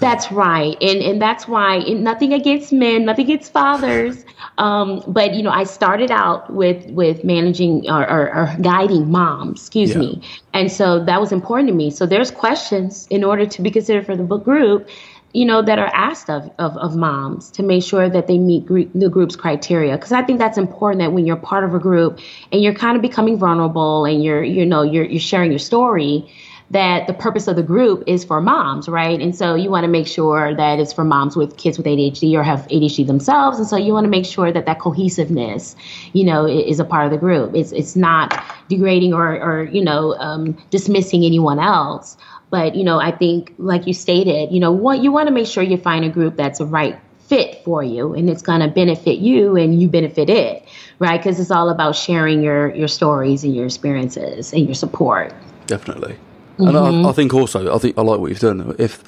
That's 0.00 0.30
right, 0.30 0.76
and 0.80 1.02
and 1.02 1.20
that's 1.20 1.48
why 1.48 1.76
and 1.76 2.04
nothing 2.04 2.32
against 2.32 2.72
men, 2.72 3.04
nothing 3.04 3.26
against 3.26 3.52
fathers, 3.52 4.24
um, 4.58 5.02
but 5.06 5.34
you 5.34 5.42
know 5.42 5.50
I 5.50 5.64
started 5.64 6.10
out 6.10 6.52
with 6.52 6.86
with 6.90 7.24
managing 7.24 7.88
or, 7.90 8.08
or, 8.08 8.34
or 8.34 8.56
guiding 8.60 9.10
moms, 9.10 9.60
excuse 9.60 9.90
Yeah. 9.94 9.98
me, 9.98 10.22
and 10.52 10.70
so 10.70 11.04
that 11.04 11.20
was 11.20 11.32
important 11.32 11.68
to 11.68 11.74
me. 11.74 11.90
So 11.90 12.06
there's 12.06 12.30
questions 12.30 13.06
in 13.10 13.24
order 13.24 13.46
to 13.46 13.62
be 13.62 13.70
considered 13.70 14.06
for 14.06 14.16
the 14.16 14.22
book 14.22 14.44
group, 14.44 14.88
you 15.32 15.44
know, 15.44 15.60
that 15.62 15.78
are 15.78 15.90
asked 15.92 16.30
of 16.30 16.50
of, 16.58 16.76
of 16.76 16.96
moms 16.96 17.50
to 17.52 17.62
make 17.62 17.82
sure 17.82 18.08
that 18.08 18.26
they 18.26 18.38
meet 18.38 18.66
gr- 18.66 18.90
the 18.94 19.08
group's 19.08 19.36
criteria. 19.36 19.96
Because 19.96 20.12
I 20.12 20.22
think 20.22 20.38
that's 20.38 20.58
important 20.58 21.00
that 21.00 21.12
when 21.12 21.26
you're 21.26 21.36
part 21.36 21.64
of 21.64 21.74
a 21.74 21.78
group 21.78 22.18
and 22.52 22.62
you're 22.62 22.74
kind 22.74 22.96
of 22.96 23.02
becoming 23.02 23.36
vulnerable 23.38 24.04
and 24.04 24.22
you're 24.22 24.42
you 24.44 24.64
know 24.64 24.82
you're 24.82 25.04
you're 25.04 25.20
sharing 25.20 25.50
your 25.50 25.58
story 25.58 26.30
that 26.70 27.06
the 27.06 27.14
purpose 27.14 27.48
of 27.48 27.56
the 27.56 27.62
group 27.62 28.04
is 28.06 28.24
for 28.24 28.40
moms, 28.40 28.88
right? 28.88 29.20
And 29.20 29.34
so 29.34 29.54
you 29.54 29.70
want 29.70 29.84
to 29.84 29.88
make 29.88 30.06
sure 30.06 30.54
that 30.54 30.78
it's 30.78 30.92
for 30.92 31.04
moms 31.04 31.36
with 31.36 31.56
kids 31.56 31.78
with 31.78 31.86
ADHD 31.86 32.34
or 32.34 32.42
have 32.42 32.66
ADHD 32.68 33.06
themselves. 33.06 33.58
And 33.58 33.66
so 33.66 33.76
you 33.76 33.92
want 33.92 34.04
to 34.04 34.10
make 34.10 34.26
sure 34.26 34.52
that 34.52 34.66
that 34.66 34.78
cohesiveness, 34.78 35.76
you 36.12 36.24
know, 36.24 36.46
is 36.46 36.78
a 36.78 36.84
part 36.84 37.06
of 37.06 37.10
the 37.10 37.18
group. 37.18 37.54
It's 37.54 37.72
it's 37.72 37.96
not 37.96 38.42
degrading 38.68 39.14
or 39.14 39.40
or 39.40 39.64
you 39.64 39.82
know 39.82 40.14
um, 40.18 40.58
dismissing 40.70 41.24
anyone 41.24 41.58
else. 41.58 42.16
But 42.50 42.74
you 42.74 42.84
know, 42.84 42.98
I 42.98 43.12
think 43.12 43.54
like 43.58 43.86
you 43.86 43.94
stated, 43.94 44.52
you 44.52 44.60
know, 44.60 44.72
what 44.72 45.02
you 45.02 45.10
want 45.10 45.28
to 45.28 45.34
make 45.34 45.46
sure 45.46 45.62
you 45.62 45.78
find 45.78 46.04
a 46.04 46.10
group 46.10 46.36
that's 46.36 46.60
a 46.60 46.66
right 46.66 46.98
fit 47.18 47.62
for 47.62 47.82
you 47.82 48.14
and 48.14 48.30
it's 48.30 48.40
going 48.40 48.60
to 48.60 48.68
benefit 48.68 49.18
you 49.18 49.54
and 49.54 49.78
you 49.78 49.86
benefit 49.86 50.30
it 50.30 50.64
right 50.98 51.18
because 51.18 51.38
it's 51.38 51.50
all 51.50 51.68
about 51.68 51.94
sharing 51.94 52.42
your 52.42 52.74
your 52.74 52.88
stories 52.88 53.44
and 53.44 53.54
your 53.54 53.66
experiences 53.66 54.50
and 54.54 54.64
your 54.64 54.74
support 54.74 55.34
Definitely. 55.68 56.16
And 56.58 56.76
I, 56.76 57.08
I 57.08 57.12
think 57.12 57.34
also, 57.34 57.74
I 57.74 57.78
think 57.78 57.96
I 57.96 58.02
like 58.02 58.20
what 58.20 58.30
you've 58.30 58.40
done. 58.40 58.74
If 58.78 59.02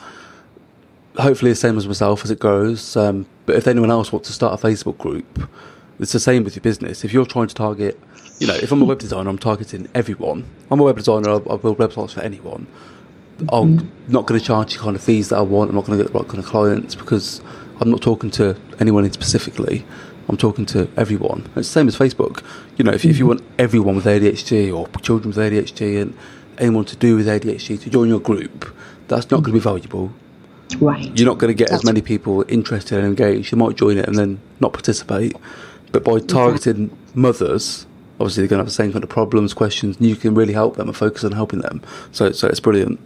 hopefully 1.19 1.51
the 1.51 1.57
same 1.57 1.77
as 1.77 1.87
myself 1.87 2.25
as 2.25 2.31
it 2.31 2.39
grows, 2.39 2.97
um, 2.97 3.27
but 3.47 3.57
if 3.57 3.67
anyone 3.67 3.91
else 3.91 4.13
wants 4.13 4.29
to 4.29 4.35
start 4.35 4.59
a 4.59 4.67
Facebook 4.67 4.99
group, 4.99 5.49
it's 5.99 6.13
the 6.13 6.21
same 6.21 6.45
with 6.45 6.57
your 6.57 6.63
business. 6.63 7.05
If 7.05 7.13
you're 7.13 7.27
trying 7.27 7.49
to 7.49 7.55
target, 7.55 8.01
you 8.39 8.47
know, 8.47 8.55
if 8.55 8.73
I'm 8.73 8.81
a 8.81 8.85
web 8.85 8.99
designer, 8.99 9.29
I'm 9.29 9.39
targeting 9.39 9.89
everyone. 9.95 10.45
I'm 10.71 10.81
a 10.81 10.83
web 10.83 10.97
designer. 10.97 11.31
I, 11.31 11.35
I 11.37 11.57
build 11.57 11.79
websites 11.79 12.13
for 12.13 12.21
anyone. 12.21 12.67
I'm 13.53 13.91
not 14.09 14.27
going 14.27 14.39
to 14.39 14.45
charge 14.45 14.75
the 14.75 14.81
kind 14.81 14.97
of 14.97 15.03
fees 15.03 15.31
that 15.31 15.37
I 15.37 15.43
want. 15.43 15.71
I'm 15.71 15.77
not 15.77 15.87
going 15.87 15.99
to 15.99 16.05
get 16.05 16.13
the 16.13 16.19
right 16.19 16.29
kind 16.29 16.39
of 16.39 16.47
clients 16.47 16.95
because 16.95 17.41
I'm 17.81 17.91
not 17.91 18.03
talking 18.03 18.31
to 18.33 18.57
anyone 18.79 19.05
in 19.05 19.13
specifically. 19.13 19.85
I'm 20.29 20.37
talking 20.37 20.67
to 20.67 20.89
everyone. 20.97 21.41
It's 21.57 21.69
the 21.69 21.73
same 21.73 21.89
as 21.89 21.97
Facebook. 21.97 22.45
You 22.77 22.85
know, 22.85 22.93
if, 22.93 23.03
mm-hmm. 23.03 23.11
if 23.11 23.19
you 23.19 23.27
want 23.27 23.43
everyone 23.59 23.97
with 23.97 24.05
ADHD 24.05 24.75
or 24.75 24.87
children 25.01 25.35
with 25.35 25.39
ADHD 25.39 26.01
and 26.01 26.17
anyone 26.61 26.85
to 26.87 26.97
do 26.97 27.17
with 27.17 27.27
ADHD 27.27 27.81
to 27.83 27.91
join 27.91 28.09
your 28.09 28.21
group, 28.21 28.75
that's 29.09 29.31
not 29.31 29.39
mm-hmm. 29.39 29.45
going 29.45 29.45
to 29.45 29.53
be 29.53 29.59
valuable. 29.61 30.13
Right. 30.79 31.19
You're 31.19 31.27
not 31.27 31.39
going 31.39 31.51
to 31.51 31.55
get 31.55 31.71
that's 31.71 31.83
as 31.83 31.85
many 31.85 32.01
people 32.01 32.45
interested 32.49 32.99
and 32.99 33.07
engaged. 33.07 33.51
You 33.51 33.59
might 33.59 33.77
join 33.77 33.99
it 33.99 34.07
and 34.07 34.17
then 34.17 34.41
not 34.61 34.73
participate. 34.73 35.37
But 35.93 36.05
by 36.05 36.21
targeting 36.21 36.85
exactly. 36.85 37.21
mothers, 37.21 37.87
obviously 38.21 38.43
they're 38.43 38.49
going 38.49 38.59
to 38.59 38.65
have 38.65 38.67
the 38.67 38.73
same 38.73 38.93
kind 38.93 39.03
of 39.03 39.11
problems, 39.11 39.55
questions, 39.55 39.97
and 39.97 40.07
you 40.07 40.15
can 40.15 40.35
really 40.35 40.53
help 40.53 40.77
them 40.77 40.89
and 40.89 40.97
focus 40.97 41.25
on 41.25 41.33
helping 41.33 41.61
them. 41.61 41.83
So, 42.13 42.31
so 42.33 42.47
it's 42.47 42.61
brilliant. 42.61 43.01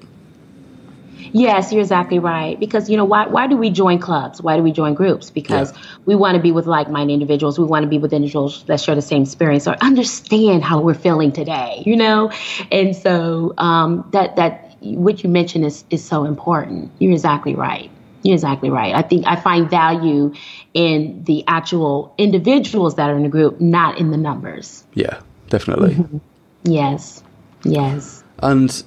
Yes, 1.34 1.72
you're 1.72 1.80
exactly 1.80 2.20
right. 2.20 2.58
Because 2.60 2.88
you 2.88 2.96
know 2.96 3.04
why? 3.04 3.26
Why 3.26 3.48
do 3.48 3.56
we 3.56 3.68
join 3.68 3.98
clubs? 3.98 4.40
Why 4.40 4.56
do 4.56 4.62
we 4.62 4.70
join 4.70 4.94
groups? 4.94 5.30
Because 5.30 5.72
yeah. 5.72 5.78
we 6.06 6.14
want 6.14 6.36
to 6.36 6.40
be 6.40 6.52
with 6.52 6.68
like-minded 6.68 7.12
individuals. 7.12 7.58
We 7.58 7.64
want 7.64 7.82
to 7.82 7.88
be 7.88 7.98
with 7.98 8.12
individuals 8.12 8.62
that 8.66 8.80
share 8.80 8.94
the 8.94 9.02
same 9.02 9.22
experience 9.22 9.66
or 9.66 9.76
understand 9.80 10.62
how 10.62 10.80
we're 10.80 10.94
feeling 10.94 11.32
today. 11.32 11.82
You 11.84 11.96
know, 11.96 12.30
and 12.70 12.94
so 12.94 13.52
um, 13.58 14.08
that 14.12 14.36
that 14.36 14.76
what 14.80 15.24
you 15.24 15.28
mentioned 15.28 15.64
is 15.64 15.84
is 15.90 16.04
so 16.04 16.24
important. 16.24 16.92
You're 17.00 17.10
exactly 17.10 17.56
right. 17.56 17.90
You're 18.22 18.34
exactly 18.34 18.70
right. 18.70 18.94
I 18.94 19.02
think 19.02 19.26
I 19.26 19.34
find 19.34 19.68
value 19.68 20.32
in 20.72 21.24
the 21.24 21.42
actual 21.48 22.14
individuals 22.16 22.94
that 22.94 23.10
are 23.10 23.16
in 23.16 23.24
the 23.24 23.28
group, 23.28 23.60
not 23.60 23.98
in 23.98 24.12
the 24.12 24.16
numbers. 24.16 24.84
Yeah, 24.94 25.20
definitely. 25.48 25.94
Mm-hmm. 25.94 26.18
Yes, 26.62 27.24
yes. 27.64 28.22
And 28.38 28.84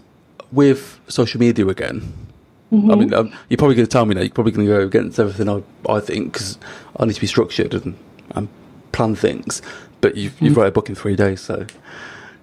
with 0.53 1.01
social 1.09 1.41
media 1.41 1.67
again, 1.67 2.26
Mm-hmm. 2.71 2.91
I 2.91 2.95
mean, 2.95 3.13
um, 3.13 3.33
you're 3.49 3.57
probably 3.57 3.75
going 3.75 3.87
to 3.87 3.91
tell 3.91 4.05
me 4.05 4.15
now. 4.15 4.21
You're 4.21 4.31
probably 4.31 4.51
going 4.51 4.67
to 4.67 4.73
go 4.73 4.81
against 4.81 5.19
everything 5.19 5.47
I, 5.47 5.63
I 5.89 5.99
think 5.99 6.33
because 6.33 6.57
I 6.97 7.05
need 7.05 7.13
to 7.13 7.21
be 7.21 7.27
structured 7.27 7.73
and, 7.73 7.97
and 8.31 8.49
plan 8.91 9.15
things. 9.15 9.61
But 10.01 10.15
you've, 10.15 10.33
you've 10.41 10.51
mm-hmm. 10.51 10.59
written 10.59 10.67
a 10.67 10.71
book 10.71 10.89
in 10.89 10.95
three 10.95 11.15
days, 11.15 11.41
so 11.41 11.65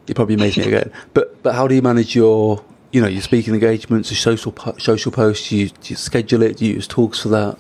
you're 0.07 0.15
probably 0.15 0.37
me 0.37 0.49
again. 0.49 0.93
But 1.15 1.43
but 1.43 1.55
how 1.55 1.69
do 1.69 1.75
you 1.75 1.83
manage 1.83 2.15
your 2.15 2.65
you 2.93 3.01
know 3.01 3.07
your 3.09 3.23
speaking 3.23 3.55
engagements, 3.55 4.11
your 4.11 4.19
social 4.19 4.53
po- 4.53 4.79
social 4.79 5.13
posts? 5.13 5.53
You, 5.53 5.71
you 5.85 5.97
schedule 5.97 6.43
it? 6.43 6.57
Do 6.57 6.67
you 6.67 6.75
use 6.75 6.89
tools 6.89 7.21
for 7.21 7.29
that? 7.29 7.59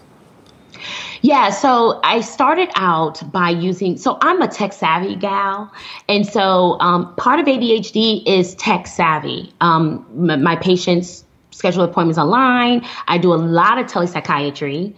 Yeah, 1.22 1.50
so 1.50 2.00
I 2.04 2.20
started 2.20 2.68
out 2.74 3.32
by 3.32 3.48
using, 3.48 3.96
so 3.96 4.18
I'm 4.20 4.42
a 4.42 4.48
tech 4.48 4.74
savvy 4.74 5.16
gal. 5.16 5.72
And 6.06 6.26
so 6.26 6.78
um, 6.80 7.14
part 7.16 7.40
of 7.40 7.46
ADHD 7.46 8.22
is 8.26 8.54
tech 8.56 8.86
savvy. 8.86 9.50
Um, 9.62 10.04
m- 10.30 10.42
my 10.42 10.56
patients 10.56 11.23
schedule 11.54 11.84
appointments 11.84 12.18
online. 12.18 12.84
I 13.08 13.18
do 13.18 13.32
a 13.32 13.36
lot 13.36 13.78
of 13.78 13.86
telepsychiatry. 13.86 14.94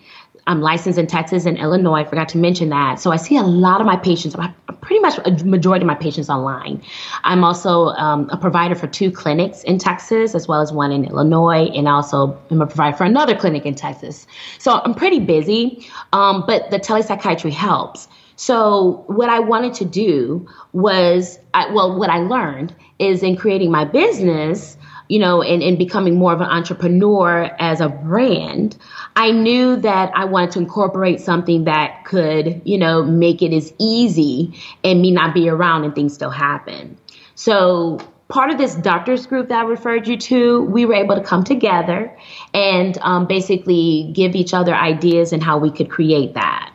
I'm 0.48 0.60
licensed 0.60 0.98
in 0.98 1.06
Texas 1.08 1.44
and 1.44 1.58
Illinois. 1.58 2.00
I 2.00 2.04
forgot 2.04 2.28
to 2.30 2.38
mention 2.38 2.68
that. 2.68 3.00
So 3.00 3.10
I 3.10 3.16
see 3.16 3.36
a 3.36 3.42
lot 3.42 3.80
of 3.80 3.86
my 3.86 3.96
patients, 3.96 4.36
pretty 4.80 5.00
much 5.00 5.18
a 5.24 5.44
majority 5.44 5.82
of 5.82 5.88
my 5.88 5.96
patients 5.96 6.30
online. 6.30 6.80
I'm 7.24 7.42
also 7.42 7.86
um, 7.88 8.30
a 8.30 8.36
provider 8.36 8.76
for 8.76 8.86
two 8.86 9.10
clinics 9.10 9.64
in 9.64 9.78
Texas, 9.78 10.34
as 10.34 10.46
well 10.46 10.60
as 10.60 10.72
one 10.72 10.92
in 10.92 11.04
Illinois, 11.04 11.66
and 11.74 11.88
also 11.88 12.38
I'm 12.50 12.62
a 12.62 12.66
provider 12.66 12.96
for 12.96 13.04
another 13.04 13.34
clinic 13.34 13.66
in 13.66 13.74
Texas. 13.74 14.26
So 14.58 14.80
I'm 14.84 14.94
pretty 14.94 15.18
busy, 15.18 15.84
um, 16.12 16.44
but 16.46 16.70
the 16.70 16.78
telepsychiatry 16.78 17.50
helps. 17.50 18.06
So 18.36 19.02
what 19.08 19.28
I 19.28 19.40
wanted 19.40 19.74
to 19.74 19.84
do 19.84 20.46
was, 20.72 21.40
I, 21.54 21.72
well, 21.72 21.98
what 21.98 22.10
I 22.10 22.18
learned 22.18 22.74
is 22.98 23.22
in 23.22 23.34
creating 23.36 23.72
my 23.72 23.84
business, 23.84 24.76
you 25.08 25.18
know, 25.18 25.42
and, 25.42 25.62
and 25.62 25.78
becoming 25.78 26.16
more 26.16 26.32
of 26.32 26.40
an 26.40 26.48
entrepreneur 26.48 27.50
as 27.58 27.80
a 27.80 27.88
brand, 27.88 28.76
I 29.14 29.30
knew 29.30 29.76
that 29.76 30.12
I 30.14 30.24
wanted 30.24 30.52
to 30.52 30.58
incorporate 30.60 31.20
something 31.20 31.64
that 31.64 32.04
could, 32.04 32.62
you 32.64 32.78
know, 32.78 33.02
make 33.02 33.42
it 33.42 33.52
as 33.52 33.72
easy 33.78 34.54
and 34.84 35.00
me 35.00 35.10
not 35.10 35.34
be 35.34 35.48
around 35.48 35.84
and 35.84 35.94
things 35.94 36.14
still 36.14 36.30
happen. 36.30 36.96
So 37.34 37.98
part 38.28 38.50
of 38.50 38.58
this 38.58 38.74
doctors 38.74 39.26
group 39.26 39.48
that 39.48 39.60
I 39.60 39.68
referred 39.68 40.08
you 40.08 40.16
to, 40.16 40.62
we 40.64 40.84
were 40.84 40.94
able 40.94 41.14
to 41.14 41.22
come 41.22 41.44
together 41.44 42.16
and 42.52 42.98
um, 43.02 43.26
basically 43.26 44.10
give 44.12 44.34
each 44.34 44.52
other 44.52 44.74
ideas 44.74 45.32
and 45.32 45.42
how 45.42 45.58
we 45.58 45.70
could 45.70 45.90
create 45.90 46.34
that. 46.34 46.72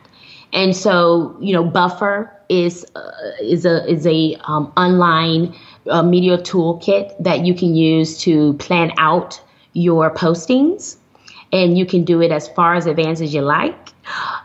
And 0.52 0.76
so, 0.76 1.36
you 1.40 1.52
know, 1.52 1.64
Buffer 1.64 2.30
is 2.48 2.84
uh, 2.94 3.10
is 3.40 3.64
a 3.64 3.90
is 3.90 4.06
a 4.06 4.36
um, 4.44 4.70
online 4.76 5.54
uh, 5.88 6.02
media 6.02 6.38
toolkit 6.38 7.14
that 7.22 7.44
you 7.44 7.54
can 7.54 7.74
use 7.74 8.18
to 8.22 8.54
plan 8.54 8.92
out 8.98 9.40
your 9.72 10.12
postings, 10.14 10.96
and 11.52 11.76
you 11.76 11.86
can 11.86 12.04
do 12.04 12.20
it 12.22 12.30
as 12.30 12.48
far 12.48 12.74
as 12.74 12.86
advanced 12.86 13.22
as 13.22 13.34
you 13.34 13.42
like. 13.42 13.90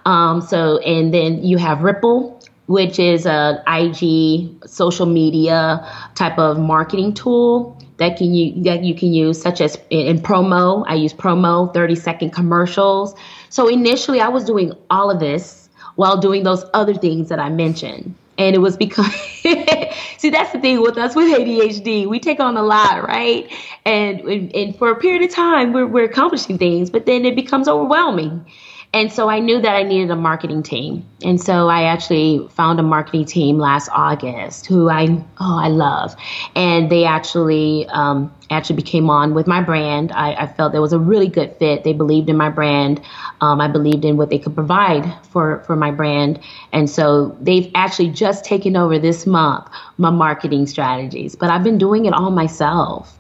Um, 0.06 0.42
so, 0.42 0.78
and 0.80 1.14
then 1.14 1.44
you 1.44 1.58
have 1.58 1.80
Ripl, 1.80 2.34
which 2.68 3.00
is 3.00 3.26
a 3.26 3.64
IG 3.68 4.68
social 4.68 5.06
media 5.06 5.88
type 6.16 6.38
of 6.38 6.60
marketing 6.60 7.14
tool 7.14 7.78
that 7.98 8.18
can 8.18 8.34
you 8.34 8.64
that 8.64 8.84
you 8.84 8.94
can 8.94 9.12
use, 9.14 9.42
such 9.42 9.62
as 9.62 9.78
in, 9.90 10.08
in 10.08 10.20
promo. 10.20 10.86
I 10.88 10.96
use 10.96 11.14
promo, 11.14 11.74
thirty 11.74 11.96
second 11.96 12.32
commercials. 12.32 13.16
So 13.50 13.68
initially, 13.68 14.22
I 14.22 14.28
was 14.30 14.46
doing 14.46 14.74
all 14.90 15.10
of 15.10 15.20
this 15.20 15.70
while 15.96 16.18
doing 16.18 16.44
those 16.44 16.64
other 16.74 16.94
things 16.94 17.30
that 17.30 17.40
I 17.40 17.50
mentioned. 17.50 18.14
And 18.38 18.56
it 18.56 18.60
was 18.60 18.78
because, 18.78 19.12
see, 20.18 20.30
that's 20.30 20.52
the 20.52 20.60
thing 20.60 20.82
with 20.82 20.98
us 20.98 21.16
with 21.16 21.34
ADHD. 21.36 22.08
We 22.08 22.20
take 22.20 22.40
on 22.40 22.56
a 22.56 22.64
lot, 22.64 23.08
right? 23.08 23.52
And, 23.86 24.22
and 24.54 24.76
for 24.76 24.92
a 24.92 24.96
period 24.96 25.24
of 25.24 25.32
time, 25.34 25.74
we're, 25.74 25.88
we're 25.88 26.06
accomplishing 26.06 26.58
things, 26.58 26.90
but 26.90 27.06
then 27.06 27.26
it 27.26 27.36
becomes 27.36 27.68
overwhelming. 27.68 28.46
And 28.94 29.12
so 29.12 29.30
I 29.30 29.40
knew 29.40 29.62
that 29.62 29.76
I 29.76 29.84
needed 29.84 30.10
a 30.12 30.16
marketing 30.16 30.64
team. 30.64 31.06
And 31.22 31.42
so 31.42 31.68
I 31.68 31.84
actually 31.84 32.48
found 32.52 32.80
a 32.80 32.84
marketing 32.84 33.26
team 33.26 33.60
last 33.60 33.90
August 33.92 34.66
who 34.66 34.90
I, 34.90 35.06
oh, 35.40 35.60
I 35.60 35.68
love. 35.68 36.16
And 36.56 36.90
they 36.90 37.04
actually, 37.04 37.86
um, 37.90 38.34
actually 38.50 38.78
became 38.78 39.10
on 39.10 39.34
with 39.34 39.46
my 39.46 39.62
brand. 39.62 40.14
I, 40.14 40.34
I, 40.34 40.48
felt 40.48 40.72
there 40.72 40.82
was 40.82 40.94
a 40.94 41.00
really 41.00 41.28
good 41.28 41.54
fit. 41.58 41.84
They 41.84 41.92
believed 41.92 42.30
in 42.30 42.38
my 42.38 42.50
brand. 42.50 43.02
Um, 43.42 43.60
I 43.60 43.68
believed 43.68 44.06
in 44.06 44.16
what 44.16 44.30
they 44.30 44.40
could 44.40 44.56
provide 44.56 45.14
for, 45.26 45.64
for 45.66 45.76
my 45.76 45.92
brand. 45.92 46.40
And 46.72 46.90
so 46.90 47.38
they've 47.42 47.70
actually 47.76 48.10
just 48.10 48.46
taken 48.46 48.78
over 48.78 48.98
this 48.98 49.28
month 49.28 49.68
my 49.98 50.12
marketing 50.12 50.66
strategies, 50.66 51.36
but 51.36 51.50
I've 51.50 51.64
been 51.64 51.78
doing 51.78 52.06
it 52.06 52.14
all 52.14 52.32
myself 52.32 53.18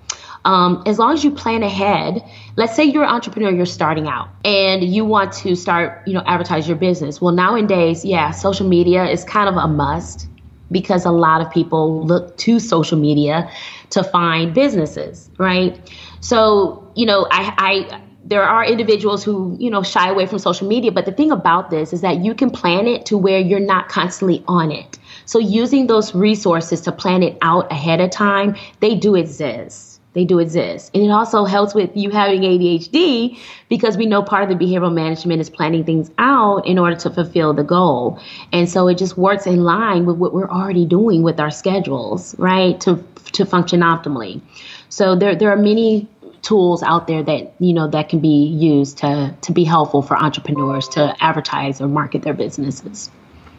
um, 0.47 0.81
as 0.85 0.97
long 0.97 1.13
as 1.13 1.23
you 1.23 1.31
plan 1.31 1.61
ahead 1.61 2.23
let's 2.57 2.75
say 2.75 2.83
you're 2.83 3.03
an 3.03 3.09
entrepreneur 3.09 3.51
you're 3.51 3.65
starting 3.67 4.07
out 4.07 4.29
and 4.43 4.83
you 4.83 5.05
want 5.05 5.31
to 5.31 5.55
start 5.55 6.05
you 6.05 6.13
know 6.13 6.23
advertise 6.25 6.67
your 6.67 6.75
business. 6.75 7.21
Well 7.21 7.33
nowadays 7.33 8.03
yeah 8.03 8.31
social 8.31 8.67
media 8.67 9.05
is 9.05 9.23
kind 9.23 9.47
of 9.47 9.55
a 9.55 9.67
must 9.67 10.27
because 10.69 11.05
a 11.05 11.11
lot 11.11 11.39
of 11.39 11.49
people 11.51 12.03
look 12.05 12.35
to 12.37 12.59
social 12.59 12.97
media 12.97 13.49
to 13.91 14.03
find 14.03 14.53
businesses 14.53 15.29
right? 15.37 15.79
So 16.19 16.91
you 16.95 17.05
know 17.05 17.27
i 17.31 17.53
i 17.57 18.01
there 18.25 18.43
are 18.43 18.65
individuals 18.65 19.23
who 19.23 19.55
you 19.59 19.69
know 19.69 19.83
shy 19.83 20.09
away 20.09 20.25
from 20.25 20.39
social 20.39 20.67
media 20.67 20.91
but 20.91 21.05
the 21.05 21.13
thing 21.13 21.31
about 21.31 21.69
this 21.69 21.93
is 21.93 22.01
that 22.01 22.25
you 22.25 22.33
can 22.33 22.49
plan 22.49 22.87
it 22.87 23.05
to 23.05 23.17
where 23.17 23.39
you're 23.39 23.59
not 23.59 23.87
constantly 23.87 24.43
on 24.47 24.71
it. 24.71 24.97
So 25.25 25.39
using 25.39 25.87
those 25.87 26.15
resources 26.15 26.81
to 26.81 26.91
plan 26.91 27.21
it 27.21 27.37
out 27.41 27.71
ahead 27.71 28.01
of 28.01 28.09
time 28.09 28.55
they 28.79 28.95
do 28.95 29.13
exist 29.15 29.86
they 30.17 30.25
do 30.25 30.39
exist. 30.39 30.89
And 30.95 31.03
it 31.03 31.11
also 31.11 31.45
helps 31.45 31.75
with 31.75 31.91
you 31.95 32.09
having 32.09 32.41
ADHD 32.41 33.37
because 33.69 33.97
we 33.97 34.07
know 34.07 34.23
part 34.23 34.49
of 34.49 34.49
the 34.49 34.65
behavioral 34.65 34.91
management 34.91 35.39
is 35.39 35.47
planning 35.47 35.83
things 35.83 36.09
out 36.17 36.65
in 36.65 36.79
order 36.79 36.95
to 36.95 37.11
fulfill 37.11 37.53
the 37.53 37.63
goal. 37.63 38.19
And 38.51 38.67
so 38.67 38.87
it 38.87 38.97
just 38.97 39.15
works 39.15 39.45
in 39.45 39.63
line 39.63 40.07
with 40.07 40.17
what 40.17 40.33
we're 40.33 40.49
already 40.49 40.87
doing 40.87 41.21
with 41.21 41.39
our 41.39 41.51
schedules, 41.51 42.35
right? 42.39 42.81
To 42.81 43.03
to 43.33 43.45
function 43.45 43.81
optimally. 43.81 44.41
So 44.89 45.15
there 45.15 45.35
there 45.35 45.51
are 45.51 45.57
many 45.57 46.07
tools 46.41 46.81
out 46.81 47.05
there 47.05 47.21
that 47.21 47.53
you 47.59 47.73
know 47.73 47.87
that 47.87 48.09
can 48.09 48.19
be 48.19 48.47
used 48.47 48.97
to 48.99 49.35
to 49.41 49.51
be 49.51 49.65
helpful 49.65 50.01
for 50.01 50.17
entrepreneurs 50.17 50.87
to 50.89 51.15
advertise 51.19 51.79
or 51.79 51.87
market 51.87 52.23
their 52.23 52.33
businesses. 52.33 53.11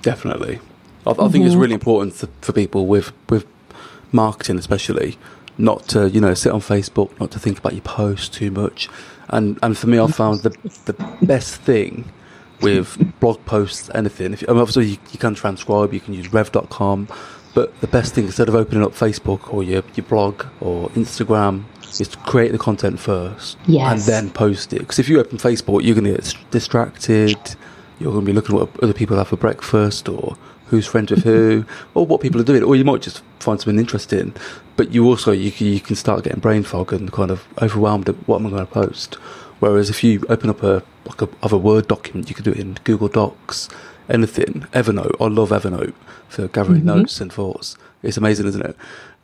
Definitely, 0.02 0.58
I, 1.06 1.10
I 1.10 1.12
mm-hmm. 1.12 1.30
think 1.30 1.44
it's 1.44 1.52
mm-hmm. 1.52 1.62
really 1.62 1.74
important 1.74 2.14
for, 2.14 2.28
for 2.40 2.52
people 2.52 2.86
with 2.86 3.12
with 3.30 3.46
marketing, 4.10 4.58
especially 4.58 5.16
not 5.58 5.88
to 5.88 6.08
you 6.08 6.20
know 6.20 6.34
sit 6.34 6.52
on 6.52 6.60
Facebook, 6.60 7.18
not 7.20 7.30
to 7.32 7.38
think 7.38 7.58
about 7.58 7.72
your 7.72 7.82
posts 7.82 8.28
too 8.28 8.50
much. 8.50 8.88
And 9.28 9.58
and 9.62 9.76
for 9.76 9.88
me, 9.88 9.98
I 9.98 10.06
found 10.06 10.42
the 10.42 10.50
the 10.86 10.94
best 11.22 11.56
thing 11.56 12.10
with 12.60 12.98
blog 13.20 13.44
posts, 13.44 13.90
anything. 13.94 14.32
If, 14.32 14.48
I 14.48 14.52
mean, 14.52 14.60
obviously, 14.60 14.86
you, 14.86 14.98
you, 15.12 15.18
can 15.18 15.34
transcribe, 15.34 15.94
you 15.94 16.00
can 16.00 16.14
use 16.14 16.32
Rev.com, 16.32 17.08
but 17.54 17.78
the 17.80 17.86
best 17.86 18.14
thing 18.14 18.24
instead 18.24 18.48
of 18.48 18.54
opening 18.54 18.82
up 18.82 18.92
Facebook 18.92 19.52
or 19.52 19.62
your 19.62 19.82
your 19.94 20.06
blog 20.06 20.44
or 20.60 20.88
Instagram 20.90 21.64
is 22.00 22.08
to 22.08 22.16
create 22.18 22.52
the 22.52 22.58
content 22.58 23.00
first 23.00 23.56
yes. 23.66 23.90
and 23.90 24.00
then 24.02 24.30
post 24.30 24.72
it. 24.72 24.80
Because 24.80 24.98
if 24.98 25.08
you 25.08 25.18
open 25.18 25.38
Facebook, 25.38 25.82
you're 25.82 25.94
going 25.94 26.04
to 26.04 26.12
get 26.12 26.34
distracted. 26.50 27.36
You're 27.98 28.12
going 28.12 28.24
to 28.24 28.26
be 28.26 28.32
looking 28.32 28.56
at 28.56 28.60
what 28.60 28.84
other 28.84 28.92
people 28.92 29.16
have 29.16 29.28
for 29.28 29.36
breakfast 29.36 30.08
or 30.08 30.36
who's 30.68 30.86
friends 30.86 31.10
with 31.10 31.24
who, 31.24 31.64
or 31.94 32.06
what 32.06 32.20
people 32.20 32.40
are 32.40 32.44
doing, 32.44 32.62
or 32.62 32.76
you 32.76 32.84
might 32.84 33.02
just 33.02 33.22
find 33.40 33.60
something 33.60 33.78
interesting. 33.78 34.34
But 34.76 34.92
you 34.92 35.04
also 35.06 35.32
you 35.32 35.50
can, 35.50 35.66
you 35.66 35.80
can 35.80 35.96
start 35.96 36.24
getting 36.24 36.40
brain 36.40 36.62
fog 36.62 36.92
and 36.92 37.10
kind 37.12 37.30
of 37.30 37.46
overwhelmed 37.60 38.08
at 38.08 38.14
what 38.28 38.40
am 38.40 38.46
I 38.46 38.50
going 38.50 38.66
to 38.66 38.72
post. 38.72 39.14
Whereas 39.60 39.90
if 39.90 40.04
you 40.04 40.22
open 40.28 40.50
up 40.50 40.62
a 40.62 40.82
like 41.06 41.22
a 41.22 41.28
other 41.42 41.58
Word 41.58 41.88
document, 41.88 42.28
you 42.28 42.34
can 42.34 42.44
do 42.44 42.52
it 42.52 42.58
in 42.58 42.74
Google 42.84 43.08
Docs. 43.08 43.68
anything, 44.08 44.66
Evernote. 44.72 45.16
I 45.20 45.26
love 45.26 45.50
Evernote 45.50 45.94
for 46.28 46.48
gathering 46.48 46.80
Mm-hmm. 46.82 46.86
notes 47.00 47.20
and 47.20 47.32
thoughts. 47.32 47.76
It's 48.02 48.16
amazing, 48.16 48.46
isn't 48.46 48.64
it? 48.64 48.76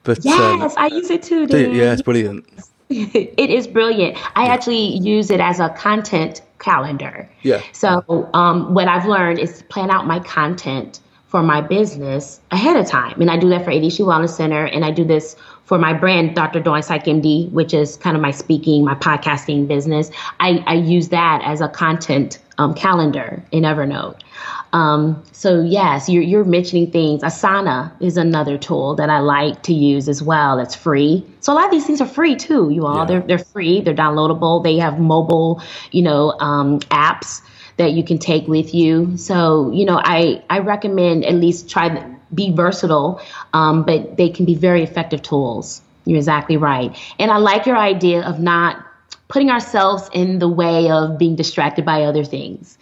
But 0.02 0.18
um, 0.18 0.60
Yes, 0.60 0.74
I 0.76 0.86
use 0.88 1.10
it 1.10 1.22
too. 1.22 1.46
yeah, 1.50 1.92
it's 1.92 2.02
brilliant. 2.02 2.44
it 2.90 3.50
is 3.50 3.66
brilliant. 3.66 4.16
I 4.36 4.46
actually 4.46 4.98
use 4.98 5.30
it 5.30 5.40
as 5.40 5.58
a 5.60 5.70
content 5.70 6.42
calendar. 6.58 7.28
Yeah. 7.42 7.62
So 7.72 8.28
um, 8.34 8.74
what 8.74 8.88
I've 8.88 9.06
learned 9.06 9.38
is 9.38 9.58
to 9.58 9.64
plan 9.64 9.90
out 9.90 10.06
my 10.06 10.20
content 10.20 11.00
for 11.34 11.42
my 11.42 11.60
business 11.60 12.40
ahead 12.52 12.76
of 12.76 12.86
time, 12.86 13.20
and 13.20 13.28
I 13.28 13.36
do 13.36 13.48
that 13.48 13.64
for 13.64 13.72
ADHD 13.72 14.06
Wellness 14.06 14.36
Center, 14.36 14.66
and 14.66 14.84
I 14.84 14.92
do 14.92 15.02
this 15.02 15.34
for 15.64 15.78
my 15.78 15.92
brand, 15.92 16.36
Dr. 16.36 16.60
Dawn 16.60 16.80
Psych 16.80 17.06
MD, 17.06 17.50
which 17.50 17.74
is 17.74 17.96
kind 17.96 18.14
of 18.14 18.22
my 18.22 18.30
speaking, 18.30 18.84
my 18.84 18.94
podcasting 18.94 19.66
business. 19.66 20.12
I, 20.38 20.62
I 20.68 20.74
use 20.74 21.08
that 21.08 21.42
as 21.44 21.60
a 21.60 21.66
content 21.68 22.38
um, 22.58 22.72
calendar 22.72 23.42
in 23.50 23.64
Evernote. 23.64 24.20
Um, 24.72 25.20
so 25.32 25.60
yes, 25.60 26.08
you're, 26.08 26.22
you're 26.22 26.44
mentioning 26.44 26.92
things. 26.92 27.22
Asana 27.22 27.90
is 28.00 28.16
another 28.16 28.56
tool 28.56 28.94
that 28.94 29.10
I 29.10 29.18
like 29.18 29.60
to 29.64 29.74
use 29.74 30.08
as 30.08 30.22
well. 30.22 30.56
That's 30.56 30.76
free. 30.76 31.26
So 31.40 31.52
a 31.52 31.54
lot 31.54 31.64
of 31.64 31.72
these 31.72 31.84
things 31.84 32.00
are 32.00 32.06
free 32.06 32.36
too. 32.36 32.70
You 32.70 32.86
all, 32.86 32.98
Yeah. 32.98 33.04
they're 33.06 33.20
they're 33.22 33.38
free. 33.38 33.80
They're 33.80 33.92
downloadable. 33.94 34.62
They 34.62 34.76
have 34.78 35.00
mobile, 35.00 35.60
you 35.90 36.02
know, 36.02 36.30
um, 36.38 36.78
apps 36.90 37.42
that 37.76 37.92
you 37.92 38.04
can 38.04 38.18
take 38.18 38.46
with 38.46 38.74
you. 38.74 39.16
So 39.16 39.70
you 39.72 39.84
know, 39.84 40.00
I 40.02 40.42
I 40.48 40.60
recommend 40.60 41.24
at 41.24 41.34
least 41.34 41.68
try 41.68 41.88
to 41.88 42.14
be 42.32 42.52
versatile, 42.52 43.20
um, 43.52 43.84
but 43.84 44.16
they 44.16 44.28
can 44.30 44.44
be 44.44 44.54
very 44.54 44.82
effective 44.82 45.22
tools. 45.22 45.82
You're 46.04 46.18
exactly 46.18 46.56
right. 46.56 46.96
And 47.18 47.30
I 47.30 47.38
like 47.38 47.66
your 47.66 47.76
idea 47.76 48.22
of 48.22 48.40
not 48.40 48.84
putting 49.28 49.50
ourselves 49.50 50.10
in 50.12 50.38
the 50.38 50.48
way 50.48 50.90
of 50.90 51.18
being 51.18 51.34
distracted 51.34 51.84
by 51.84 52.04
other 52.04 52.24
things 52.24 52.76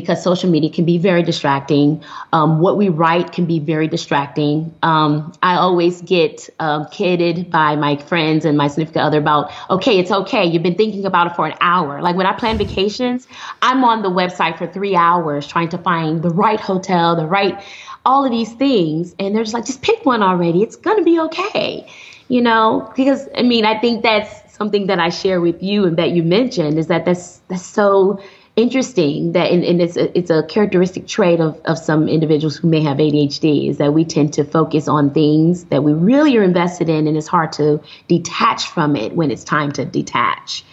because 0.00 0.22
social 0.22 0.48
media 0.48 0.70
can 0.70 0.84
be 0.84 0.98
very 0.98 1.22
distracting. 1.22 2.02
Um, 2.32 2.60
what 2.60 2.76
we 2.76 2.88
write 2.88 3.32
can 3.32 3.46
be 3.46 3.58
very 3.58 3.88
distracting. 3.88 4.72
Um, 4.82 5.32
I 5.42 5.56
always 5.56 6.00
get 6.02 6.48
um, 6.60 6.86
kidded 6.92 7.50
by 7.50 7.74
my 7.76 7.96
friends 7.96 8.44
and 8.44 8.56
my 8.56 8.68
significant 8.68 9.04
other 9.04 9.18
about, 9.18 9.50
okay, 9.70 9.98
it's 9.98 10.10
okay. 10.10 10.44
You've 10.44 10.62
been 10.62 10.76
thinking 10.76 11.04
about 11.04 11.26
it 11.28 11.36
for 11.36 11.46
an 11.46 11.54
hour. 11.60 12.00
Like 12.00 12.14
when 12.16 12.26
I 12.26 12.32
plan 12.32 12.58
vacations, 12.58 13.26
I'm 13.60 13.82
on 13.82 14.02
the 14.02 14.10
website 14.10 14.56
for 14.56 14.66
three 14.66 14.94
hours 14.94 15.46
trying 15.46 15.70
to 15.70 15.78
find 15.78 16.22
the 16.22 16.30
right 16.30 16.60
hotel, 16.60 17.16
the 17.16 17.26
right, 17.26 17.60
all 18.04 18.24
of 18.24 18.30
these 18.30 18.52
things. 18.52 19.14
And 19.18 19.34
they're 19.34 19.42
just 19.42 19.54
like, 19.54 19.66
just 19.66 19.82
pick 19.82 20.06
one 20.06 20.22
already. 20.22 20.62
It's 20.62 20.76
going 20.76 20.98
to 20.98 21.04
be 21.04 21.18
okay. 21.20 21.90
You 22.28 22.42
know, 22.42 22.92
because 22.94 23.26
I 23.34 23.42
mean, 23.42 23.64
I 23.64 23.78
think 23.80 24.02
that's 24.02 24.54
something 24.54 24.88
that 24.88 24.98
I 24.98 25.08
share 25.08 25.40
with 25.40 25.62
you 25.62 25.86
and 25.86 25.96
that 25.96 26.10
you 26.10 26.22
mentioned 26.22 26.78
is 26.78 26.88
that 26.88 27.04
that's 27.06 27.38
that's 27.48 27.64
so 27.64 28.20
interesting 28.58 29.32
that 29.32 29.52
and, 29.52 29.62
and 29.62 29.80
it's 29.80 29.96
a, 29.96 30.18
it's 30.18 30.30
a 30.30 30.42
characteristic 30.42 31.06
trait 31.06 31.38
of, 31.38 31.60
of 31.64 31.78
some 31.78 32.08
individuals 32.08 32.56
who 32.56 32.68
may 32.68 32.80
have 32.82 32.96
ADHD 32.96 33.70
is 33.70 33.78
that 33.78 33.94
we 33.94 34.04
tend 34.04 34.34
to 34.34 34.44
focus 34.44 34.88
on 34.88 35.14
things 35.14 35.64
that 35.66 35.84
we 35.84 35.92
really 35.92 36.36
are 36.36 36.42
invested 36.42 36.88
in 36.88 37.06
and 37.06 37.16
it's 37.16 37.28
hard 37.28 37.52
to 37.52 37.80
detach 38.08 38.66
from 38.66 38.96
it 38.96 39.12
when 39.12 39.30
it's 39.30 39.44
time 39.44 39.70
to 39.72 39.84
detach. 39.84 40.64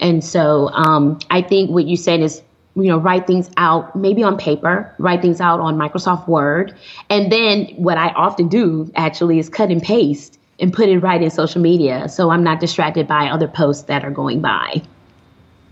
And 0.00 0.24
so 0.24 0.68
um, 0.70 1.20
I 1.30 1.42
think 1.42 1.70
what 1.70 1.86
you 1.86 1.96
said 1.96 2.20
is 2.20 2.42
you 2.74 2.84
know 2.84 2.98
write 2.98 3.26
things 3.26 3.50
out 3.56 3.94
maybe 3.96 4.22
on 4.22 4.36
paper 4.36 4.94
write 4.98 5.20
things 5.20 5.40
out 5.40 5.58
on 5.58 5.76
microsoft 5.76 6.28
word 6.28 6.76
and 7.10 7.32
then 7.32 7.64
what 7.76 7.98
i 7.98 8.10
often 8.10 8.46
do 8.46 8.88
actually 8.94 9.40
is 9.40 9.48
cut 9.48 9.70
and 9.70 9.82
paste 9.82 10.38
and 10.60 10.72
put 10.72 10.88
it 10.88 11.00
right 11.00 11.20
in 11.20 11.28
social 11.28 11.60
media 11.60 12.08
so 12.08 12.30
i'm 12.30 12.44
not 12.44 12.60
distracted 12.60 13.08
by 13.08 13.26
other 13.26 13.48
posts 13.48 13.84
that 13.84 14.04
are 14.04 14.12
going 14.12 14.40
by 14.40 14.80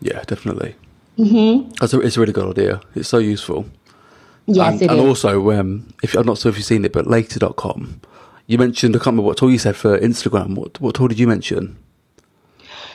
Yeah, 0.00 0.22
definitely. 0.26 0.74
Mm-hmm. 1.18 1.70
That's 1.80 1.94
a, 1.94 2.00
it's 2.00 2.16
a 2.16 2.20
really 2.20 2.32
good 2.32 2.50
idea. 2.50 2.80
It's 2.94 3.08
so 3.08 3.18
useful. 3.18 3.66
yes 4.46 4.74
and, 4.74 4.82
it 4.82 4.90
and 4.90 5.00
is. 5.00 5.06
also, 5.06 5.50
um, 5.52 5.88
if 6.02 6.14
I'm 6.14 6.26
not 6.26 6.38
sure 6.38 6.50
if 6.50 6.56
you've 6.56 6.64
seen 6.66 6.84
it, 6.84 6.92
but 6.92 7.06
later.com, 7.06 8.00
you 8.46 8.58
mentioned, 8.58 8.94
I 8.94 8.98
can't 8.98 9.06
remember 9.06 9.22
what 9.22 9.38
tool 9.38 9.50
you 9.50 9.58
said 9.58 9.76
for 9.76 9.98
Instagram. 9.98 10.54
What, 10.54 10.80
what 10.80 10.94
tool 10.94 11.08
did 11.08 11.18
you 11.18 11.26
mention? 11.26 11.76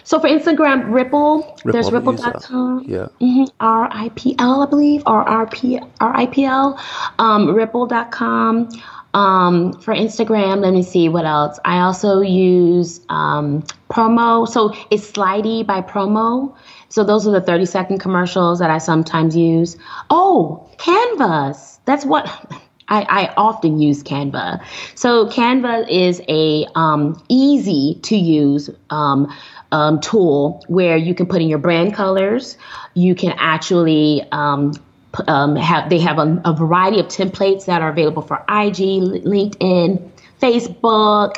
so 0.03 0.19
for 0.19 0.27
instagram 0.27 0.85
ripl, 0.89 1.43
Ripl, 1.61 1.71
there's 1.71 1.87
I've 1.87 2.03
used 2.05 2.23
that. 2.23 2.35
ripl.com 2.35 2.85
Yeah. 2.87 3.07
hmm 3.19 3.43
R-I-P-L, 3.59 4.61
I 4.61 4.65
believe, 4.65 5.03
or 5.05 5.27
R-P, 5.27 5.79
R-I-P-L, 5.99 6.79
um, 7.19 7.47
ripl.com. 7.47 8.69
Um, 9.13 9.73
for 9.73 9.93
Instagram, 9.93 10.61
let 10.61 10.73
me 10.73 10.83
see 10.83 11.09
what 11.09 11.25
else. 11.25 11.59
I 11.65 11.79
also 11.81 12.21
use 12.21 13.01
um, 13.09 13.61
promo. 13.89 14.47
So 14.47 14.73
it's 14.89 15.11
Slidely 15.11 15.65
by 15.65 15.81
promo. 15.81 16.55
So 16.91 17.05
those 17.05 17.25
are 17.25 17.31
the 17.31 17.41
30 17.41 17.65
second 17.65 17.99
commercials 17.99 18.59
that 18.59 18.69
I 18.69 18.77
sometimes 18.77 19.35
use. 19.35 19.77
Oh, 20.09 20.69
Canvas. 20.77 21.79
That's 21.85 22.05
what 22.05 22.27
I, 22.89 23.05
I 23.09 23.33
often 23.37 23.79
use 23.79 24.03
Canva. 24.03 24.61
So 24.95 25.27
Canva 25.27 25.89
is 25.89 26.21
a 26.27 26.67
um, 26.75 27.23
easy 27.29 27.97
to 28.03 28.17
use 28.17 28.69
um, 28.89 29.33
um, 29.71 30.01
tool 30.01 30.61
where 30.67 30.97
you 30.97 31.15
can 31.15 31.25
put 31.25 31.41
in 31.41 31.47
your 31.47 31.59
brand 31.59 31.93
colors. 31.93 32.57
You 32.93 33.15
can 33.15 33.33
actually 33.37 34.27
um, 34.33 34.73
um, 35.27 35.55
have 35.55 35.89
they 35.89 35.99
have 35.99 36.19
a, 36.19 36.41
a 36.43 36.53
variety 36.53 36.99
of 36.99 37.07
templates 37.07 37.65
that 37.65 37.81
are 37.81 37.89
available 37.89 38.21
for 38.21 38.37
IG, 38.49 39.23
LinkedIn, 39.23 40.11
Facebook. 40.41 41.35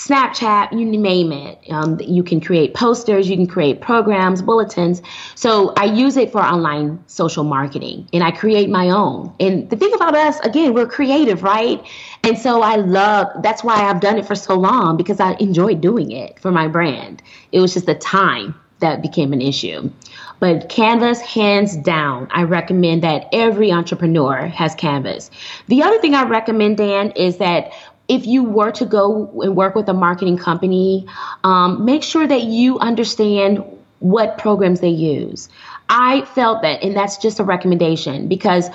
Snapchat, 0.00 0.72
you 0.72 0.86
name 0.86 1.30
it. 1.30 1.62
Um, 1.68 2.00
you 2.00 2.22
can 2.22 2.40
create 2.40 2.72
posters, 2.72 3.28
you 3.28 3.36
can 3.36 3.46
create 3.46 3.82
programs, 3.82 4.40
bulletins. 4.40 5.02
So 5.34 5.74
I 5.76 5.84
use 5.84 6.16
it 6.16 6.32
for 6.32 6.40
online 6.40 7.04
social 7.06 7.44
marketing 7.44 8.08
and 8.14 8.24
I 8.24 8.30
create 8.30 8.70
my 8.70 8.88
own. 8.88 9.34
And 9.38 9.68
the 9.68 9.76
thing 9.76 9.92
about 9.92 10.14
us, 10.14 10.40
again, 10.40 10.72
we're 10.72 10.86
creative, 10.86 11.42
right? 11.42 11.86
And 12.24 12.38
so 12.38 12.62
I 12.62 12.76
love, 12.76 13.26
that's 13.42 13.62
why 13.62 13.74
I've 13.74 14.00
done 14.00 14.16
it 14.16 14.24
for 14.24 14.34
so 14.34 14.54
long 14.54 14.96
because 14.96 15.20
I 15.20 15.34
enjoy 15.34 15.74
doing 15.74 16.12
it 16.12 16.38
for 16.38 16.50
my 16.50 16.66
brand. 16.66 17.22
It 17.52 17.60
was 17.60 17.74
just 17.74 17.84
the 17.84 17.94
time 17.94 18.54
that 18.78 19.02
became 19.02 19.34
an 19.34 19.42
issue. 19.42 19.90
But 20.38 20.70
Canvas, 20.70 21.20
hands 21.20 21.76
down, 21.76 22.26
I 22.30 22.44
recommend 22.44 23.02
that 23.02 23.28
every 23.32 23.70
entrepreneur 23.70 24.46
has 24.46 24.74
Canvas. 24.74 25.30
The 25.68 25.82
other 25.82 25.98
thing 25.98 26.14
I 26.14 26.24
recommend, 26.24 26.78
Dan, 26.78 27.10
is 27.10 27.36
that 27.36 27.72
if 28.10 28.26
you 28.26 28.42
were 28.42 28.72
to 28.72 28.84
go 28.84 29.30
and 29.40 29.54
work 29.54 29.76
with 29.76 29.88
a 29.88 29.94
marketing 29.94 30.36
company, 30.36 31.06
um, 31.44 31.84
make 31.84 32.02
sure 32.02 32.26
that 32.26 32.42
you 32.42 32.78
understand 32.80 33.64
what 34.00 34.36
programs 34.36 34.80
they 34.80 34.88
use. 34.88 35.48
I 35.88 36.22
felt 36.22 36.62
that, 36.62 36.82
and 36.82 36.96
that's 36.96 37.18
just 37.18 37.38
a 37.38 37.44
recommendation 37.44 38.26
because 38.26 38.68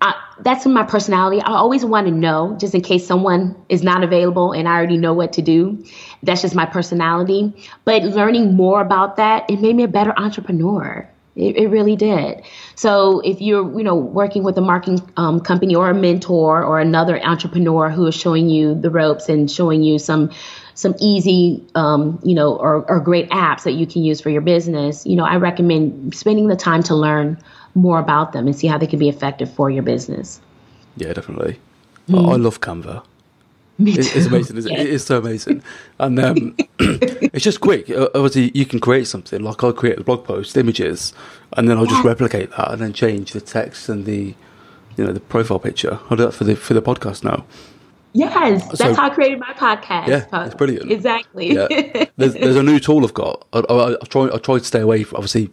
I, 0.00 0.14
that's 0.40 0.64
my 0.66 0.84
personality. 0.84 1.40
I 1.40 1.52
always 1.52 1.84
want 1.84 2.06
to 2.06 2.12
know, 2.12 2.56
just 2.60 2.74
in 2.74 2.80
case 2.82 3.04
someone 3.04 3.56
is 3.68 3.82
not 3.82 4.04
available 4.04 4.52
and 4.52 4.68
I 4.68 4.76
already 4.76 4.98
know 4.98 5.14
what 5.14 5.32
to 5.34 5.42
do. 5.42 5.84
That's 6.22 6.42
just 6.42 6.54
my 6.54 6.66
personality. 6.66 7.52
But 7.84 8.04
learning 8.04 8.54
more 8.54 8.80
about 8.80 9.16
that, 9.16 9.50
it 9.50 9.60
made 9.60 9.74
me 9.74 9.82
a 9.82 9.88
better 9.88 10.14
entrepreneur. 10.16 11.08
It, 11.36 11.56
it 11.56 11.68
really 11.68 11.96
did. 11.96 12.42
So 12.74 13.20
if 13.20 13.40
you're, 13.40 13.76
you 13.76 13.84
know, 13.84 13.94
working 13.94 14.42
with 14.42 14.56
a 14.56 14.62
marketing 14.62 15.08
um, 15.16 15.40
company 15.40 15.74
or 15.74 15.90
a 15.90 15.94
mentor 15.94 16.64
or 16.64 16.80
another 16.80 17.22
entrepreneur 17.22 17.90
who 17.90 18.06
is 18.06 18.14
showing 18.14 18.48
you 18.48 18.74
the 18.74 18.90
ropes 18.90 19.28
and 19.28 19.50
showing 19.50 19.82
you 19.82 19.98
some 19.98 20.30
some 20.74 20.94
easy, 21.00 21.64
um, 21.74 22.18
you 22.22 22.34
know, 22.34 22.54
or, 22.54 22.84
or 22.90 23.00
great 23.00 23.30
apps 23.30 23.62
that 23.62 23.72
you 23.72 23.86
can 23.86 24.04
use 24.04 24.20
for 24.20 24.28
your 24.28 24.42
business, 24.42 25.06
you 25.06 25.16
know, 25.16 25.24
I 25.24 25.36
recommend 25.36 26.14
spending 26.14 26.48
the 26.48 26.56
time 26.56 26.82
to 26.84 26.94
learn 26.94 27.42
more 27.74 27.98
about 27.98 28.32
them 28.32 28.46
and 28.46 28.54
see 28.54 28.66
how 28.66 28.76
they 28.76 28.86
can 28.86 28.98
be 28.98 29.08
effective 29.08 29.52
for 29.52 29.70
your 29.70 29.82
business. 29.82 30.38
Yeah, 30.96 31.14
definitely. 31.14 31.58
I, 32.12 32.16
I 32.16 32.36
love 32.36 32.60
Canva. 32.60 33.02
Me 33.78 33.92
It, 33.92 34.16
it's 34.16 34.26
amazing. 34.26 34.56
Isn't 34.56 34.72
it? 34.72 34.80
it 34.80 34.86
is 34.88 35.04
so 35.04 35.18
amazing, 35.18 35.62
and 35.98 36.18
um, 36.18 36.56
it's 36.78 37.44
just 37.44 37.60
quick. 37.60 37.90
Obviously, 37.90 38.50
you 38.54 38.64
can 38.64 38.80
create 38.80 39.06
something 39.06 39.42
like 39.42 39.62
I'll 39.62 39.72
create 39.72 39.98
a 39.98 40.04
blog 40.04 40.24
post, 40.24 40.56
images, 40.56 41.12
and 41.52 41.68
then 41.68 41.76
I'll 41.76 41.84
just 41.86 42.02
Yeah. 42.02 42.08
replicate 42.10 42.50
that 42.52 42.72
and 42.72 42.80
then 42.80 42.92
change 42.94 43.32
the 43.32 43.40
text 43.40 43.88
and 43.90 44.06
the, 44.06 44.34
you 44.96 45.04
know, 45.04 45.12
the 45.12 45.20
profile 45.20 45.58
picture. 45.58 45.98
I'll 46.08 46.16
do 46.16 46.24
that 46.24 46.32
for 46.32 46.44
the 46.44 46.56
for 46.56 46.72
the 46.74 46.80
podcast 46.82 47.22
now. 47.22 47.44
Yes, 48.14 48.64
that's 48.66 48.78
So- 48.78 48.94
how 48.94 49.10
I 49.10 49.10
created 49.10 49.40
my 49.40 49.52
podcast. 49.52 50.06
Yeah, 50.08 50.46
it's 50.46 50.54
brilliant. 50.54 50.90
Exactly. 50.90 51.52
Yeah, 51.52 52.06
there's, 52.16 52.32
there's 52.32 52.56
a 52.56 52.62
new 52.62 52.78
tool 52.80 53.04
I've 53.04 53.12
got. 53.12 53.46
I, 53.52 53.58
I, 53.58 53.92
I 53.92 53.96
try 54.08 54.30
I 54.32 54.38
try 54.38 54.56
to 54.58 54.64
stay 54.64 54.80
away 54.80 55.02
from 55.02 55.16
obviously 55.16 55.50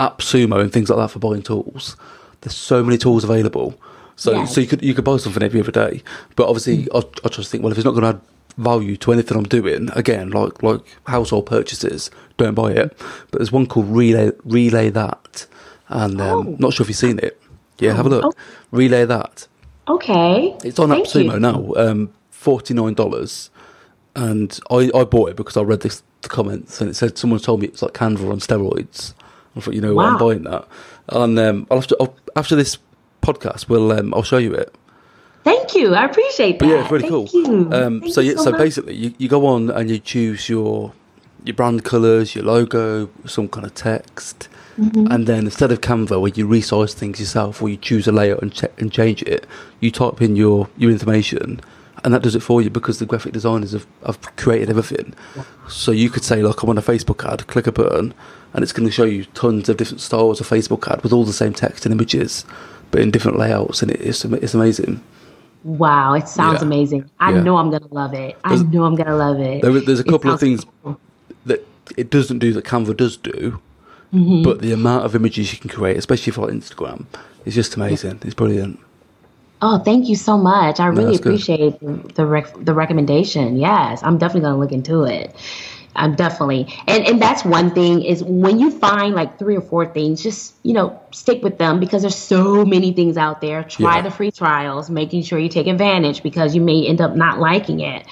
AppSumo 0.00 0.60
and 0.60 0.72
things 0.72 0.88
like 0.88 0.98
that 0.98 1.10
for 1.10 1.18
buying 1.18 1.42
tools. 1.42 1.96
There's 2.40 2.56
so 2.56 2.82
many 2.82 2.96
tools 2.96 3.24
available. 3.24 3.78
So 4.18 4.44
so 4.46 4.60
you 4.60 4.66
could 4.66 4.82
you 4.82 4.94
could 4.94 5.04
buy 5.04 5.16
something 5.18 5.42
every 5.42 5.60
other 5.60 5.70
day, 5.72 6.02
but 6.36 6.48
obviously 6.48 6.88
I, 6.94 7.02
I 7.24 7.28
just 7.28 7.50
think 7.50 7.62
well 7.62 7.72
if 7.72 7.78
it's 7.78 7.84
not 7.84 7.92
going 7.92 8.02
to 8.02 8.08
add 8.18 8.20
value 8.56 8.96
to 8.96 9.12
anything 9.12 9.36
I'm 9.38 9.44
doing 9.44 9.88
again 9.94 10.30
like 10.30 10.60
like 10.64 10.80
household 11.06 11.46
purchases 11.46 12.10
don't 12.36 12.54
buy 12.54 12.72
it. 12.72 12.96
But 13.30 13.38
there's 13.38 13.52
one 13.52 13.66
called 13.66 13.86
Relay 13.88 14.30
RelayThat, 14.46 15.46
and 15.88 16.20
um, 16.20 16.48
Oh. 16.48 16.56
not 16.58 16.72
sure 16.74 16.84
if 16.84 16.88
you've 16.88 16.96
seen 16.96 17.20
it. 17.20 17.40
Yeah, 17.78 17.92
have 17.94 18.06
a 18.06 18.08
look. 18.08 18.24
Oh. 18.24 18.32
RelayThat. 18.76 19.46
okay. 19.88 20.56
It's 20.64 20.80
on 20.80 20.88
Thank 20.88 21.06
AppSumo 21.06 21.34
you. 21.34 21.40
now, 21.40 21.72
um, 21.76 22.12
forty 22.30 22.74
nine 22.74 22.94
dollars, 22.94 23.50
and 24.16 24.58
I, 24.68 24.90
I 24.94 25.04
bought 25.04 25.30
it 25.30 25.36
because 25.36 25.56
I 25.56 25.62
read 25.62 25.80
this 25.82 26.02
the 26.22 26.28
comments 26.28 26.80
and 26.80 26.90
it 26.90 26.94
said 26.94 27.16
someone 27.16 27.38
told 27.38 27.60
me 27.60 27.68
it's 27.68 27.82
like 27.82 27.92
Canva 27.94 28.28
on 28.32 28.40
steroids. 28.40 29.14
I 29.54 29.60
thought, 29.60 29.74
you 29.74 29.80
know 29.80 29.94
what, 29.94 30.06
I'm 30.06 30.18
buying 30.18 30.42
that, 30.44 30.66
and 31.10 31.38
um, 31.38 31.66
I'll 31.70 31.78
have 31.78 31.86
to 31.88 31.96
I'll, 32.00 32.16
after 32.34 32.56
this 32.56 32.78
podcast, 33.22 33.68
we'll 33.68 33.92
um, 33.92 34.14
I'll 34.14 34.22
show 34.22 34.38
you 34.38 34.54
it. 34.54 34.74
Thank 35.44 35.74
you. 35.74 35.94
I 35.94 36.04
appreciate 36.04 36.58
that. 36.58 36.66
But 36.66 36.68
yeah, 36.68 36.82
it's 36.82 36.90
really 36.90 37.08
Thank 37.08 37.30
cool. 37.46 37.74
Um, 37.74 38.08
so 38.10 38.20
yeah, 38.20 38.34
so 38.36 38.50
much. 38.50 38.58
basically, 38.58 38.94
you, 38.96 39.14
you 39.18 39.28
go 39.28 39.46
on 39.46 39.70
and 39.70 39.88
you 39.90 39.98
choose 39.98 40.48
your 40.48 40.92
your 41.44 41.54
brand 41.54 41.84
colors, 41.84 42.34
your 42.34 42.44
logo, 42.44 43.08
some 43.26 43.48
kind 43.48 43.64
of 43.66 43.74
text, 43.74 44.48
Mm-hmm. 44.78 45.10
and 45.10 45.26
then 45.26 45.44
instead 45.46 45.72
of 45.72 45.80
Canva, 45.80 46.20
where 46.20 46.30
you 46.32 46.46
resize 46.46 46.92
things 46.92 47.18
yourself, 47.18 47.60
or 47.60 47.68
you 47.68 47.76
choose 47.76 48.06
a 48.06 48.12
layout 48.12 48.40
and, 48.42 48.54
ch- 48.54 48.62
and 48.78 48.92
change 48.92 49.22
it, 49.24 49.44
you 49.80 49.90
type 49.90 50.22
in 50.22 50.36
your 50.36 50.68
your 50.76 50.92
information, 50.92 51.60
and 52.04 52.14
that 52.14 52.22
does 52.22 52.36
it 52.36 52.44
for 52.44 52.62
you 52.62 52.70
because 52.70 53.00
the 53.00 53.04
graphic 53.06 53.32
designers 53.32 53.72
have, 53.72 53.86
have 54.06 54.20
created 54.36 54.70
everything. 54.70 55.14
So 55.68 55.90
you 55.90 56.10
could 56.10 56.22
say, 56.22 56.42
like, 56.42 56.62
I 56.62 56.66
want 56.68 56.78
a 56.78 56.82
Facebook 56.82 57.28
ad, 57.28 57.48
click 57.48 57.66
a 57.66 57.72
button, 57.72 58.14
and 58.52 58.62
it's 58.62 58.70
going 58.72 58.86
to 58.88 58.92
show 58.92 59.02
you 59.04 59.24
tons 59.24 59.68
of 59.68 59.78
different 59.78 60.00
styles 60.00 60.40
of 60.40 60.48
Facebook 60.48 60.86
ad 60.88 61.02
with 61.02 61.12
all 61.12 61.24
the 61.24 61.32
same 61.32 61.54
text 61.54 61.84
and 61.84 61.92
images, 61.92 62.44
but 62.90 63.00
in 63.00 63.10
different 63.10 63.38
layouts, 63.38 63.82
and 63.82 63.90
it, 63.90 64.00
it's 64.00 64.24
it's 64.24 64.54
amazing. 64.54 65.00
Wow, 65.64 66.14
it 66.14 66.28
sounds 66.28 66.60
Yeah. 66.60 66.66
amazing. 66.66 67.10
I 67.20 67.32
Yeah. 67.32 67.42
know 67.42 67.56
I'm 67.56 67.70
gonna 67.70 67.88
love 67.90 68.14
it. 68.14 68.36
I 68.44 68.56
know 68.56 68.84
I'm 68.84 68.94
gonna 68.94 69.16
love 69.16 69.40
it. 69.40 69.62
There, 69.62 69.72
there's 69.80 70.00
a 70.00 70.04
couple 70.04 70.30
of 70.30 70.40
things 70.40 70.64
cool. 70.82 70.98
that 71.46 71.66
it 71.96 72.10
doesn't 72.10 72.38
do 72.38 72.52
that 72.52 72.64
Canva 72.64 72.96
does 72.96 73.16
do, 73.16 73.58
Mm-hmm. 74.14 74.42
but 74.42 74.60
the 74.60 74.72
amount 74.72 75.04
of 75.04 75.14
images 75.14 75.52
you 75.52 75.58
can 75.58 75.68
create, 75.68 75.96
especially 75.96 76.32
for 76.32 76.48
Instagram, 76.48 77.04
is 77.44 77.54
just 77.54 77.74
amazing. 77.76 78.20
It's 78.24 78.34
brilliant. 78.34 78.78
Oh, 79.60 79.78
thank 79.78 80.08
you 80.08 80.14
so 80.16 80.38
much. 80.38 80.78
I 80.78 80.86
really 80.86 81.06
that's 81.06 81.18
good. 81.18 81.30
appreciate 81.32 81.80
the 81.80 82.12
the, 82.14 82.24
rec- 82.24 82.64
the 82.64 82.72
recommendation. 82.72 83.56
Yes, 83.56 84.00
I'm 84.04 84.16
definitely 84.16 84.42
gonna 84.42 84.58
look 84.58 84.72
into 84.72 85.02
it. 85.02 85.34
I'm 85.96 86.14
definitely, 86.14 86.72
and 86.86 87.06
and 87.06 87.20
that's 87.20 87.44
one 87.44 87.74
thing 87.74 88.02
is 88.02 88.22
when 88.22 88.58
you 88.60 88.70
find 88.70 89.14
like 89.14 89.38
three 89.38 89.56
or 89.56 89.60
four 89.60 89.86
things, 89.86 90.22
just 90.22 90.54
you 90.62 90.72
know 90.72 91.00
stick 91.12 91.42
with 91.42 91.58
them 91.58 91.80
because 91.80 92.02
there's 92.02 92.14
so 92.16 92.64
many 92.64 92.92
things 92.92 93.16
out 93.16 93.40
there. 93.40 93.64
Try 93.64 93.96
Yeah. 93.96 94.02
the 94.02 94.10
free 94.10 94.30
trials, 94.30 94.90
making 94.90 95.22
sure 95.22 95.38
you 95.38 95.48
take 95.48 95.66
advantage 95.66 96.22
because 96.22 96.54
you 96.54 96.60
may 96.60 96.86
end 96.86 97.00
up 97.00 97.16
not 97.16 97.40
liking 97.40 97.80
it. 97.80 98.06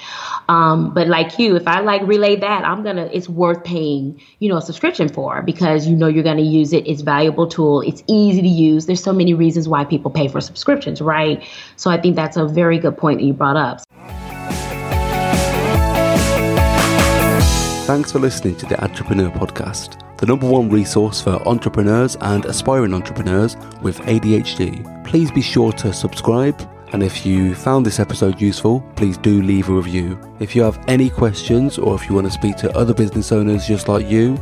Um, 0.48 0.94
but 0.94 1.08
like 1.08 1.38
you, 1.38 1.56
if 1.56 1.66
I 1.68 1.80
like 1.80 2.02
RelayThat, 2.02 2.42
I'm 2.64 2.82
gonna. 2.82 3.08
It's 3.12 3.28
worth 3.28 3.64
paying, 3.64 4.20
you 4.38 4.48
know, 4.48 4.56
a 4.56 4.62
subscription 4.62 5.08
for 5.08 5.42
because 5.42 5.86
you 5.86 5.96
know 5.96 6.06
you're 6.08 6.24
gonna 6.24 6.42
use 6.42 6.72
it. 6.72 6.86
It's 6.86 7.02
valuable 7.02 7.46
tool. 7.46 7.82
It's 7.82 8.02
easy 8.08 8.42
to 8.42 8.48
use. 8.48 8.86
There's 8.86 9.02
so 9.02 9.12
many 9.12 9.34
reasons 9.34 9.68
why 9.68 9.84
people 9.84 10.10
pay 10.10 10.28
for 10.28 10.40
subscriptions, 10.40 11.00
right? 11.00 11.42
So 11.76 11.90
I 11.90 12.00
think 12.00 12.16
that's 12.16 12.36
a 12.36 12.46
very 12.46 12.78
good 12.78 12.96
point 12.96 13.20
that 13.20 13.24
you 13.26 13.32
brought 13.32 13.56
up. 13.56 13.80
Thanks 17.86 18.10
for 18.10 18.18
listening 18.18 18.56
to 18.56 18.66
the 18.66 18.82
Entrepreneur 18.82 19.30
Podcast, 19.30 20.18
the 20.18 20.26
number 20.26 20.44
one 20.44 20.68
resource 20.68 21.20
for 21.20 21.40
entrepreneurs 21.46 22.16
and 22.20 22.44
aspiring 22.44 22.92
entrepreneurs 22.92 23.56
with 23.80 24.00
ADHD. 24.00 25.04
Please 25.04 25.30
be 25.30 25.40
sure 25.40 25.70
to 25.74 25.92
subscribe. 25.92 26.60
And 26.92 27.00
if 27.00 27.24
you 27.24 27.54
found 27.54 27.86
this 27.86 28.00
episode 28.00 28.40
useful, 28.40 28.80
please 28.96 29.16
do 29.16 29.40
leave 29.40 29.68
a 29.68 29.72
review. 29.72 30.18
If 30.40 30.56
you 30.56 30.62
have 30.62 30.84
any 30.88 31.08
questions 31.08 31.78
or 31.78 31.94
if 31.94 32.08
you 32.08 32.16
want 32.16 32.26
to 32.26 32.32
speak 32.32 32.56
to 32.56 32.76
other 32.76 32.92
business 32.92 33.30
owners 33.30 33.68
just 33.68 33.86
like 33.86 34.10
you, 34.10 34.36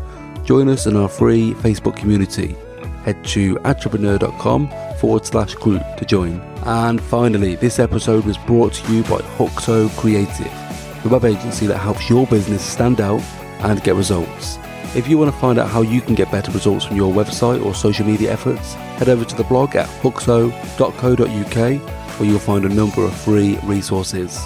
join 0.46 0.70
us 0.70 0.86
in 0.86 0.96
our 0.96 1.10
free 1.10 1.52
Facebook 1.52 1.96
community. 1.96 2.56
Head 3.04 3.22
to 3.26 3.58
entrepreneur.com 3.66 4.70
forward 4.96 5.26
slash 5.26 5.54
group 5.56 5.82
to 5.98 6.06
join. 6.06 6.40
And 6.64 6.98
finally, 6.98 7.56
this 7.56 7.78
episode 7.78 8.24
was 8.24 8.38
brought 8.38 8.72
to 8.72 8.90
you 8.90 9.02
by 9.02 9.20
Huxo 9.36 9.90
Creative 10.00 10.63
the 11.04 11.10
web 11.10 11.24
agency 11.24 11.66
that 11.66 11.78
helps 11.78 12.10
your 12.10 12.26
business 12.26 12.64
stand 12.64 13.00
out 13.00 13.20
and 13.60 13.80
get 13.84 13.94
results. 13.94 14.58
If 14.96 15.06
you 15.06 15.18
want 15.18 15.32
to 15.32 15.38
find 15.38 15.58
out 15.58 15.68
how 15.68 15.82
you 15.82 16.00
can 16.00 16.14
get 16.14 16.30
better 16.32 16.50
results 16.50 16.84
from 16.86 16.96
your 16.96 17.12
website 17.12 17.64
or 17.64 17.74
social 17.74 18.06
media 18.06 18.32
efforts, 18.32 18.74
head 18.98 19.08
over 19.08 19.24
to 19.24 19.36
the 19.36 19.44
blog 19.44 19.76
at 19.76 19.86
huxo.co.uk 20.00 21.20
where 22.18 22.28
you'll 22.28 22.38
find 22.38 22.64
a 22.64 22.68
number 22.68 23.04
of 23.04 23.14
free 23.14 23.58
resources. 23.64 24.38